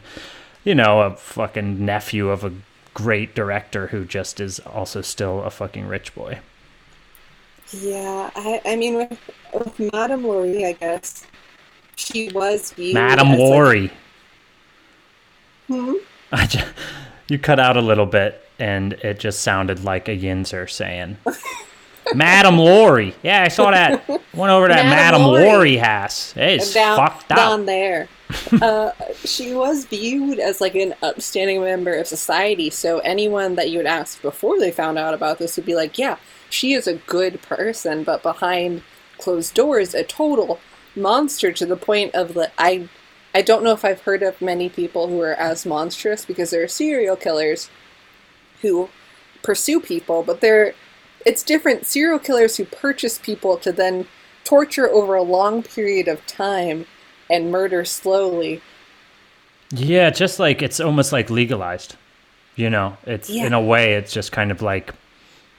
you 0.67 0.75
know, 0.75 1.01
a 1.03 1.17
fucking 1.17 1.83
nephew 1.83 2.29
of 2.29 2.45
a 2.45 2.53
great 2.93 3.35
director 3.37 3.87
who 3.87 4.05
just 4.05 4.41
is 4.41 4.59
also 4.61 5.01
still 5.01 5.43
a 5.45 5.51
fucking 5.51 5.87
rich 5.87 6.13
boy. 6.15 6.41
Yeah, 7.71 8.31
I, 8.35 8.61
I 8.67 8.77
mean, 8.77 8.97
with, 8.97 9.19
with 9.55 9.93
Madame 9.93 10.25
Laurie, 10.25 10.67
I 10.67 10.73
guess 10.73 11.25
she 11.95 12.31
was 12.31 12.73
viewed 12.73 12.95
Madam 12.95 13.29
as, 13.29 13.31
like- 13.31 13.39
Laurie. 13.39 13.93
Hmm? 15.69 15.95
I 16.33 16.47
just, 16.47 16.67
you 17.29 17.39
cut 17.39 17.61
out 17.61 17.77
a 17.77 17.81
little 17.81 18.07
bit 18.07 18.43
and 18.59 18.95
it 18.95 19.21
just 19.21 19.43
sounded 19.43 19.85
like 19.85 20.09
a 20.09 20.17
Yinzer 20.17 20.69
saying, 20.69 21.17
Madam 22.15 22.59
Laurie. 22.59 23.15
Yeah, 23.23 23.43
I 23.43 23.49
saw 23.49 23.71
that. 23.71 24.09
Went 24.09 24.53
over 24.53 24.69
to 24.69 24.75
that 24.75 24.85
Madam 24.85 25.21
Madam 25.21 25.23
Laurie. 25.23 25.45
Laurie 25.45 25.77
house. 25.77 26.35
It's 26.37 26.73
down, 26.73 26.97
fucked 26.97 27.33
up. 27.33 27.37
down 27.37 27.67
there. 27.67 28.09
uh, 28.63 28.91
she 29.25 29.55
was 29.55 29.85
viewed 29.85 30.39
as 30.39 30.61
like 30.61 30.75
an 30.75 30.95
upstanding 31.03 31.61
member 31.63 31.95
of 31.95 32.07
society. 32.07 32.71
So 32.71 32.99
anyone 33.01 33.55
that 33.55 33.71
you 33.71 33.79
would 33.79 33.87
ask 33.87 34.21
before 34.21 34.59
they 34.59 34.71
found 34.71 34.99
out 34.99 35.15
about 35.15 35.39
this 35.39 35.57
would 35.57 35.67
be 35.67 35.75
like, 35.75 35.99
"Yeah, 35.99 36.17
she 36.51 36.73
is 36.73 36.87
a 36.87 36.95
good 36.95 37.41
person, 37.43 38.05
but 38.05 38.23
behind 38.23 38.83
closed 39.19 39.55
doors, 39.55 39.95
a 39.95 40.05
total 40.05 40.61
monster 40.95 41.53
to 41.53 41.67
the 41.67 41.77
point 41.77 42.15
of 42.15 42.35
the 42.35 42.51
I. 42.59 42.89
I 43.35 43.43
don't 43.43 43.63
know 43.63 43.73
if 43.73 43.85
I've 43.85 44.01
heard 44.01 44.23
of 44.23 44.41
many 44.41 44.71
people 44.71 45.09
who 45.09 45.21
are 45.21 45.35
as 45.35 45.67
monstrous 45.67 46.25
because 46.25 46.51
there 46.51 46.63
are 46.63 46.69
serial 46.69 47.17
killers 47.17 47.69
who 48.63 48.89
pursue 49.43 49.79
people, 49.79 50.23
but 50.23 50.41
they're 50.41 50.75
it's 51.27 51.43
different 51.43 51.85
serial 51.85 52.19
killers 52.19 52.57
who 52.57 52.65
purchase 52.65 53.19
people 53.19 53.59
to 53.59 53.73
then 53.73 54.07
torture 54.45 54.89
over 54.89 55.15
a 55.15 55.23
long 55.23 55.63
period 55.63 56.09
of 56.09 56.25
time 56.27 56.87
and 57.29 57.51
murder 57.51 57.85
slowly. 57.85 58.63
Yeah, 59.71 60.11
just 60.11 60.39
like 60.39 60.63
it's 60.63 60.79
almost 60.81 61.13
like 61.13 61.29
legalized. 61.29 61.97
You 62.55 62.71
know, 62.71 62.97
it's 63.05 63.29
Yeah. 63.29 63.45
in 63.47 63.53
a 63.53 63.61
way, 63.61 63.95
it's 63.95 64.13
just 64.13 64.33
kind 64.33 64.51
of 64.51 64.63
like 64.63 64.95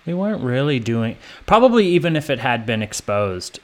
we 0.05 0.13
weren't 0.13 0.41
really 0.41 0.80
doing. 0.80 1.18
Probably 1.45 1.86
even 1.88 2.15
if 2.15 2.30
it 2.30 2.39
had 2.39 2.65
been 2.65 2.82
exposed, 2.82 3.59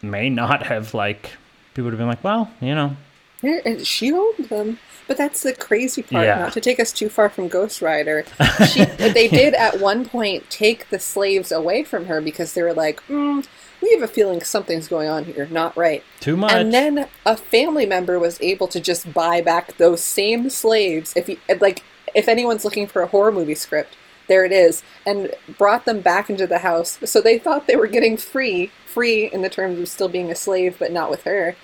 may 0.00 0.30
not 0.30 0.66
have 0.66 0.94
like 0.94 1.32
people 1.74 1.84
would 1.84 1.92
have 1.92 1.98
been 1.98 2.08
like, 2.08 2.24
well, 2.24 2.50
you 2.60 2.74
know, 2.74 2.96
and 3.42 3.80
uh, 3.80 3.84
she 3.84 4.12
owned 4.12 4.46
them. 4.48 4.78
But 5.06 5.16
that's 5.16 5.42
the 5.42 5.52
crazy 5.52 6.02
part. 6.02 6.24
Yeah. 6.24 6.38
Not 6.38 6.52
to 6.52 6.60
take 6.60 6.80
us 6.80 6.92
too 6.92 7.08
far 7.08 7.28
from 7.28 7.48
Ghost 7.48 7.82
Rider, 7.82 8.24
she, 8.68 8.84
they 8.84 9.28
did 9.28 9.54
at 9.54 9.80
one 9.80 10.04
point 10.06 10.48
take 10.48 10.88
the 10.90 10.98
slaves 10.98 11.52
away 11.52 11.84
from 11.84 12.06
her 12.06 12.20
because 12.20 12.54
they 12.54 12.62
were 12.62 12.72
like, 12.72 13.04
mm, 13.08 13.46
"We 13.80 13.92
have 13.92 14.02
a 14.02 14.08
feeling 14.08 14.42
something's 14.42 14.88
going 14.88 15.08
on 15.08 15.24
here, 15.24 15.46
not 15.50 15.76
right." 15.76 16.02
too 16.20 16.36
much. 16.36 16.52
And 16.52 16.72
then 16.72 17.08
a 17.26 17.36
family 17.36 17.84
member 17.84 18.18
was 18.18 18.40
able 18.40 18.68
to 18.68 18.80
just 18.80 19.12
buy 19.12 19.40
back 19.40 19.76
those 19.76 20.02
same 20.02 20.48
slaves. 20.50 21.12
If 21.16 21.28
you 21.28 21.38
like, 21.60 21.82
if 22.14 22.28
anyone's 22.28 22.64
looking 22.64 22.86
for 22.86 23.02
a 23.02 23.08
horror 23.08 23.32
movie 23.32 23.56
script, 23.56 23.96
there 24.28 24.44
it 24.44 24.52
is, 24.52 24.82
and 25.04 25.34
brought 25.58 25.84
them 25.84 26.00
back 26.00 26.30
into 26.30 26.46
the 26.46 26.58
house. 26.58 26.98
So 27.04 27.20
they 27.20 27.38
thought 27.38 27.66
they 27.66 27.76
were 27.76 27.86
getting 27.88 28.16
free, 28.16 28.70
free 28.86 29.26
in 29.30 29.42
the 29.42 29.48
terms 29.48 29.78
of 29.78 29.88
still 29.88 30.08
being 30.08 30.30
a 30.30 30.34
slave, 30.34 30.76
but 30.78 30.92
not 30.92 31.10
with 31.10 31.24
her. 31.24 31.56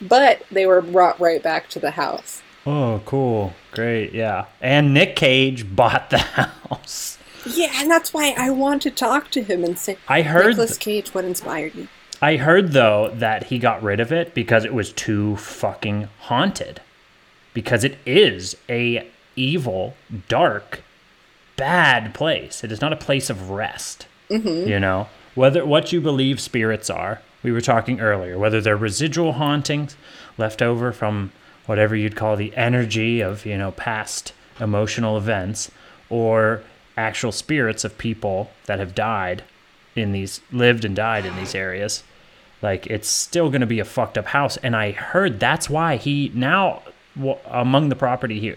But 0.00 0.42
they 0.50 0.66
were 0.66 0.80
brought 0.80 1.20
right 1.20 1.42
back 1.42 1.68
to 1.70 1.80
the 1.80 1.92
house. 1.92 2.42
Oh, 2.66 3.02
cool, 3.04 3.52
great, 3.72 4.12
yeah. 4.12 4.46
And 4.60 4.94
Nick 4.94 5.16
Cage 5.16 5.74
bought 5.74 6.10
the 6.10 6.18
house. 6.18 7.18
Yeah, 7.46 7.72
and 7.74 7.90
that's 7.90 8.14
why 8.14 8.34
I 8.38 8.50
want 8.50 8.82
to 8.82 8.90
talk 8.90 9.30
to 9.32 9.42
him 9.42 9.64
and 9.64 9.78
say, 9.78 9.98
I 10.08 10.22
heard 10.22 10.48
Nicolas 10.48 10.78
Cage, 10.78 11.12
what 11.12 11.24
inspired 11.24 11.74
you? 11.74 11.88
I 12.22 12.36
heard 12.36 12.72
though 12.72 13.10
that 13.14 13.44
he 13.44 13.58
got 13.58 13.82
rid 13.82 14.00
of 14.00 14.10
it 14.10 14.34
because 14.34 14.64
it 14.64 14.72
was 14.72 14.92
too 14.92 15.36
fucking 15.36 16.08
haunted. 16.20 16.80
Because 17.52 17.84
it 17.84 17.98
is 18.06 18.56
a 18.68 19.06
evil, 19.36 19.94
dark, 20.28 20.82
bad 21.56 22.14
place. 22.14 22.64
It 22.64 22.72
is 22.72 22.80
not 22.80 22.92
a 22.92 22.96
place 22.96 23.28
of 23.28 23.50
rest. 23.50 24.06
Mm-hmm. 24.30 24.68
You 24.68 24.80
know, 24.80 25.08
whether 25.34 25.66
what 25.66 25.92
you 25.92 26.00
believe 26.00 26.40
spirits 26.40 26.88
are. 26.88 27.20
We 27.42 27.52
were 27.52 27.60
talking 27.60 28.00
earlier 28.00 28.38
whether 28.38 28.62
they're 28.62 28.74
residual 28.74 29.34
hauntings 29.34 29.96
left 30.38 30.62
over 30.62 30.92
from 30.92 31.30
whatever 31.66 31.96
you'd 31.96 32.16
call 32.16 32.36
the 32.36 32.54
energy 32.56 33.20
of 33.20 33.46
you 33.46 33.58
know 33.58 33.72
past 33.72 34.32
emotional 34.60 35.16
events, 35.16 35.70
or 36.08 36.62
actual 36.96 37.32
spirits 37.32 37.84
of 37.84 37.98
people 37.98 38.50
that 38.66 38.78
have 38.78 38.94
died 38.94 39.42
in 39.96 40.12
these 40.12 40.40
lived 40.52 40.84
and 40.84 40.96
died 40.96 41.24
in 41.24 41.34
these 41.36 41.54
areas. 41.54 42.02
Like 42.62 42.86
it's 42.86 43.08
still 43.08 43.50
going 43.50 43.60
to 43.60 43.66
be 43.66 43.80
a 43.80 43.84
fucked 43.84 44.16
up 44.16 44.26
house. 44.26 44.56
And 44.58 44.74
i 44.74 44.92
heard 44.92 45.40
that's 45.40 45.68
why 45.68 45.96
he 45.96 46.30
now 46.34 46.82
among 47.46 47.88
the 47.88 47.96
property 47.96 48.40
he 48.40 48.54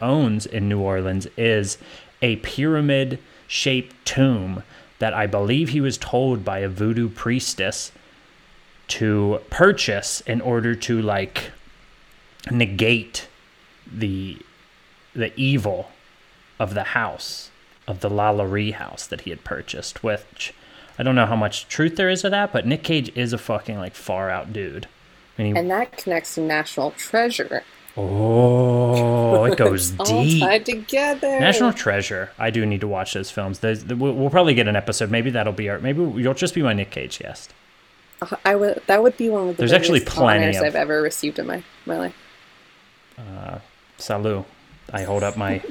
owns 0.00 0.46
in 0.46 0.68
new 0.68 0.80
orleans 0.80 1.26
is 1.36 1.78
a 2.22 2.36
pyramid 2.36 3.18
shaped 3.46 3.94
tomb 4.04 4.62
that 4.98 5.14
i 5.14 5.26
believe 5.26 5.68
he 5.68 5.80
was 5.80 5.96
told 5.96 6.44
by 6.44 6.58
a 6.58 6.68
voodoo 6.68 7.08
priestess 7.08 7.92
to 8.88 9.40
purchase 9.48 10.20
in 10.22 10.40
order 10.40 10.74
to 10.74 11.00
like 11.00 11.52
negate 12.50 13.28
the 13.90 14.38
the 15.14 15.32
evil 15.38 15.90
of 16.58 16.74
the 16.74 16.84
house 16.84 17.50
of 17.88 18.00
the 18.00 18.08
Lalaurie 18.08 18.74
house 18.74 19.06
that 19.06 19.22
he 19.22 19.30
had 19.30 19.42
purchased 19.44 20.02
which 20.04 20.52
I 20.98 21.02
don't 21.02 21.14
know 21.14 21.26
how 21.26 21.36
much 21.36 21.66
truth 21.68 21.96
there 21.96 22.10
is 22.10 22.20
to 22.22 22.30
that, 22.30 22.52
but 22.52 22.66
Nick 22.66 22.82
Cage 22.82 23.10
is 23.16 23.32
a 23.32 23.38
fucking 23.38 23.78
like 23.78 23.94
far 23.94 24.28
out 24.28 24.52
dude. 24.52 24.86
And 25.38 25.46
he, 25.46 25.56
And 25.56 25.70
that 25.70 25.96
connects 25.96 26.34
to 26.34 26.42
National 26.42 26.90
Treasure. 26.90 27.62
oh, 27.96 29.44
it 29.44 29.56
goes 29.56 29.94
All 29.98 30.04
deep. 30.04 30.42
tied 30.42 30.66
together. 30.66 31.40
National 31.40 31.72
Treasure. 31.72 32.30
I 32.38 32.50
do 32.50 32.66
need 32.66 32.82
to 32.82 32.88
watch 32.88 33.14
those 33.14 33.30
films. 33.30 33.60
There's, 33.60 33.84
we'll, 33.84 34.12
we'll 34.14 34.28
probably 34.30 34.52
get 34.54 34.68
an 34.68 34.76
episode. 34.76 35.10
Maybe 35.10 35.30
that'll 35.30 35.52
be 35.54 35.68
our. 35.70 35.78
Maybe 35.78 36.00
you'll 36.02 36.34
just 36.34 36.54
be 36.54 36.62
my 36.62 36.72
Nick 36.74 36.90
Cage 36.90 37.18
guest. 37.18 37.54
Uh, 38.20 38.36
I 38.44 38.54
would. 38.56 38.82
That 38.86 39.02
would 39.02 39.16
be 39.16 39.30
one 39.30 39.48
of 39.48 39.56
the 39.56 39.60
There's 39.62 39.72
actually 39.72 40.00
plenty 40.00 40.54
of- 40.56 40.62
I've 40.62 40.74
ever 40.74 41.00
received 41.00 41.38
in 41.38 41.46
my 41.46 41.62
my 41.86 41.96
life. 41.98 42.14
Salut. 43.98 44.44
I 44.92 45.02
hold 45.02 45.22
up 45.22 45.36
my 45.36 45.62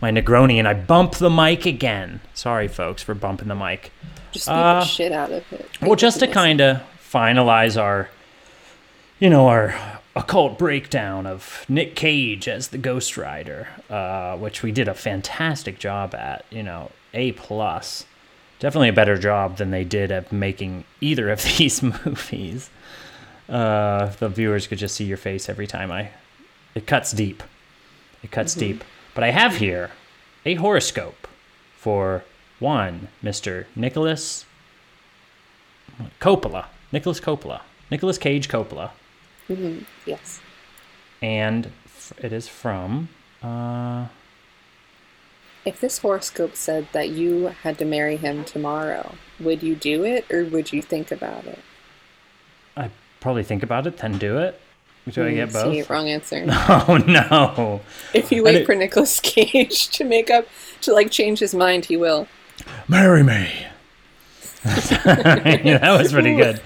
my 0.00 0.10
Negroni 0.10 0.54
and 0.56 0.66
I 0.66 0.74
bump 0.74 1.16
the 1.16 1.30
mic 1.30 1.66
again. 1.66 2.20
Sorry, 2.34 2.68
folks, 2.68 3.02
for 3.02 3.14
bumping 3.14 3.48
the 3.48 3.54
mic. 3.54 3.92
Just 4.32 4.46
beat 4.48 4.52
Uh, 4.54 4.80
the 4.80 4.84
shit 4.86 5.12
out 5.12 5.30
of 5.30 5.52
it. 5.52 5.68
Well, 5.82 5.94
just 5.96 6.20
to 6.20 6.26
kind 6.26 6.60
of 6.60 6.82
finalize 7.12 7.80
our, 7.80 8.08
you 9.18 9.28
know, 9.28 9.46
our 9.48 9.74
occult 10.16 10.58
breakdown 10.58 11.26
of 11.26 11.64
Nick 11.68 11.94
Cage 11.96 12.48
as 12.48 12.68
the 12.68 12.78
Ghost 12.78 13.16
Rider, 13.16 13.68
uh, 13.90 14.36
which 14.36 14.62
we 14.62 14.72
did 14.72 14.88
a 14.88 14.94
fantastic 14.94 15.78
job 15.78 16.14
at. 16.14 16.44
You 16.50 16.62
know, 16.62 16.90
a 17.12 17.32
plus. 17.32 18.06
Definitely 18.58 18.88
a 18.90 18.94
better 18.94 19.16
job 19.18 19.56
than 19.58 19.70
they 19.70 19.84
did 19.84 20.10
at 20.10 20.32
making 20.32 20.84
either 21.00 21.30
of 21.30 21.42
these 21.58 21.82
movies. 21.82 22.70
Uh, 23.48 24.06
the 24.18 24.28
viewers 24.28 24.66
could 24.66 24.78
just 24.78 24.94
see 24.94 25.04
your 25.04 25.16
face 25.18 25.48
every 25.48 25.66
time 25.66 25.90
I. 25.92 26.10
It 26.74 26.86
cuts 26.86 27.12
deep. 27.12 27.42
It 28.22 28.30
cuts 28.30 28.54
deep. 28.54 28.84
But 29.14 29.24
I 29.24 29.30
have 29.30 29.56
here 29.56 29.90
a 30.44 30.54
horoscope 30.54 31.26
for 31.76 32.24
one, 32.58 33.08
Mr. 33.22 33.66
Nicolas 33.74 34.44
Coppola. 36.20 36.66
Nicolas 36.92 37.20
Coppola. 37.20 37.60
Nicolas 37.90 38.18
Cage 38.18 38.48
Coppola. 38.48 38.90
yes. 40.06 40.40
And 41.20 41.70
it 42.18 42.32
is 42.32 42.48
from. 42.48 43.08
Uh, 43.42 44.06
If 45.64 45.80
this 45.80 45.98
horoscope 45.98 46.56
said 46.56 46.86
that 46.92 47.10
you 47.10 47.46
had 47.62 47.78
to 47.78 47.84
marry 47.84 48.16
him 48.16 48.44
tomorrow, 48.44 49.14
would 49.38 49.62
you 49.62 49.74
do 49.74 50.04
it 50.04 50.30
or 50.30 50.44
would 50.44 50.72
you 50.72 50.80
think 50.82 51.10
about 51.10 51.44
it? 51.46 51.58
I 52.76 52.90
probably 53.20 53.42
think 53.42 53.62
about 53.62 53.86
it, 53.86 53.98
then 53.98 54.18
do 54.18 54.38
it. 54.38 54.60
Do 55.08 55.26
I 55.26 55.34
get 55.34 55.52
both? 55.52 55.72
See, 55.72 55.82
wrong 55.82 56.08
answer. 56.08 56.46
Oh 56.50 57.02
no. 57.06 57.80
if 58.14 58.30
you 58.30 58.42
wait 58.44 58.66
for 58.66 58.74
Nicolas 58.74 59.18
Cage 59.20 59.88
to 59.88 60.04
make 60.04 60.30
up 60.30 60.46
to 60.82 60.92
like 60.92 61.10
change 61.10 61.38
his 61.38 61.54
mind, 61.54 61.86
he 61.86 61.96
will. 61.96 62.28
Marry 62.88 63.22
me. 63.22 63.48
yeah, 64.64 65.78
that 65.78 65.98
was 65.98 66.12
pretty 66.12 66.36
good. 66.36 66.60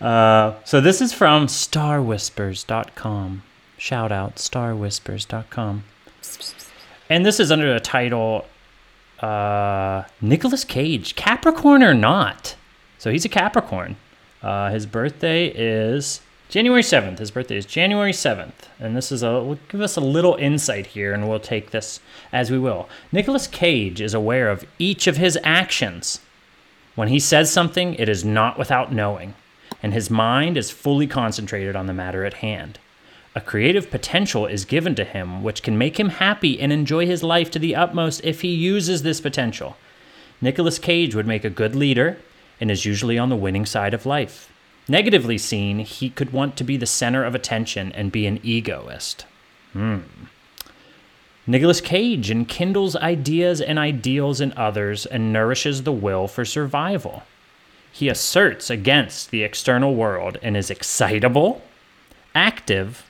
Uh, 0.00 0.54
so 0.64 0.80
this 0.80 1.00
is 1.00 1.12
from 1.12 1.46
starwhispers.com. 1.46 3.42
Shout 3.76 4.10
out 4.10 4.36
starwhispers.com. 4.36 5.84
And 7.10 7.26
this 7.26 7.38
is 7.38 7.52
under 7.52 7.72
the 7.74 7.80
title 7.80 8.46
uh, 9.20 10.04
Nicolas 10.20 10.64
Cage, 10.64 11.14
Capricorn 11.14 11.82
or 11.82 11.94
not. 11.94 12.56
So 12.98 13.10
he's 13.10 13.24
a 13.24 13.28
Capricorn. 13.28 13.96
Uh, 14.42 14.70
his 14.70 14.86
birthday 14.86 15.46
is 15.48 16.20
January 16.52 16.82
7th. 16.82 17.18
His 17.18 17.30
birthday 17.30 17.56
is 17.56 17.64
January 17.64 18.12
7th. 18.12 18.68
And 18.78 18.94
this 18.94 19.10
is 19.10 19.22
a, 19.22 19.42
will 19.42 19.58
give 19.70 19.80
us 19.80 19.96
a 19.96 20.02
little 20.02 20.34
insight 20.34 20.88
here, 20.88 21.14
and 21.14 21.26
we'll 21.26 21.40
take 21.40 21.70
this 21.70 21.98
as 22.30 22.50
we 22.50 22.58
will. 22.58 22.90
Nicolas 23.10 23.46
Cage 23.46 24.02
is 24.02 24.12
aware 24.12 24.50
of 24.50 24.66
each 24.78 25.06
of 25.06 25.16
his 25.16 25.38
actions. 25.42 26.20
When 26.94 27.08
he 27.08 27.18
says 27.18 27.50
something, 27.50 27.94
it 27.94 28.06
is 28.06 28.22
not 28.22 28.58
without 28.58 28.92
knowing, 28.92 29.32
and 29.82 29.94
his 29.94 30.10
mind 30.10 30.58
is 30.58 30.70
fully 30.70 31.06
concentrated 31.06 31.74
on 31.74 31.86
the 31.86 31.94
matter 31.94 32.22
at 32.26 32.34
hand. 32.34 32.78
A 33.34 33.40
creative 33.40 33.90
potential 33.90 34.44
is 34.44 34.66
given 34.66 34.94
to 34.96 35.04
him 35.04 35.42
which 35.42 35.62
can 35.62 35.78
make 35.78 35.98
him 35.98 36.10
happy 36.10 36.60
and 36.60 36.70
enjoy 36.70 37.06
his 37.06 37.22
life 37.22 37.50
to 37.52 37.58
the 37.58 37.74
utmost 37.74 38.22
if 38.24 38.42
he 38.42 38.54
uses 38.54 39.02
this 39.02 39.22
potential. 39.22 39.78
Nicolas 40.42 40.78
Cage 40.78 41.14
would 41.14 41.26
make 41.26 41.46
a 41.46 41.48
good 41.48 41.74
leader 41.74 42.18
and 42.60 42.70
is 42.70 42.84
usually 42.84 43.18
on 43.18 43.30
the 43.30 43.36
winning 43.36 43.64
side 43.64 43.94
of 43.94 44.04
life. 44.04 44.51
Negatively 44.88 45.38
seen, 45.38 45.80
he 45.80 46.10
could 46.10 46.32
want 46.32 46.56
to 46.56 46.64
be 46.64 46.76
the 46.76 46.86
center 46.86 47.24
of 47.24 47.34
attention 47.34 47.92
and 47.92 48.10
be 48.10 48.26
an 48.26 48.40
egoist. 48.42 49.26
Hmm. 49.72 50.00
Nicolas 51.46 51.80
Cage 51.80 52.30
enkindles 52.30 52.94
ideas 52.96 53.60
and 53.60 53.78
ideals 53.78 54.40
in 54.40 54.52
others 54.56 55.06
and 55.06 55.32
nourishes 55.32 55.82
the 55.82 55.92
will 55.92 56.28
for 56.28 56.44
survival. 56.44 57.24
He 57.90 58.08
asserts 58.08 58.70
against 58.70 59.30
the 59.30 59.42
external 59.42 59.94
world 59.94 60.38
and 60.42 60.56
is 60.56 60.70
excitable, 60.70 61.62
active, 62.34 63.04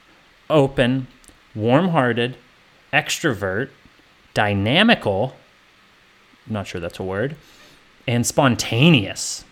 open, 0.49 1.07
warm 1.55 1.89
hearted, 1.89 2.37
extrovert, 2.93 3.69
dynamical, 4.35 5.37
not 6.47 6.67
sure 6.67 6.81
that's 6.81 6.99
a 6.99 7.05
word, 7.05 7.37
and 8.07 8.27
spontaneous. 8.27 9.45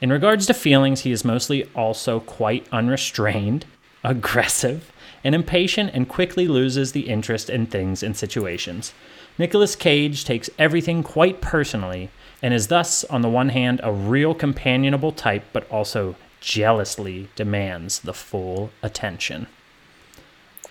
In 0.00 0.10
regards 0.10 0.46
to 0.46 0.54
feelings, 0.54 1.00
he 1.00 1.10
is 1.10 1.24
mostly 1.24 1.64
also 1.74 2.20
quite 2.20 2.66
unrestrained, 2.70 3.66
aggressive, 4.04 4.92
and 5.24 5.34
impatient 5.34 5.90
and 5.92 6.08
quickly 6.08 6.46
loses 6.46 6.92
the 6.92 7.08
interest 7.08 7.50
in 7.50 7.66
things 7.66 8.02
and 8.02 8.16
situations. 8.16 8.92
Nicolas 9.38 9.74
Cage 9.74 10.24
takes 10.24 10.48
everything 10.58 11.02
quite 11.02 11.40
personally 11.40 12.10
and 12.42 12.54
is 12.54 12.68
thus, 12.68 13.04
on 13.04 13.22
the 13.22 13.28
one 13.28 13.48
hand, 13.48 13.80
a 13.82 13.92
real 13.92 14.34
companionable 14.34 15.12
type, 15.12 15.44
but 15.52 15.68
also 15.70 16.14
jealously 16.40 17.28
demands 17.34 18.00
the 18.00 18.14
full 18.14 18.70
attention. 18.82 19.48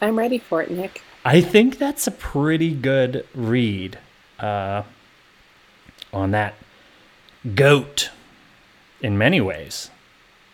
I'm 0.01 0.17
ready 0.17 0.38
for 0.38 0.61
it, 0.61 0.71
Nick. 0.71 1.01
I 1.25 1.41
think 1.41 1.78
that's 1.78 2.07
a 2.07 2.11
pretty 2.11 2.73
good 2.73 3.28
read 3.36 3.99
uh, 4.39 4.84
on 6.13 6.32
that 6.32 6.53
goat 7.55 8.11
in 9.02 9.18
many 9.18 9.41
ways. 9.41 9.89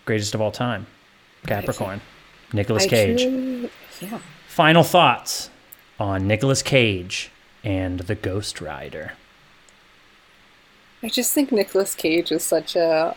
Greatest 0.05 0.33
of 0.35 0.41
all 0.41 0.51
time. 0.51 0.87
Capricorn. 1.45 2.01
Nicolas 2.51 2.83
I 2.83 2.87
Cage. 2.87 3.69
yeah. 4.01 4.19
Final 4.47 4.83
thoughts 4.83 5.49
on 5.99 6.27
Nicolas 6.27 6.61
Cage 6.61 7.31
and 7.63 8.01
the 8.01 8.15
Ghost 8.15 8.61
Rider. 8.61 9.13
I 11.01 11.09
just 11.09 11.33
think 11.33 11.51
Nicolas 11.51 11.95
Cage 11.95 12.31
is 12.31 12.43
such 12.43 12.75
a 12.75 13.15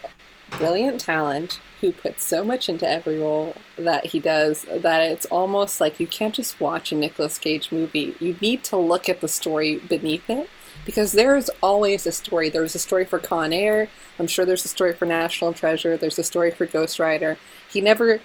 brilliant 0.50 1.00
talent 1.00 1.60
who 1.80 1.92
puts 1.92 2.24
so 2.24 2.42
much 2.42 2.68
into 2.68 2.88
every 2.88 3.18
role 3.18 3.54
that 3.76 4.06
he 4.06 4.18
does 4.18 4.64
that 4.74 5.02
it's 5.02 5.26
almost 5.26 5.80
like 5.80 6.00
you 6.00 6.06
can't 6.06 6.34
just 6.34 6.58
watch 6.60 6.90
a 6.90 6.94
Nicolas 6.94 7.38
Cage 7.38 7.70
movie. 7.70 8.16
You 8.18 8.36
need 8.40 8.64
to 8.64 8.76
look 8.76 9.08
at 9.08 9.20
the 9.20 9.28
story 9.28 9.76
beneath 9.76 10.28
it 10.30 10.48
because 10.84 11.12
there's 11.12 11.48
always 11.62 12.06
a 12.06 12.12
story. 12.12 12.48
There's 12.48 12.74
a 12.74 12.78
story 12.78 13.04
for 13.04 13.18
Con 13.18 13.52
Air. 13.52 13.88
I'm 14.18 14.26
sure 14.26 14.44
there's 14.44 14.64
a 14.64 14.68
story 14.68 14.92
for 14.92 15.06
National 15.06 15.52
Treasure. 15.52 15.96
There's 15.96 16.18
a 16.18 16.24
story 16.24 16.50
for 16.50 16.66
Ghost 16.66 16.98
Rider. 16.98 17.38
He 17.70 17.80
never. 17.80 18.20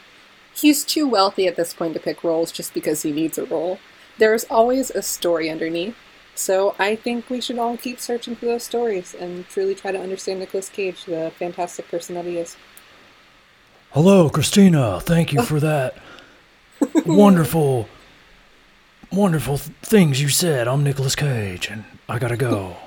He's 0.53 0.83
too 0.83 1.07
wealthy 1.07 1.47
at 1.47 1.55
this 1.55 1.73
point 1.73 1.93
to 1.93 1.99
pick 1.99 2.23
roles 2.23 2.51
just 2.51 2.73
because 2.73 3.03
he 3.03 3.11
needs 3.11 3.37
a 3.37 3.45
role. 3.45 3.79
There's 4.17 4.43
always 4.45 4.91
a 4.91 5.01
story 5.01 5.49
underneath. 5.49 5.95
So 6.35 6.75
I 6.79 6.95
think 6.95 7.29
we 7.29 7.41
should 7.41 7.59
all 7.59 7.77
keep 7.77 7.99
searching 7.99 8.35
for 8.35 8.45
those 8.45 8.63
stories 8.63 9.13
and 9.13 9.47
truly 9.47 9.75
try 9.75 9.91
to 9.91 9.99
understand 9.99 10.39
Nicolas 10.39 10.69
Cage, 10.69 11.05
the 11.05 11.31
fantastic 11.37 11.89
person 11.89 12.15
that 12.15 12.25
he 12.25 12.37
is. 12.37 12.57
Hello, 13.91 14.29
Christina. 14.29 14.99
Thank 15.01 15.33
you 15.33 15.43
for 15.43 15.59
that 15.59 15.97
wonderful, 17.05 17.87
wonderful 19.11 19.57
th- 19.57 19.75
things 19.81 20.21
you 20.21 20.29
said. 20.29 20.67
I'm 20.67 20.83
Nicolas 20.83 21.15
Cage, 21.15 21.67
and 21.69 21.83
I 22.07 22.19
gotta 22.19 22.37
go. 22.37 22.77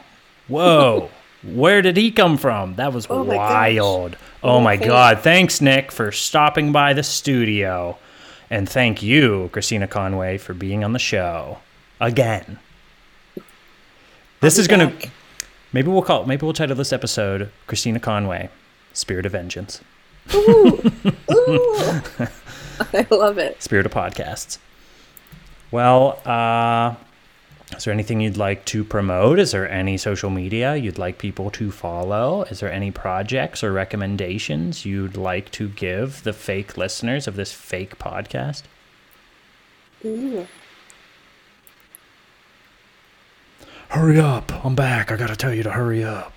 Whoa. 0.49 1.11
Where 1.43 1.83
did 1.83 1.97
he 1.97 2.11
come 2.11 2.39
from? 2.39 2.77
That 2.77 2.93
was 2.93 3.07
Oh 3.11 3.25
my 3.25 3.37
wild. 3.37 4.17
Oh 4.43 4.61
my 4.61 4.77
god. 4.77 5.21
Thanks, 5.21 5.61
Nick, 5.61 5.93
for 5.93 6.11
stopping 6.11 6.73
by 6.73 6.95
the 6.95 7.03
studio. 7.03 7.99
And 8.51 8.69
thank 8.69 9.03
you, 9.03 9.51
Christina 9.53 9.87
Conway, 9.87 10.39
for 10.39 10.55
being 10.55 10.85
on 10.85 10.93
the 10.93 10.99
show. 10.99 11.59
Again. 12.01 12.59
This 14.41 14.59
is 14.59 14.69
gonna 14.69 14.89
back. 14.89 15.11
maybe 15.73 15.89
we'll 15.89 16.03
call 16.03 16.27
maybe 16.27 16.45
we'll 16.45 16.53
title 16.53 16.77
this 16.77 16.93
episode 16.93 17.51
Christina 17.67 17.99
Conway, 17.99 18.51
Spirit 18.93 19.25
of 19.27 19.33
Vengeance. 19.33 19.81
Ooh. 20.35 20.93
Ooh. 21.33 22.03
I 22.93 23.07
love 23.11 23.39
it. 23.39 23.63
Spirit 23.63 23.87
of 23.87 23.93
Podcasts. 23.93 24.59
Well, 25.75 26.21
uh, 26.25 26.95
is 27.77 27.83
there 27.83 27.93
anything 27.93 28.21
you'd 28.21 28.37
like 28.37 28.65
to 28.67 28.85
promote? 28.85 29.41
Is 29.41 29.51
there 29.51 29.69
any 29.69 29.97
social 29.97 30.31
media 30.31 30.77
you'd 30.77 30.99
like 30.99 31.19
people 31.19 31.51
to 31.51 31.73
follow? 31.73 32.45
Is 32.45 32.61
there 32.61 32.71
any 32.71 32.93
projects 32.93 33.65
or 33.65 33.73
recommendations 33.73 34.87
you'd 34.87 35.17
like 35.17 35.51
to 35.51 35.69
give 35.69 36.23
the 36.23 36.33
fake 36.33 36.79
listeners 36.79 37.27
of 37.27 37.35
this 37.35 37.53
fake 37.53 37.99
podcast? 37.99 38.63
Ooh. 40.05 40.47
Hurry 43.89 44.21
up. 44.21 44.65
I'm 44.65 44.77
back. 44.77 45.11
I 45.11 45.17
gotta 45.17 45.35
tell 45.35 45.53
you 45.53 45.65
to 45.65 45.73
hurry 45.73 46.05
up. 46.05 46.33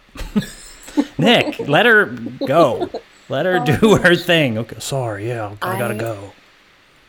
Nick, 1.19 1.59
let 1.59 1.85
her 1.85 2.07
go. 2.47 2.89
Let 3.29 3.45
her 3.45 3.59
do 3.59 3.97
her 3.97 4.15
thing. 4.15 4.57
Okay. 4.57 4.79
Sorry, 4.79 5.27
yeah, 5.27 5.55
I 5.61 5.77
gotta 5.77 5.93
go. 5.93 6.31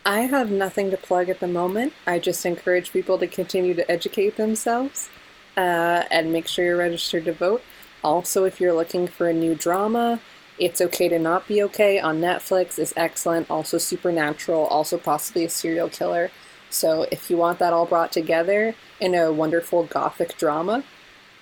I 0.08 0.20
have 0.20 0.50
nothing 0.50 0.90
to 0.90 0.96
plug 0.96 1.28
at 1.28 1.38
the 1.38 1.46
moment. 1.46 1.92
I 2.06 2.18
just 2.18 2.46
encourage 2.46 2.92
people 2.92 3.18
to 3.18 3.26
continue 3.26 3.74
to 3.74 3.88
educate 3.90 4.38
themselves 4.38 5.10
uh, 5.54 6.04
and 6.10 6.32
make 6.32 6.48
sure 6.48 6.64
you're 6.64 6.78
registered 6.78 7.26
to 7.26 7.34
vote. 7.34 7.62
Also, 8.02 8.44
if 8.44 8.58
you're 8.58 8.72
looking 8.72 9.06
for 9.06 9.28
a 9.28 9.34
new 9.34 9.54
drama, 9.54 10.18
It's 10.58 10.80
Okay 10.80 11.10
to 11.10 11.18
Not 11.18 11.46
Be 11.46 11.62
Okay 11.64 12.00
on 12.00 12.22
Netflix 12.22 12.78
is 12.78 12.94
excellent. 12.96 13.50
Also, 13.50 13.76
Supernatural, 13.76 14.64
also 14.68 14.96
possibly 14.96 15.44
a 15.44 15.50
serial 15.50 15.90
killer. 15.90 16.30
So, 16.70 17.02
if 17.12 17.28
you 17.28 17.36
want 17.36 17.58
that 17.58 17.74
all 17.74 17.84
brought 17.84 18.10
together 18.10 18.74
in 18.98 19.14
a 19.14 19.30
wonderful 19.30 19.82
gothic 19.82 20.38
drama, 20.38 20.84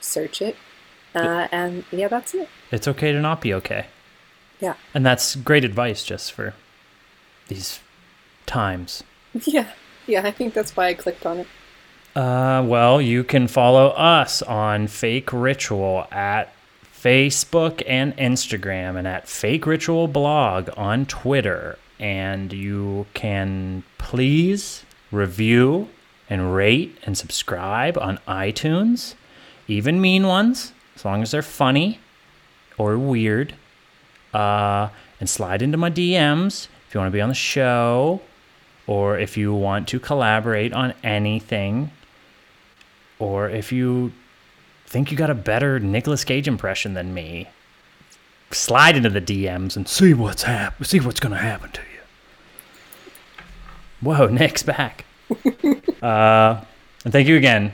search 0.00 0.42
it. 0.42 0.56
Uh, 1.14 1.46
and 1.52 1.84
yeah, 1.92 2.08
that's 2.08 2.34
it. 2.34 2.48
It's 2.72 2.88
okay 2.88 3.12
to 3.12 3.20
not 3.20 3.40
be 3.40 3.54
okay. 3.54 3.86
Yeah. 4.58 4.74
And 4.92 5.06
that's 5.06 5.36
great 5.36 5.64
advice 5.64 6.02
just 6.02 6.32
for 6.32 6.54
these 7.46 7.78
times. 8.46 9.02
Yeah. 9.44 9.68
Yeah, 10.06 10.22
I 10.24 10.30
think 10.30 10.54
that's 10.54 10.76
why 10.76 10.86
I 10.86 10.94
clicked 10.94 11.26
on 11.26 11.40
it. 11.40 11.46
Uh, 12.14 12.64
well, 12.66 13.02
you 13.02 13.24
can 13.24 13.48
follow 13.48 13.88
us 13.88 14.40
on 14.40 14.86
Fake 14.86 15.32
Ritual 15.32 16.06
at 16.10 16.52
Facebook 17.06 17.82
and 17.86 18.16
Instagram, 18.16 18.96
and 18.96 19.06
at 19.06 19.28
Fake 19.28 19.66
Ritual 19.66 20.08
Blog 20.08 20.70
on 20.76 21.06
Twitter. 21.06 21.78
And 21.98 22.52
you 22.52 23.06
can 23.14 23.82
please 23.98 24.84
review 25.12 25.88
and 26.30 26.54
rate 26.54 26.96
and 27.04 27.16
subscribe 27.16 27.98
on 27.98 28.18
iTunes, 28.26 29.14
even 29.68 30.00
mean 30.00 30.26
ones, 30.26 30.72
as 30.94 31.04
long 31.04 31.22
as 31.22 31.32
they're 31.32 31.42
funny 31.42 32.00
or 32.78 32.96
weird. 32.98 33.54
Uh, 34.32 34.88
and 35.20 35.28
slide 35.28 35.62
into 35.62 35.78
my 35.78 35.90
DMs 35.90 36.68
if 36.88 36.94
you 36.94 37.00
want 37.00 37.10
to 37.10 37.16
be 37.16 37.20
on 37.20 37.28
the 37.28 37.34
show 37.34 38.20
or 38.86 39.18
if 39.18 39.36
you 39.36 39.52
want 39.54 39.88
to 39.88 39.98
collaborate 40.00 40.72
on 40.72 40.94
anything, 41.02 41.90
or 43.18 43.48
if 43.50 43.72
you 43.72 44.12
think 44.86 45.10
you 45.10 45.16
got 45.16 45.30
a 45.30 45.34
better 45.34 45.78
Nicolas 45.80 46.24
Cage 46.24 46.46
impression 46.46 46.94
than 46.94 47.12
me, 47.14 47.48
slide 48.50 48.96
into 48.96 49.10
the 49.10 49.20
DMs 49.20 49.76
and 49.76 49.88
See 49.88 50.14
what's 50.14 50.44
hap- 50.44 50.84
See 50.84 51.00
what's 51.00 51.20
gonna 51.20 51.38
happen 51.38 51.70
to 51.72 51.80
you. 51.80 53.42
whoa, 54.00 54.26
Nick's 54.30 54.62
back. 54.62 55.04
uh, 56.02 56.60
and 57.04 57.12
thank 57.12 57.26
you 57.26 57.36
again, 57.36 57.72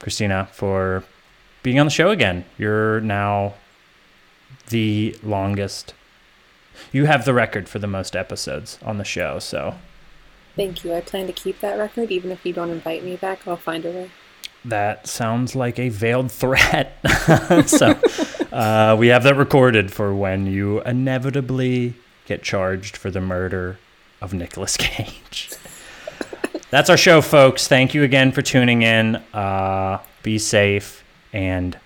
Christina, 0.00 0.48
for 0.52 1.04
being 1.62 1.78
on 1.78 1.86
the 1.86 1.90
show 1.90 2.10
again. 2.10 2.44
You're 2.56 3.00
now 3.00 3.54
the 4.68 5.16
longest. 5.22 5.94
You 6.92 7.04
have 7.06 7.24
the 7.24 7.34
record 7.34 7.68
for 7.68 7.78
the 7.78 7.86
most 7.86 8.16
episodes 8.16 8.78
on 8.82 8.98
the 8.98 9.04
show, 9.04 9.38
so 9.38 9.74
Thank 10.58 10.84
you. 10.84 10.92
I 10.92 11.00
plan 11.00 11.28
to 11.28 11.32
keep 11.32 11.60
that 11.60 11.78
record. 11.78 12.10
Even 12.10 12.32
if 12.32 12.44
you 12.44 12.52
don't 12.52 12.70
invite 12.70 13.04
me 13.04 13.14
back, 13.14 13.46
I'll 13.46 13.56
find 13.56 13.84
a 13.86 13.90
way. 13.90 14.10
that 14.64 15.06
sounds 15.06 15.54
like 15.54 15.78
a 15.78 15.88
veiled 15.88 16.32
threat. 16.32 16.98
so 17.66 17.90
uh, 18.52 18.96
we 18.98 19.06
have 19.06 19.22
that 19.22 19.36
recorded 19.36 19.92
for 19.92 20.12
when 20.12 20.46
you 20.46 20.82
inevitably 20.82 21.94
get 22.26 22.42
charged 22.42 22.96
for 22.96 23.08
the 23.08 23.20
murder 23.20 23.78
of 24.20 24.34
Nicolas 24.34 24.76
Cage. 24.76 25.52
That's 26.70 26.90
our 26.90 26.96
show, 26.96 27.20
folks. 27.20 27.68
Thank 27.68 27.94
you 27.94 28.02
again 28.02 28.32
for 28.32 28.42
tuning 28.42 28.82
in. 28.82 29.16
Uh, 29.32 30.00
be 30.24 30.38
safe 30.38 31.04
and 31.32 31.78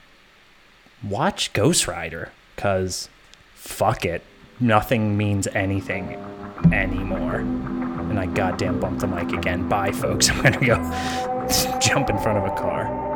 watch 1.04 1.52
Ghost 1.52 1.86
Rider 1.86 2.32
because 2.56 3.10
fuck 3.54 4.06
it. 4.06 4.22
Nothing 4.58 5.18
means 5.18 5.46
anything 5.48 6.14
anymore. 6.72 7.91
I 8.22 8.26
goddamn 8.26 8.78
bumped 8.78 9.00
the 9.00 9.08
mic 9.08 9.32
again. 9.32 9.68
Bye, 9.68 9.90
folks. 9.90 10.30
I'm 10.30 10.42
going 10.42 10.52
to 10.52 10.64
go 10.64 11.78
jump 11.80 12.08
in 12.08 12.18
front 12.18 12.38
of 12.38 12.44
a 12.44 12.54
car. 12.54 13.11